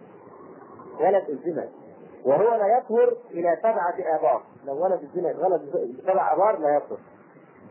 ولد 0.99 1.29
الزنا. 1.29 1.69
وهو 2.25 2.55
لا 2.55 2.77
يطهر 2.77 3.17
إلى 3.31 3.57
سبعة 3.61 4.17
آبار. 4.17 4.43
لو 4.65 4.83
ولد 4.83 5.01
الزنا 5.03 5.31
غلط 5.31 5.61
سبع 6.07 6.33
آبار 6.33 6.59
لا 6.59 6.75
يطهر. 6.75 6.99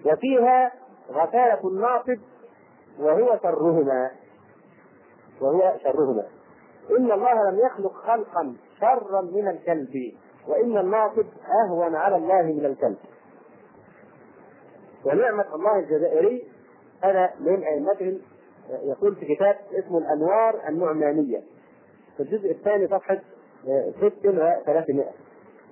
وفيها 0.06 0.72
غسالة 1.10 1.68
الناصب 1.68 2.18
وهو 2.98 3.38
شرهما. 3.42 4.10
وهو 5.40 5.76
شرهما. 5.82 6.26
إن 6.90 7.12
الله 7.12 7.50
لم 7.50 7.58
يخلق 7.58 7.92
خلقا 7.92 8.56
شرا 8.80 9.20
من 9.22 9.48
الكلب 9.48 10.12
وإن 10.48 10.78
الناصب 10.78 11.26
أهون 11.64 11.94
على 11.94 12.16
الله 12.16 12.42
من 12.42 12.66
الكلب. 12.66 12.96
ونعمة 15.04 15.54
الله 15.54 15.78
الجزائري 15.78 16.44
هذا 17.02 17.30
من 17.40 17.62
أئمتهم 17.64 18.20
يقول 18.82 19.14
في 19.16 19.34
كتاب 19.34 19.56
اسمه 19.72 19.98
الأنوار 19.98 20.68
النعمانية 20.68 21.42
في 22.16 22.22
الجزء 22.22 22.50
الثاني 22.50 22.86
صفحة 22.88 23.20
6300 24.00 25.04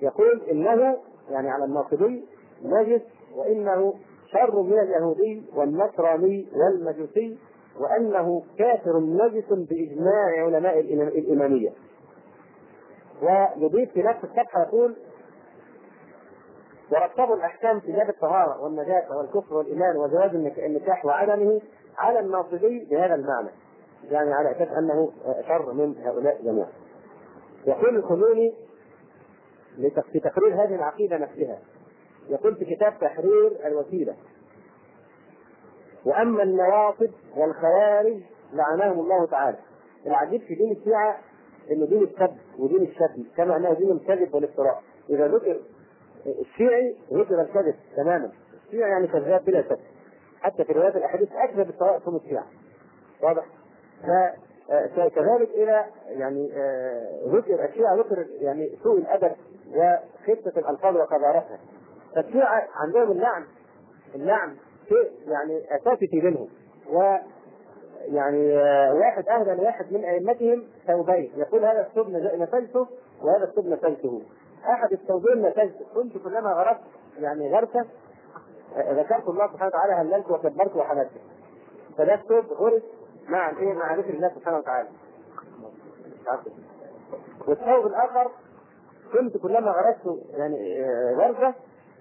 يقول 0.01 0.41
إنه 0.51 0.97
يعني 1.29 1.49
على 1.49 1.65
الناصبي 1.65 2.25
نجس 2.63 3.01
وإنه 3.35 3.93
شر 4.31 4.61
من 4.61 4.79
اليهودي 4.79 5.45
والنصراني 5.55 6.47
والمجوسي 6.55 7.37
وأنه 7.79 8.43
كافر 8.57 8.99
نجس 8.99 9.45
بإجماع 9.49 10.45
علماء 10.45 10.79
الإمامية. 11.19 11.69
ويضيف 13.21 13.91
في 13.91 14.03
نفس 14.03 14.23
الصفحة 14.23 14.61
يقول 14.61 14.95
ورتبوا 16.91 17.35
الأحكام 17.35 17.79
في 17.79 17.91
باب 17.91 18.09
الطهارة 18.09 18.61
والنجاسة 18.63 19.17
والكفر 19.17 19.55
والإيمان 19.55 19.95
وجواز 19.97 20.35
النكاح 20.57 21.05
وعدمه 21.05 21.61
على 21.97 22.19
الناصبي 22.19 22.87
بهذا 22.91 23.15
المعنى. 23.15 23.49
يعني 24.03 24.33
على 24.33 24.51
أساس 24.51 24.67
أنه 24.77 25.11
شر 25.47 25.73
من 25.73 25.95
هؤلاء 25.97 26.41
جميعا. 26.43 26.69
يقول 27.67 27.95
الخميني 27.95 28.53
في 30.11 30.19
تقرير 30.19 30.63
هذه 30.63 30.75
العقيدة 30.75 31.17
نفسها 31.17 31.59
يقول 32.29 32.55
في 32.55 32.65
كتاب 32.75 32.93
تحرير 33.01 33.67
الوسيلة 33.67 34.15
وأما 36.07 36.43
النواصب 36.43 37.09
والخوارج 37.37 38.21
لعنهم 38.53 38.99
الله 38.99 39.25
تعالى. 39.25 39.57
العجيب 40.05 40.41
في 40.41 40.55
دين 40.55 40.71
الشيعة 40.71 41.17
انه 41.71 41.85
دين 41.85 42.03
الكذب 42.03 42.37
ودين 42.59 42.81
الشتم 42.81 43.23
كما 43.37 43.57
انه 43.57 43.73
دين 43.73 43.91
الكذب 43.91 44.35
والافتراء. 44.35 44.83
إذا 45.09 45.27
ذكر 45.27 45.59
الشيعي 46.25 46.95
هجر 47.11 47.41
الكذب 47.41 47.75
تماما. 47.95 48.31
الشيعي 48.65 48.91
يعني 48.91 49.07
كذاب 49.07 49.45
بلا 49.45 49.61
شك 49.61 49.79
حتى 50.41 50.63
في 50.63 50.73
روايات 50.73 50.95
الأحاديث 50.95 51.29
أكذب 51.31 51.69
السواء 51.69 52.01
هم 52.05 52.15
الشيعة. 52.15 52.45
واضح؟ 53.23 53.45
كذلك 54.95 55.49
إلى 55.49 55.85
يعني 56.07 56.47
ذكر 57.27 57.65
الشيعة 57.65 57.95
ذكر 57.95 58.25
يعني 58.41 58.77
سوء 58.83 58.97
الأدب 58.97 59.31
وخفه 59.75 60.59
الألفاظ 60.59 60.95
وقذارتها. 60.95 61.59
فالشيعة 62.15 62.67
عندهم 62.75 63.11
اللعن. 63.11 63.43
اللعن 64.15 64.55
شيء 64.89 65.11
يعني 65.27 65.75
أساسي 65.75 66.07
في 66.07 66.19
دينهم 66.19 66.47
و 66.91 67.17
يعني 68.05 68.57
واحد 68.99 69.29
أهدى 69.29 69.61
لواحد 69.61 69.93
من 69.93 70.03
أئمتهم 70.05 70.63
ثوبين. 70.87 71.31
يقول 71.35 71.65
هذا 71.65 71.81
الثوب 71.81 72.09
نسلته 72.09 72.87
وهذا 73.23 73.43
الثوب 73.43 73.65
نسلته 73.65 74.21
أحد 74.69 74.91
الثوبين 74.91 75.41
نسلته 75.41 75.85
كنت 75.95 76.17
كلما 76.17 76.51
غرست 76.51 76.81
يعني 77.19 77.51
غرسة 77.55 77.85
ذكرت 78.77 79.27
الله 79.27 79.47
سبحانه 79.47 79.67
وتعالى 79.67 79.93
هللت 79.93 80.31
وكبرت 80.31 80.75
وحمدت. 80.75 81.11
فده 81.97 82.13
الثوب 82.13 82.45
غرس 82.45 82.81
مع 83.27 83.49
الإيه؟ 83.49 83.73
مع 83.73 83.95
ذكر 83.95 84.09
الله 84.09 84.31
سبحانه 84.35 84.57
وتعالى. 84.57 84.89
والثوب 87.47 87.87
الآخر 87.87 88.31
كنت 89.13 89.37
كلما 89.37 89.71
غرست 89.71 90.23
يعني 90.31 90.83
غرزه 91.13 91.53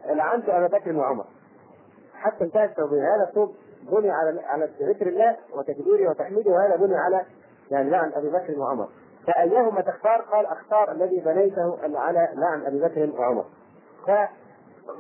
لعنت 0.07 0.49
أبا 0.49 0.79
بكر 0.79 0.97
وعمر. 0.97 1.25
حتى 2.27 2.45
انتهى 2.45 2.65
الثوبين 2.65 3.03
هذا 3.05 3.29
الثوب 3.29 3.55
بني 3.93 4.11
على 4.11 4.41
على 4.41 4.69
ذكر 4.81 5.09
الله 5.09 5.37
وتكبيره 5.55 6.11
وتحميده 6.11 6.51
وهذا 6.51 6.77
بني 6.77 6.97
على 6.97 7.23
يعني 7.71 7.91
لعن 7.91 8.13
أبي 8.13 8.29
بكر 8.29 8.59
وعمر. 8.59 8.89
فأيهما 9.27 9.81
تختار؟ 9.81 10.21
قال 10.21 10.47
أختار 10.47 10.93
الذي 10.93 11.21
بنيته 11.21 11.79
على 11.99 12.29
لعن 12.35 12.67
أبي 12.67 12.81
بكر 12.81 13.21
وعمر. 13.21 13.45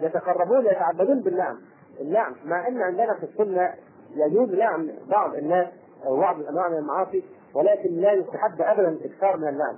فيتقربون 0.01 0.67
يتعبدون 0.67 1.21
باللعن. 1.21 1.57
اللعن 2.01 2.35
مع 2.45 2.69
إن 2.69 2.83
عندنا 2.83 3.15
في 3.15 3.25
السنة 3.25 3.75
يجوز 4.15 4.51
لعن 4.51 4.91
بعض 5.09 5.35
الناس 5.35 5.69
أو 6.07 6.17
بعض 6.17 6.41
الأنواع 6.41 6.69
من 6.69 6.77
المعاصي 6.77 7.25
ولكن 7.55 7.91
لا 7.91 8.13
يستحب 8.13 8.61
ابدا 8.61 8.89
الاكثار 8.89 9.37
من 9.37 9.49
اللعن. 9.49 9.77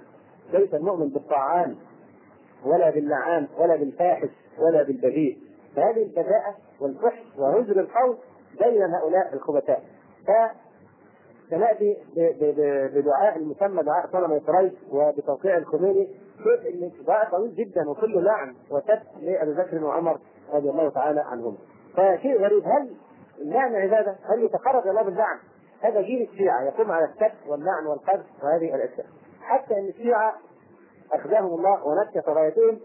ليس 0.52 0.74
المؤمن 0.74 1.08
بالطاعان 1.08 1.76
ولا 2.64 2.90
باللعان 2.90 3.48
ولا 3.58 3.76
بالفاحش 3.76 4.30
ولا 4.58 4.82
بالبذيء 4.82 5.47
فهذه 5.76 6.02
البذاءة 6.02 6.54
والفحش 6.80 7.22
وهجر 7.38 7.80
القول 7.80 8.16
بين 8.60 8.82
هؤلاء 8.82 9.34
الخبثاء 9.34 9.82
فسناتي 11.48 11.96
بدعاء 12.94 13.36
المسمى 13.36 13.82
دعاء 13.82 14.08
سلمة 14.12 14.38
قريش 14.38 14.72
وبتوقيع 14.92 15.56
الخميني 15.56 16.08
شوف 16.38 16.66
إن 16.66 16.90
دعاء 17.06 17.30
طويل 17.30 17.54
جدا 17.54 17.90
وكله 17.90 18.20
لعن 18.20 18.54
وسب 18.70 18.98
لأبي 19.20 19.54
بكر 19.54 19.84
وعمر 19.84 20.18
رضي 20.52 20.70
الله 20.70 20.90
تعالى 20.90 21.20
عنهم 21.20 21.56
فشيء 21.96 22.40
غريب 22.40 22.62
هل 22.64 22.96
اللعن 23.38 23.74
عبادة؟ 23.74 24.16
هل 24.24 24.44
يتقرب 24.44 24.86
الله 24.86 25.02
باللعن؟ 25.02 25.38
هذا 25.80 26.00
جيل 26.00 26.28
الشيعة 26.32 26.62
يقوم 26.62 26.90
على 26.90 27.04
السب 27.04 27.32
واللعن 27.48 27.86
والقذف 27.86 28.26
وهذه 28.42 28.74
الاشياء 28.74 29.06
حتى 29.40 29.78
إن 29.78 29.88
الشيعة 29.88 30.34
اخزاهم 31.12 31.54
الله 31.54 31.86
ونكت 31.86 32.28
رايتهم 32.28 32.78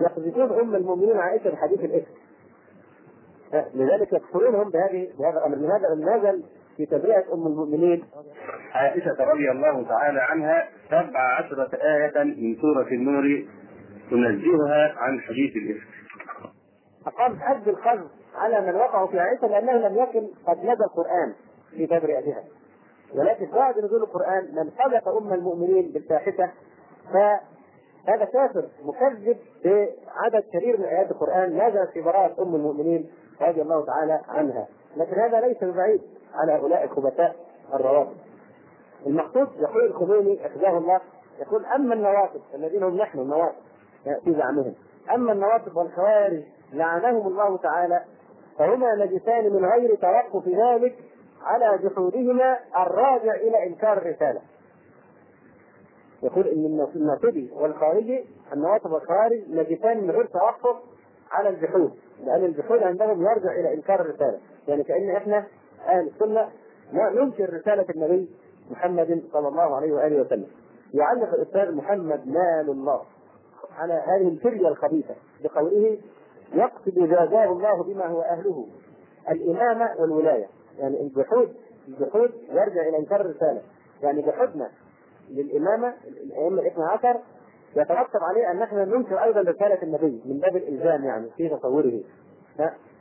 يقذفون 0.00 0.60
أم 0.60 0.74
المؤمنين 0.74 1.16
عائشة 1.16 1.50
بحديث 1.50 1.80
الإفك 1.80 2.25
لذلك 3.74 4.12
يكفرونهم 4.12 4.70
بهذه 4.70 5.08
بهذا 5.18 5.38
الأمر 5.38 5.56
لماذا 5.56 6.16
نزل 6.16 6.42
في 6.76 6.86
تبرئة 6.86 7.34
أم 7.34 7.46
المؤمنين 7.46 8.04
عائشة 8.72 9.16
رضي 9.20 9.50
الله 9.50 9.88
تعالى 9.88 10.20
عنها 10.20 10.68
سبع 10.88 11.20
عشرة 11.38 11.70
آية 11.74 12.24
من 12.24 12.56
سورة 12.60 12.88
النور 12.88 13.44
تنزهها 14.10 14.94
عن 14.96 15.20
حديث 15.20 15.56
الإفك. 15.56 15.88
أقام 17.06 17.40
حد 17.40 17.68
القذف 17.68 18.10
على 18.34 18.60
من 18.60 18.74
وقعوا 18.74 19.06
في 19.06 19.18
عائشة 19.20 19.46
لأنه 19.46 19.88
لم 19.88 19.98
يكن 19.98 20.28
قد 20.46 20.58
نزل 20.58 20.84
القرآن 20.84 21.34
في 21.70 21.86
تبرئتها. 21.86 22.44
ولكن 23.14 23.46
بعد 23.46 23.78
نزول 23.78 24.02
القرآن 24.02 24.44
من 24.54 24.70
قذف 24.70 25.08
أم 25.08 25.32
المؤمنين 25.32 25.92
بالفاحشة 25.92 26.50
فهذا 27.12 28.24
كافر 28.24 28.68
مكذب 28.84 29.36
بعدد 29.64 30.44
كبير 30.52 30.78
من 30.78 30.84
آيات 30.84 31.10
القرآن 31.10 31.68
نزل 31.68 31.86
في 31.92 32.00
براءة 32.00 32.42
أم 32.42 32.54
المؤمنين 32.54 33.10
رضي 33.40 33.62
الله 33.62 33.86
تعالى 33.86 34.20
عنها. 34.28 34.66
لكن 34.96 35.14
هذا 35.20 35.40
ليس 35.40 35.64
ببعيد 35.64 36.00
على 36.34 36.52
هؤلاء 36.52 36.84
الخبثاء 36.84 37.36
الروافض. 37.74 38.16
المقصود 39.06 39.48
يقول 39.58 39.84
الخميني 39.86 40.46
اخزاه 40.46 40.78
الله 40.78 41.00
يقول 41.40 41.64
أما 41.64 41.94
النوافذ 41.94 42.40
الذين 42.54 42.82
هم 42.82 42.96
نحن 42.96 43.18
النوافذ 43.18 43.56
في 44.24 44.34
زعمهم. 44.34 44.74
أما 45.14 45.32
النوافذ 45.32 45.78
والخوارج 45.78 46.42
لعنهم 46.72 47.26
الله 47.26 47.56
تعالى 47.56 48.04
فهما 48.58 48.94
نجسان 48.94 49.52
من 49.52 49.64
غير 49.64 49.94
توقف 49.94 50.48
ذلك 50.48 50.94
على 51.42 51.78
جحودهما 51.78 52.58
الراجع 52.76 53.34
إلى 53.34 53.66
إنكار 53.66 53.98
الرسالة. 53.98 54.40
يقول 56.22 56.46
إن 56.46 56.86
النافذي 56.96 57.50
والخارجي 57.54 58.24
النوافذ 58.52 58.92
والخوارج 58.92 59.40
نجسان 59.48 60.04
من 60.04 60.10
غير 60.10 60.26
توقف 60.26 60.76
على 61.30 61.48
الجحود 61.48 61.92
لأن 62.24 62.44
الجحود 62.44 62.82
عندهم 62.82 63.22
يرجع 63.22 63.52
إلى 63.52 63.74
إنكار 63.74 64.00
الرسالة. 64.00 64.38
يعني 64.68 64.84
كأن 64.84 65.10
إحنا 65.10 65.46
أهل 65.88 66.08
السنة 66.08 66.48
ننكر 66.92 67.54
رسالة 67.54 67.86
النبي 67.94 68.30
محمد 68.70 69.22
صلى 69.32 69.48
الله 69.48 69.76
عليه 69.76 69.92
وآله 69.92 70.20
وسلم. 70.20 70.46
يعلق 70.94 71.34
الأستاذ 71.34 71.74
محمد 71.74 72.26
مال 72.26 72.70
الله 72.70 73.02
على 73.78 74.02
هذه 74.06 74.28
الفرية 74.28 74.68
الخبيثة 74.68 75.14
بقوله 75.44 75.98
يقصد 76.54 76.94
جازاه 76.94 77.52
الله 77.52 77.84
بما 77.84 78.06
هو 78.06 78.22
أهله 78.22 78.66
الإمامة 79.30 79.90
والولاية. 79.98 80.46
يعني 80.78 81.00
الجحود 81.00 81.54
الجحود 81.88 82.30
يرجع 82.48 82.88
إلى 82.88 82.98
إنكار 82.98 83.20
الرسالة. 83.20 83.62
يعني 84.02 84.22
جحودنا 84.22 84.70
للإمامة 85.30 85.94
الأئمة 86.06 86.62
الاثنى 86.62 86.84
عشر 86.84 87.20
يترتب 87.76 88.20
عليه 88.22 88.50
ان 88.50 88.56
نحن 88.58 88.76
ننكر 88.76 89.24
أيضا 89.24 89.40
رسالة 89.40 89.82
النبي 89.82 90.22
من 90.24 90.38
باب 90.38 90.56
الإلزام 90.56 91.04
يعني 91.04 91.30
في 91.36 91.48
تصوره. 91.48 92.00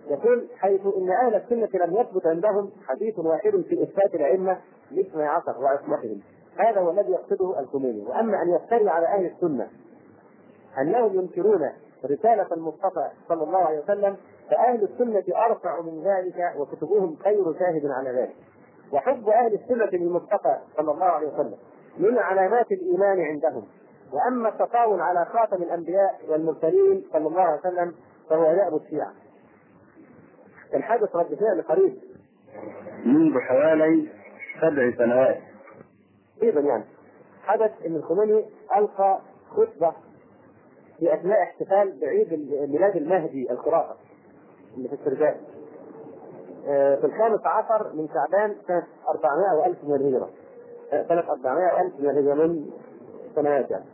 يقول 0.10 0.48
حيث 0.58 0.82
إن 0.98 1.10
أهل 1.12 1.36
السنة 1.36 1.86
لم 1.86 1.98
يثبت 1.98 2.28
عندهم 2.28 2.72
حديث 2.88 3.20
واحد 3.20 3.52
في 3.70 3.84
إثبات 3.84 4.16
الأئمة 4.16 4.58
لاثني 4.92 5.24
عشر 5.24 5.56
وعصمتهم 5.60 6.20
هذا 6.58 6.82
هو 6.82 6.92
الذي 6.92 7.12
يقصده 7.12 7.60
الخميني. 7.60 8.06
وأما 8.06 8.42
أن 8.42 8.50
يفتري 8.50 8.90
على 8.90 9.06
أهل 9.08 9.26
السنة 9.26 9.68
أنهم 10.82 11.20
ينكرون 11.20 11.70
رسالة 12.06 12.48
المصطفى 12.52 13.10
صلى 13.30 13.44
الله 13.44 13.58
عليه 13.58 13.80
وسلم 13.80 14.18
فأهل 14.50 14.84
السنة 14.84 15.24
أرفع 15.46 15.82
من 15.82 16.04
ذلك 16.04 16.54
وكتبهم 16.58 17.16
خير 17.16 17.54
شاهد 17.60 17.86
على 17.86 18.10
ذلك. 18.10 18.36
وحب 18.94 19.30
أهل 19.30 19.54
السنة 19.54 20.00
للمصطفى 20.00 20.58
صلى 20.78 20.92
الله 20.92 21.06
عليه 21.06 21.28
وسلم 21.28 21.58
من 21.98 22.18
علامات 22.18 22.72
الإيمان 22.72 23.20
عندهم. 23.22 23.64
وأما 24.14 24.50
التطاول 24.50 25.02
على 25.02 25.26
خاتم 25.26 25.64
الأنبياء 25.64 26.20
والمرسلين 26.30 27.04
صلى 27.14 27.28
الله 27.28 27.42
عليه 27.42 27.60
وسلم 27.60 27.96
فهو 28.30 28.54
دأب 28.54 28.76
الشيعة. 28.76 29.14
كان 30.72 30.84
حدث 30.84 31.16
رد 31.16 31.36
فعل 31.36 31.62
قريب. 31.62 31.98
منذ 33.06 33.40
حوالي 33.40 34.10
سبع 34.62 34.92
سنوات. 34.98 35.38
تقريبا 36.38 36.62
يعني. 36.62 36.84
حدث 37.44 37.72
إن 37.86 37.96
الخميني 37.96 38.46
ألقى 38.78 39.20
خطبة 39.50 39.94
في 41.00 41.14
أثناء 41.14 41.44
احتفال 41.44 42.00
بعيد 42.02 42.34
ميلاد 42.70 42.96
المهدي 42.96 43.52
الخرافة 43.52 43.96
اللي 44.78 44.88
في 44.90 44.96
السرداب 44.96 45.38
في 47.02 47.04
الخامس 47.04 47.46
عشر 47.46 47.94
من 47.94 48.08
شعبان 48.08 48.56
سنة 48.68 48.84
400 49.10 49.60
وألف 49.60 49.84
من 49.84 49.96
الهجرة. 49.96 50.30
سنة 51.08 51.32
400 51.32 51.74
وألف 51.74 52.00
من 52.00 52.10
الهجرة 52.10 52.34
من 52.34 52.70
سنوات 53.36 53.72
يعني. 53.72 53.86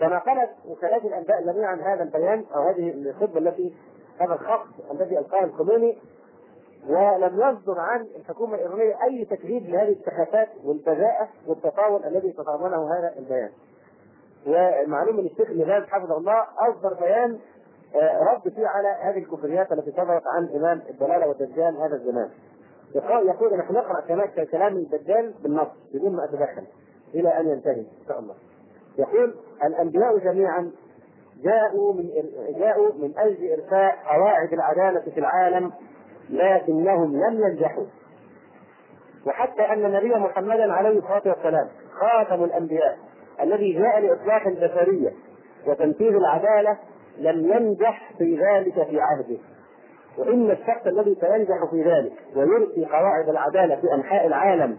فنقلت 0.00 0.50
وكالات 0.68 1.04
الأنباء 1.04 1.42
جميعا 1.42 1.74
هذا 1.74 2.02
البيان 2.02 2.44
أو 2.54 2.62
هذه 2.62 2.90
الخطبة 2.90 3.38
التي 3.38 3.74
هذا 4.20 4.32
الخط 4.32 4.66
الذي 4.90 5.18
ألقاه 5.18 5.44
الخميني 5.44 5.98
ولم 6.88 7.34
يصدر 7.34 7.80
عن 7.80 8.06
الحكومة 8.16 8.54
الإيرانية 8.54 8.94
أي 9.04 9.24
تكذيب 9.24 9.68
لهذه 9.68 9.92
السخافات 9.92 10.48
والبذاءة 10.64 11.28
والتطاول 11.46 12.04
الذي 12.04 12.32
تضمنه 12.32 12.92
هذا 12.94 13.14
البيان. 13.18 13.50
ومعلوم 14.46 15.18
أن 15.18 15.26
الشيخ 15.26 15.50
نباز 15.50 15.82
حفظه 15.82 16.16
الله 16.16 16.44
أصدر 16.58 16.94
بيان 16.94 17.38
رد 18.20 18.52
فيه 18.54 18.66
على 18.66 18.88
هذه 18.88 19.18
الكفريات 19.18 19.72
التي 19.72 19.90
صدرت 19.90 20.22
عن 20.26 20.48
إمام 20.56 20.82
الضلاله 20.90 21.28
والدجال 21.28 21.76
هذا 21.76 21.94
الزمان. 21.94 22.30
يقول 22.94 23.58
نحن 23.58 23.72
نقرأ 23.72 24.00
كلام 24.44 24.76
الدجال 24.76 25.34
بالنص 25.42 25.68
بدون 25.94 26.16
ما 26.16 26.24
أتدخل 26.24 26.64
إلى 27.14 27.40
أن 27.40 27.48
ينتهي 27.48 27.80
إن 27.80 28.06
شاء 28.08 28.18
الله. 28.18 28.34
يقول 28.98 29.34
الأنبياء 29.64 30.18
جميعا 30.18 30.70
جاءوا 31.42 31.94
من 31.94 32.10
جاءوا 32.58 32.92
من 32.94 33.12
أجل 33.18 33.52
إرساء 33.52 33.98
قواعد 34.06 34.52
العدالة 34.52 35.00
في 35.00 35.20
العالم 35.20 35.72
لكنهم 36.30 37.16
لم 37.16 37.40
ينجحوا. 37.44 37.84
وحتى 39.26 39.62
أن 39.62 39.84
النبي 39.84 40.14
محمدا 40.14 40.72
عليه 40.72 40.98
الصلاة 40.98 41.22
والسلام 41.26 41.68
خاتم 42.00 42.44
الأنبياء 42.44 42.98
الذي 43.40 43.72
جاء 43.72 44.00
لإصلاح 44.00 44.46
البشرية 44.46 45.12
وتنفيذ 45.66 46.14
العدالة 46.14 46.78
لم 47.18 47.52
ينجح 47.52 48.12
في 48.18 48.36
ذلك 48.36 48.86
في 48.86 49.00
عهده. 49.00 49.38
وإن 50.18 50.50
الشخص 50.50 50.86
الذي 50.86 51.16
سينجح 51.20 51.64
في 51.70 51.82
ذلك 51.82 52.12
ويلقي 52.36 52.84
قواعد 52.84 53.28
العدالة 53.28 53.76
في 53.76 53.94
أنحاء 53.94 54.26
العالم 54.26 54.78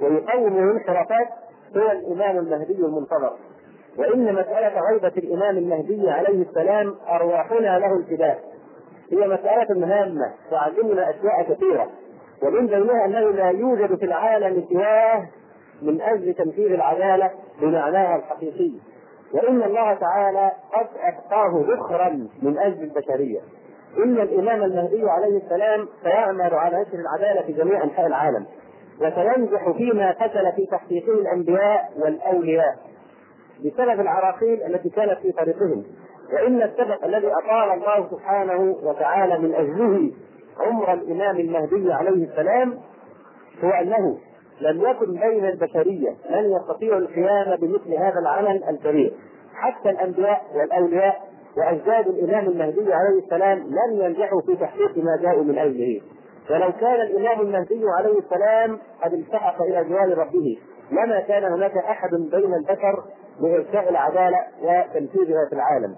ويقوم 0.00 0.58
الانحرافات 0.58 1.28
هو 1.76 1.90
الإمام 1.90 2.38
المهدي 2.38 2.78
المنتظر. 2.78 3.32
وإن 3.98 4.32
مسألة 4.34 4.80
غيبة 4.90 5.12
الإمام 5.16 5.58
المهدي 5.58 6.10
عليه 6.10 6.42
السلام 6.42 6.94
أرواحنا 7.08 7.78
له 7.78 7.96
الفداء 7.96 8.38
هي 9.12 9.28
مسألة 9.28 9.86
هامة 9.86 10.32
تعلمنا 10.50 11.10
أشياء 11.10 11.54
كثيرة. 11.54 11.88
ومن 12.42 12.66
بينها 12.66 13.04
أنه 13.04 13.30
لا 13.30 13.50
يوجد 13.50 13.98
في 13.98 14.04
العالم 14.04 14.64
سواه 14.72 15.28
من 15.82 16.00
أجل 16.00 16.34
تنفيذ 16.34 16.72
العدالة 16.72 17.30
بمعناها 17.60 18.16
الحقيقي. 18.16 18.72
وإن 19.34 19.62
الله 19.62 19.94
تعالى 19.94 20.52
قد 20.72 20.86
أبقاه 21.00 21.64
ذخرا 21.74 22.08
من 22.42 22.58
أجل 22.58 22.82
البشرية. 22.82 23.40
إن 24.04 24.20
الإمام 24.20 24.62
المهدي 24.62 25.10
عليه 25.10 25.36
السلام 25.36 25.88
سيعمل 26.02 26.54
على 26.54 26.80
نشر 26.80 26.98
العدالة 26.98 27.46
في 27.46 27.52
جميع 27.52 27.84
أنحاء 27.84 28.06
العالم. 28.06 28.46
وسينجح 29.00 29.70
فيما 29.70 30.12
فشل 30.12 30.52
في 30.56 30.66
تحقيقه 30.66 31.12
الأنبياء 31.12 31.92
والأولياء 31.98 32.76
بسبب 33.64 34.00
العراقيل 34.00 34.62
التي 34.62 34.88
كانت 34.88 35.18
في 35.18 35.32
طريقهم. 35.32 35.84
وإن 36.32 36.62
السبب 36.62 37.04
الذي 37.04 37.26
أطال 37.26 37.70
الله 37.78 38.10
سبحانه 38.10 38.76
وتعالى 38.82 39.38
من 39.38 39.54
أجله 39.54 40.12
عمر 40.60 40.92
الإمام 40.92 41.36
المهدي 41.36 41.92
عليه 41.92 42.24
السلام 42.24 42.78
هو 43.64 43.70
أنه 43.70 44.18
لم 44.60 44.80
يكن 44.90 45.06
بين 45.12 45.44
البشرية 45.44 46.10
من 46.30 46.52
يستطيع 46.56 46.96
القيام 46.96 47.56
بمثل 47.56 47.94
هذا 47.94 48.18
العمل 48.18 48.64
الكبير. 48.68 49.12
حتى 49.54 49.90
الأنبياء 49.90 50.42
والأولياء 50.54 51.22
وأجداد 51.56 52.06
الإمام 52.08 52.46
المهدي 52.46 52.92
عليه 52.94 53.18
السلام 53.24 53.58
لم 53.58 54.00
ينجحوا 54.04 54.40
في 54.46 54.56
تحقيق 54.56 54.98
ما 54.98 55.16
جاءوا 55.22 55.44
من 55.44 55.58
أجله. 55.58 56.00
ولو 56.50 56.72
كان 56.80 57.00
الإمام 57.00 57.40
المهدي 57.40 57.84
عليه 57.98 58.18
السلام 58.18 58.78
قد 59.02 59.12
التحق 59.12 59.62
إلى 59.62 59.84
جوار 59.84 60.18
ربه 60.18 60.58
لما 60.92 61.20
كان 61.20 61.44
هناك 61.44 61.76
أحد 61.76 62.10
بين 62.10 62.54
البشر 62.54 63.04
لإرساء 63.40 63.88
العدالة 63.90 64.38
وتنفيذها 64.62 65.46
في 65.48 65.52
العالم. 65.52 65.94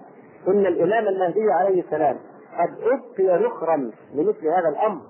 إن 0.47 0.65
الإمام 0.65 1.07
المهدي 1.07 1.51
عليه 1.51 1.81
السلام 1.81 2.17
قد 2.59 2.69
أبقي 2.81 3.43
ذخرا 3.43 3.91
لمثل 4.15 4.47
هذا 4.47 4.69
الأمر. 4.69 5.01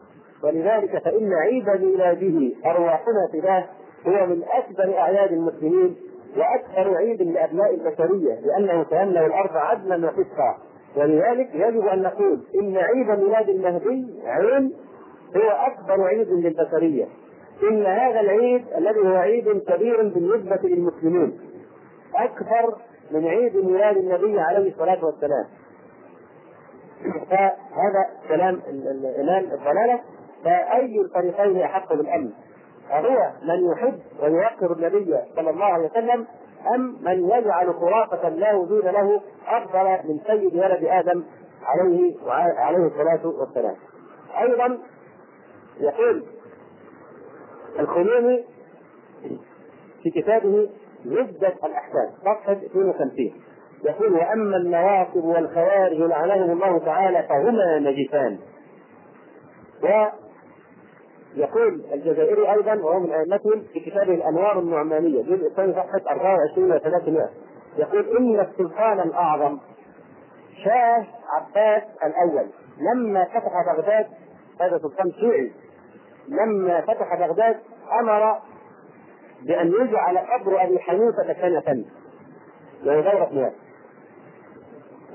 ولذلك 0.43 1.03
فإن 1.03 1.33
عيد 1.33 1.69
ميلاده 1.69 2.55
أرواحنا 2.65 3.27
فداه 3.33 3.65
هو 4.07 4.25
من 4.27 4.43
أكبر 4.43 4.97
أعياد 4.97 5.31
المسلمين 5.31 5.95
وأكثر 6.37 6.97
عيد 6.97 7.21
لأبناء 7.21 7.73
البشرية 7.73 8.39
لأنه 8.39 8.85
سيملأ 8.89 9.25
الأرض 9.25 9.57
عدلا 9.57 10.05
وقسطا 10.07 10.57
ولذلك 10.95 11.49
يجب 11.53 11.87
أن 11.87 12.01
نقول 12.01 12.39
إن 12.61 12.77
عيد 12.77 13.19
ميلاد 13.19 13.49
المهدي 13.49 14.07
عين 14.25 14.73
هو 15.35 15.49
أكبر 15.49 16.03
عيد 16.07 16.29
للبشرية 16.29 17.05
إن 17.69 17.85
هذا 17.85 18.19
العيد 18.19 18.65
الذي 18.77 18.99
هو 18.99 19.15
عيد 19.15 19.63
كبير 19.67 20.01
بالنسبة 20.01 20.59
للمسلمين 20.69 21.39
أكبر 22.15 22.75
من 23.11 23.27
عيد 23.27 23.55
ميلاد 23.55 23.97
النبي 23.97 24.39
عليه 24.39 24.71
الصلاة 24.71 25.05
والسلام 25.05 25.45
فهذا 27.29 28.05
كلام 28.27 28.61
الإمام 28.69 29.43
الضلالة 29.43 29.99
فأي 30.43 31.01
الفريقين 31.01 31.61
أحق 31.61 31.93
بالأمن؟ 31.93 32.29
أهو 32.91 33.31
من 33.43 33.71
يحب 33.71 33.99
ويوقر 34.23 34.73
النبي 34.73 35.15
صلى 35.35 35.49
الله 35.49 35.65
عليه 35.65 35.85
وسلم 35.89 36.25
أم 36.75 36.97
من 37.01 37.29
يجعل 37.29 37.73
خرافة 37.73 38.29
لا 38.29 38.53
وجود 38.55 38.85
له 38.85 39.21
أفضل 39.47 40.09
من 40.09 40.19
سيد 40.27 40.55
ولد 40.55 40.83
آدم 40.83 41.23
عليه 41.65 42.15
عليه 42.57 42.85
الصلاة 42.87 43.27
والسلام. 43.39 43.75
أيضا 44.41 44.77
يقول 45.79 46.23
الخميني 47.79 48.45
في 50.03 50.09
كتابه 50.09 50.69
عدة 51.05 51.53
الأحكام 51.63 52.09
صفحة 52.21 52.51
52 52.51 53.33
يقول 53.85 54.13
وأما 54.13 54.57
النواصب 54.57 55.23
والخوارج 55.23 55.97
لعنهم 55.97 56.51
الله 56.51 56.79
تعالى 56.79 57.23
فهما 57.29 57.79
نجسان. 57.79 58.39
ويقول 61.35 61.85
الجزائري 61.93 62.51
أيضا 62.51 62.73
وهو 62.73 62.99
من 62.99 63.11
أئمتهم 63.11 63.63
في 63.73 63.79
كتابه 63.79 64.13
الأنوار 64.13 64.59
النعمانية 64.59 65.21
الجزء 65.21 65.47
الثاني 65.47 65.73
صفحة 65.73 66.01
24 66.11 66.71
و 66.71 66.77
300 66.77 67.29
يقول 67.77 68.17
إن 68.17 68.39
السلطان 68.39 68.99
الأعظم 68.99 69.59
شاه 70.65 71.05
عباس 71.29 71.83
الأول 72.03 72.47
لما 72.79 73.25
فتح 73.25 73.51
بغداد 73.73 74.05
هذا 74.61 74.77
سلطان 74.77 75.11
شيعي. 75.11 75.51
لما 76.29 76.81
فتح 76.81 77.15
بغداد 77.15 77.59
أمر 77.99 78.39
بأن 79.41 79.67
يجعل 79.67 80.17
قبر 80.17 80.63
أبي 80.63 80.79
حنيفة 80.79 81.33
سنة. 81.41 81.85
وهي 82.85 83.01
دورة 83.01 83.29
مياه 83.31 83.51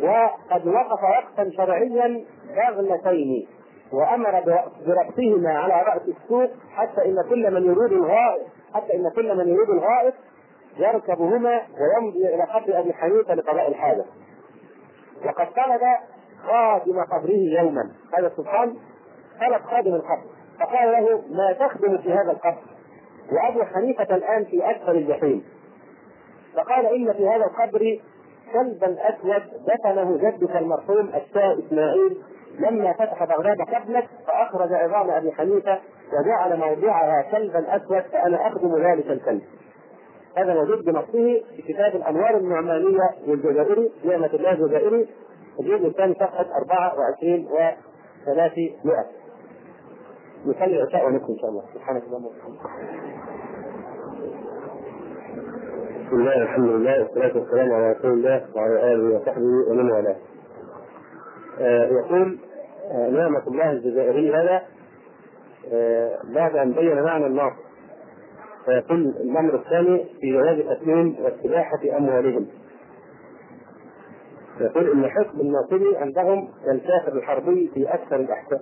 وقد 0.01 0.67
وقف 0.67 1.03
وقفا 1.03 1.51
شرعيا 1.57 2.25
بغلتين 2.57 3.47
وأمر 3.93 4.41
بربطهما 4.87 5.59
على 5.59 5.83
رأس 5.83 6.03
السوق 6.09 6.51
حتى 6.75 7.05
إن 7.05 7.17
كل 7.29 7.55
من 7.55 7.65
يريد 7.65 7.93
الغائط 7.93 8.47
حتى 8.75 8.97
إن 8.97 9.11
كل 9.17 9.37
من 9.37 9.49
يريد 9.49 9.71
الغائط 9.71 10.15
يركبهما 10.77 11.63
ويمضي 11.81 12.35
إلى 12.35 12.43
قبر 12.43 12.79
أبي 12.79 12.93
حنيفة 12.93 13.35
لقضاء 13.35 13.69
الحاجة. 13.69 14.05
وقد 15.25 15.47
طلب 15.47 15.81
خادم 16.47 17.05
قبره 17.05 17.61
يوما. 17.61 17.91
هذا 18.19 18.27
السلطان 18.27 18.77
طلب 19.41 19.63
خادم 19.63 19.95
القبر. 19.95 20.27
فقال 20.61 20.93
له 20.93 21.23
ما 21.31 21.53
تخدم 21.53 21.99
في 21.99 22.13
هذا 22.13 22.33
القبر 22.33 22.63
وأبو 23.33 23.63
حنيفة 23.63 24.17
الآن 24.17 24.45
في 24.45 24.71
اسفل 24.71 24.97
الجحيم 24.97 25.45
فقال 26.57 26.87
إن 26.87 27.13
في 27.13 27.29
هذا 27.29 27.45
القبر 27.45 28.01
كلبا 28.53 28.97
أسود 29.09 29.43
دفنه 29.67 30.17
جدك 30.17 30.57
المرحوم 30.57 31.09
الشاه 31.09 31.59
إسماعيل 31.59 32.17
لما 32.59 32.93
فتح 32.93 33.25
بغداد 33.25 33.61
قبلك 33.61 34.09
فأخرج 34.27 34.73
عظام 34.73 35.11
أبي 35.11 35.33
حنيفة 35.33 35.79
وجعل 36.13 36.57
موضعها 36.59 37.23
كلبا 37.31 37.77
أسود 37.77 38.03
فأنا 38.13 38.47
أخدم 38.47 38.77
ذلك 38.77 39.11
الكلب. 39.11 39.43
هذا 40.37 40.55
موجود 40.55 40.85
بنصه 40.85 41.43
في 41.57 41.63
كتاب 41.69 41.97
الأنوار 41.97 42.37
النعمانية 42.37 43.11
للجزائري 43.27 43.91
نعمة 44.05 44.31
الله 44.35 44.53
الجزائري 44.53 45.07
الجزء 45.61 45.87
الثاني 45.87 46.15
صفحة 46.15 46.47
24 46.57 47.47
و 47.47 47.71
300 48.27 48.71
نصلي 50.47 50.83
العشاء 50.83 51.07
ونكمل 51.07 51.31
إن 51.31 51.39
شاء 51.39 51.51
الله 51.51 51.63
سبحانك 51.75 52.03
اللهم 52.03 52.25
وبحمدك 52.27 52.61
بسم 56.07 56.17
الله 56.21 56.43
الحمد 56.43 56.69
لله 56.71 57.03
والصلاة 57.03 57.37
والسلام 57.39 57.73
على 57.73 57.93
رسول 57.93 58.11
الله 58.13 58.47
وعلى 58.57 58.93
آله 58.93 59.17
وصحبه 59.17 59.71
ومن 59.71 59.91
والاه. 59.91 60.17
آه 61.61 61.87
يقول 61.87 62.39
آه 62.91 63.09
نعمة 63.11 63.43
الله 63.47 63.71
الجزائري 63.71 64.35
هذا 64.35 64.63
آه 65.73 66.19
بعد 66.35 66.57
أن 66.57 66.73
بين 66.73 67.03
معنى 67.03 67.27
الناصر 67.27 67.57
فيقول 68.65 69.01
الأمر 69.01 69.55
الثاني 69.55 70.05
في 70.21 70.33
جواز 70.33 70.59
التسليم 70.59 71.17
واستباحة 71.25 71.97
أموالهم. 71.99 72.47
يقول 74.61 74.91
إن 74.91 75.11
حكم 75.11 75.41
الناصري 75.41 75.97
عندهم 75.97 76.49
كالكافر 76.65 77.13
الحربي 77.13 77.71
في 77.75 77.95
أكثر 77.95 78.17
الأحكام. 78.17 78.59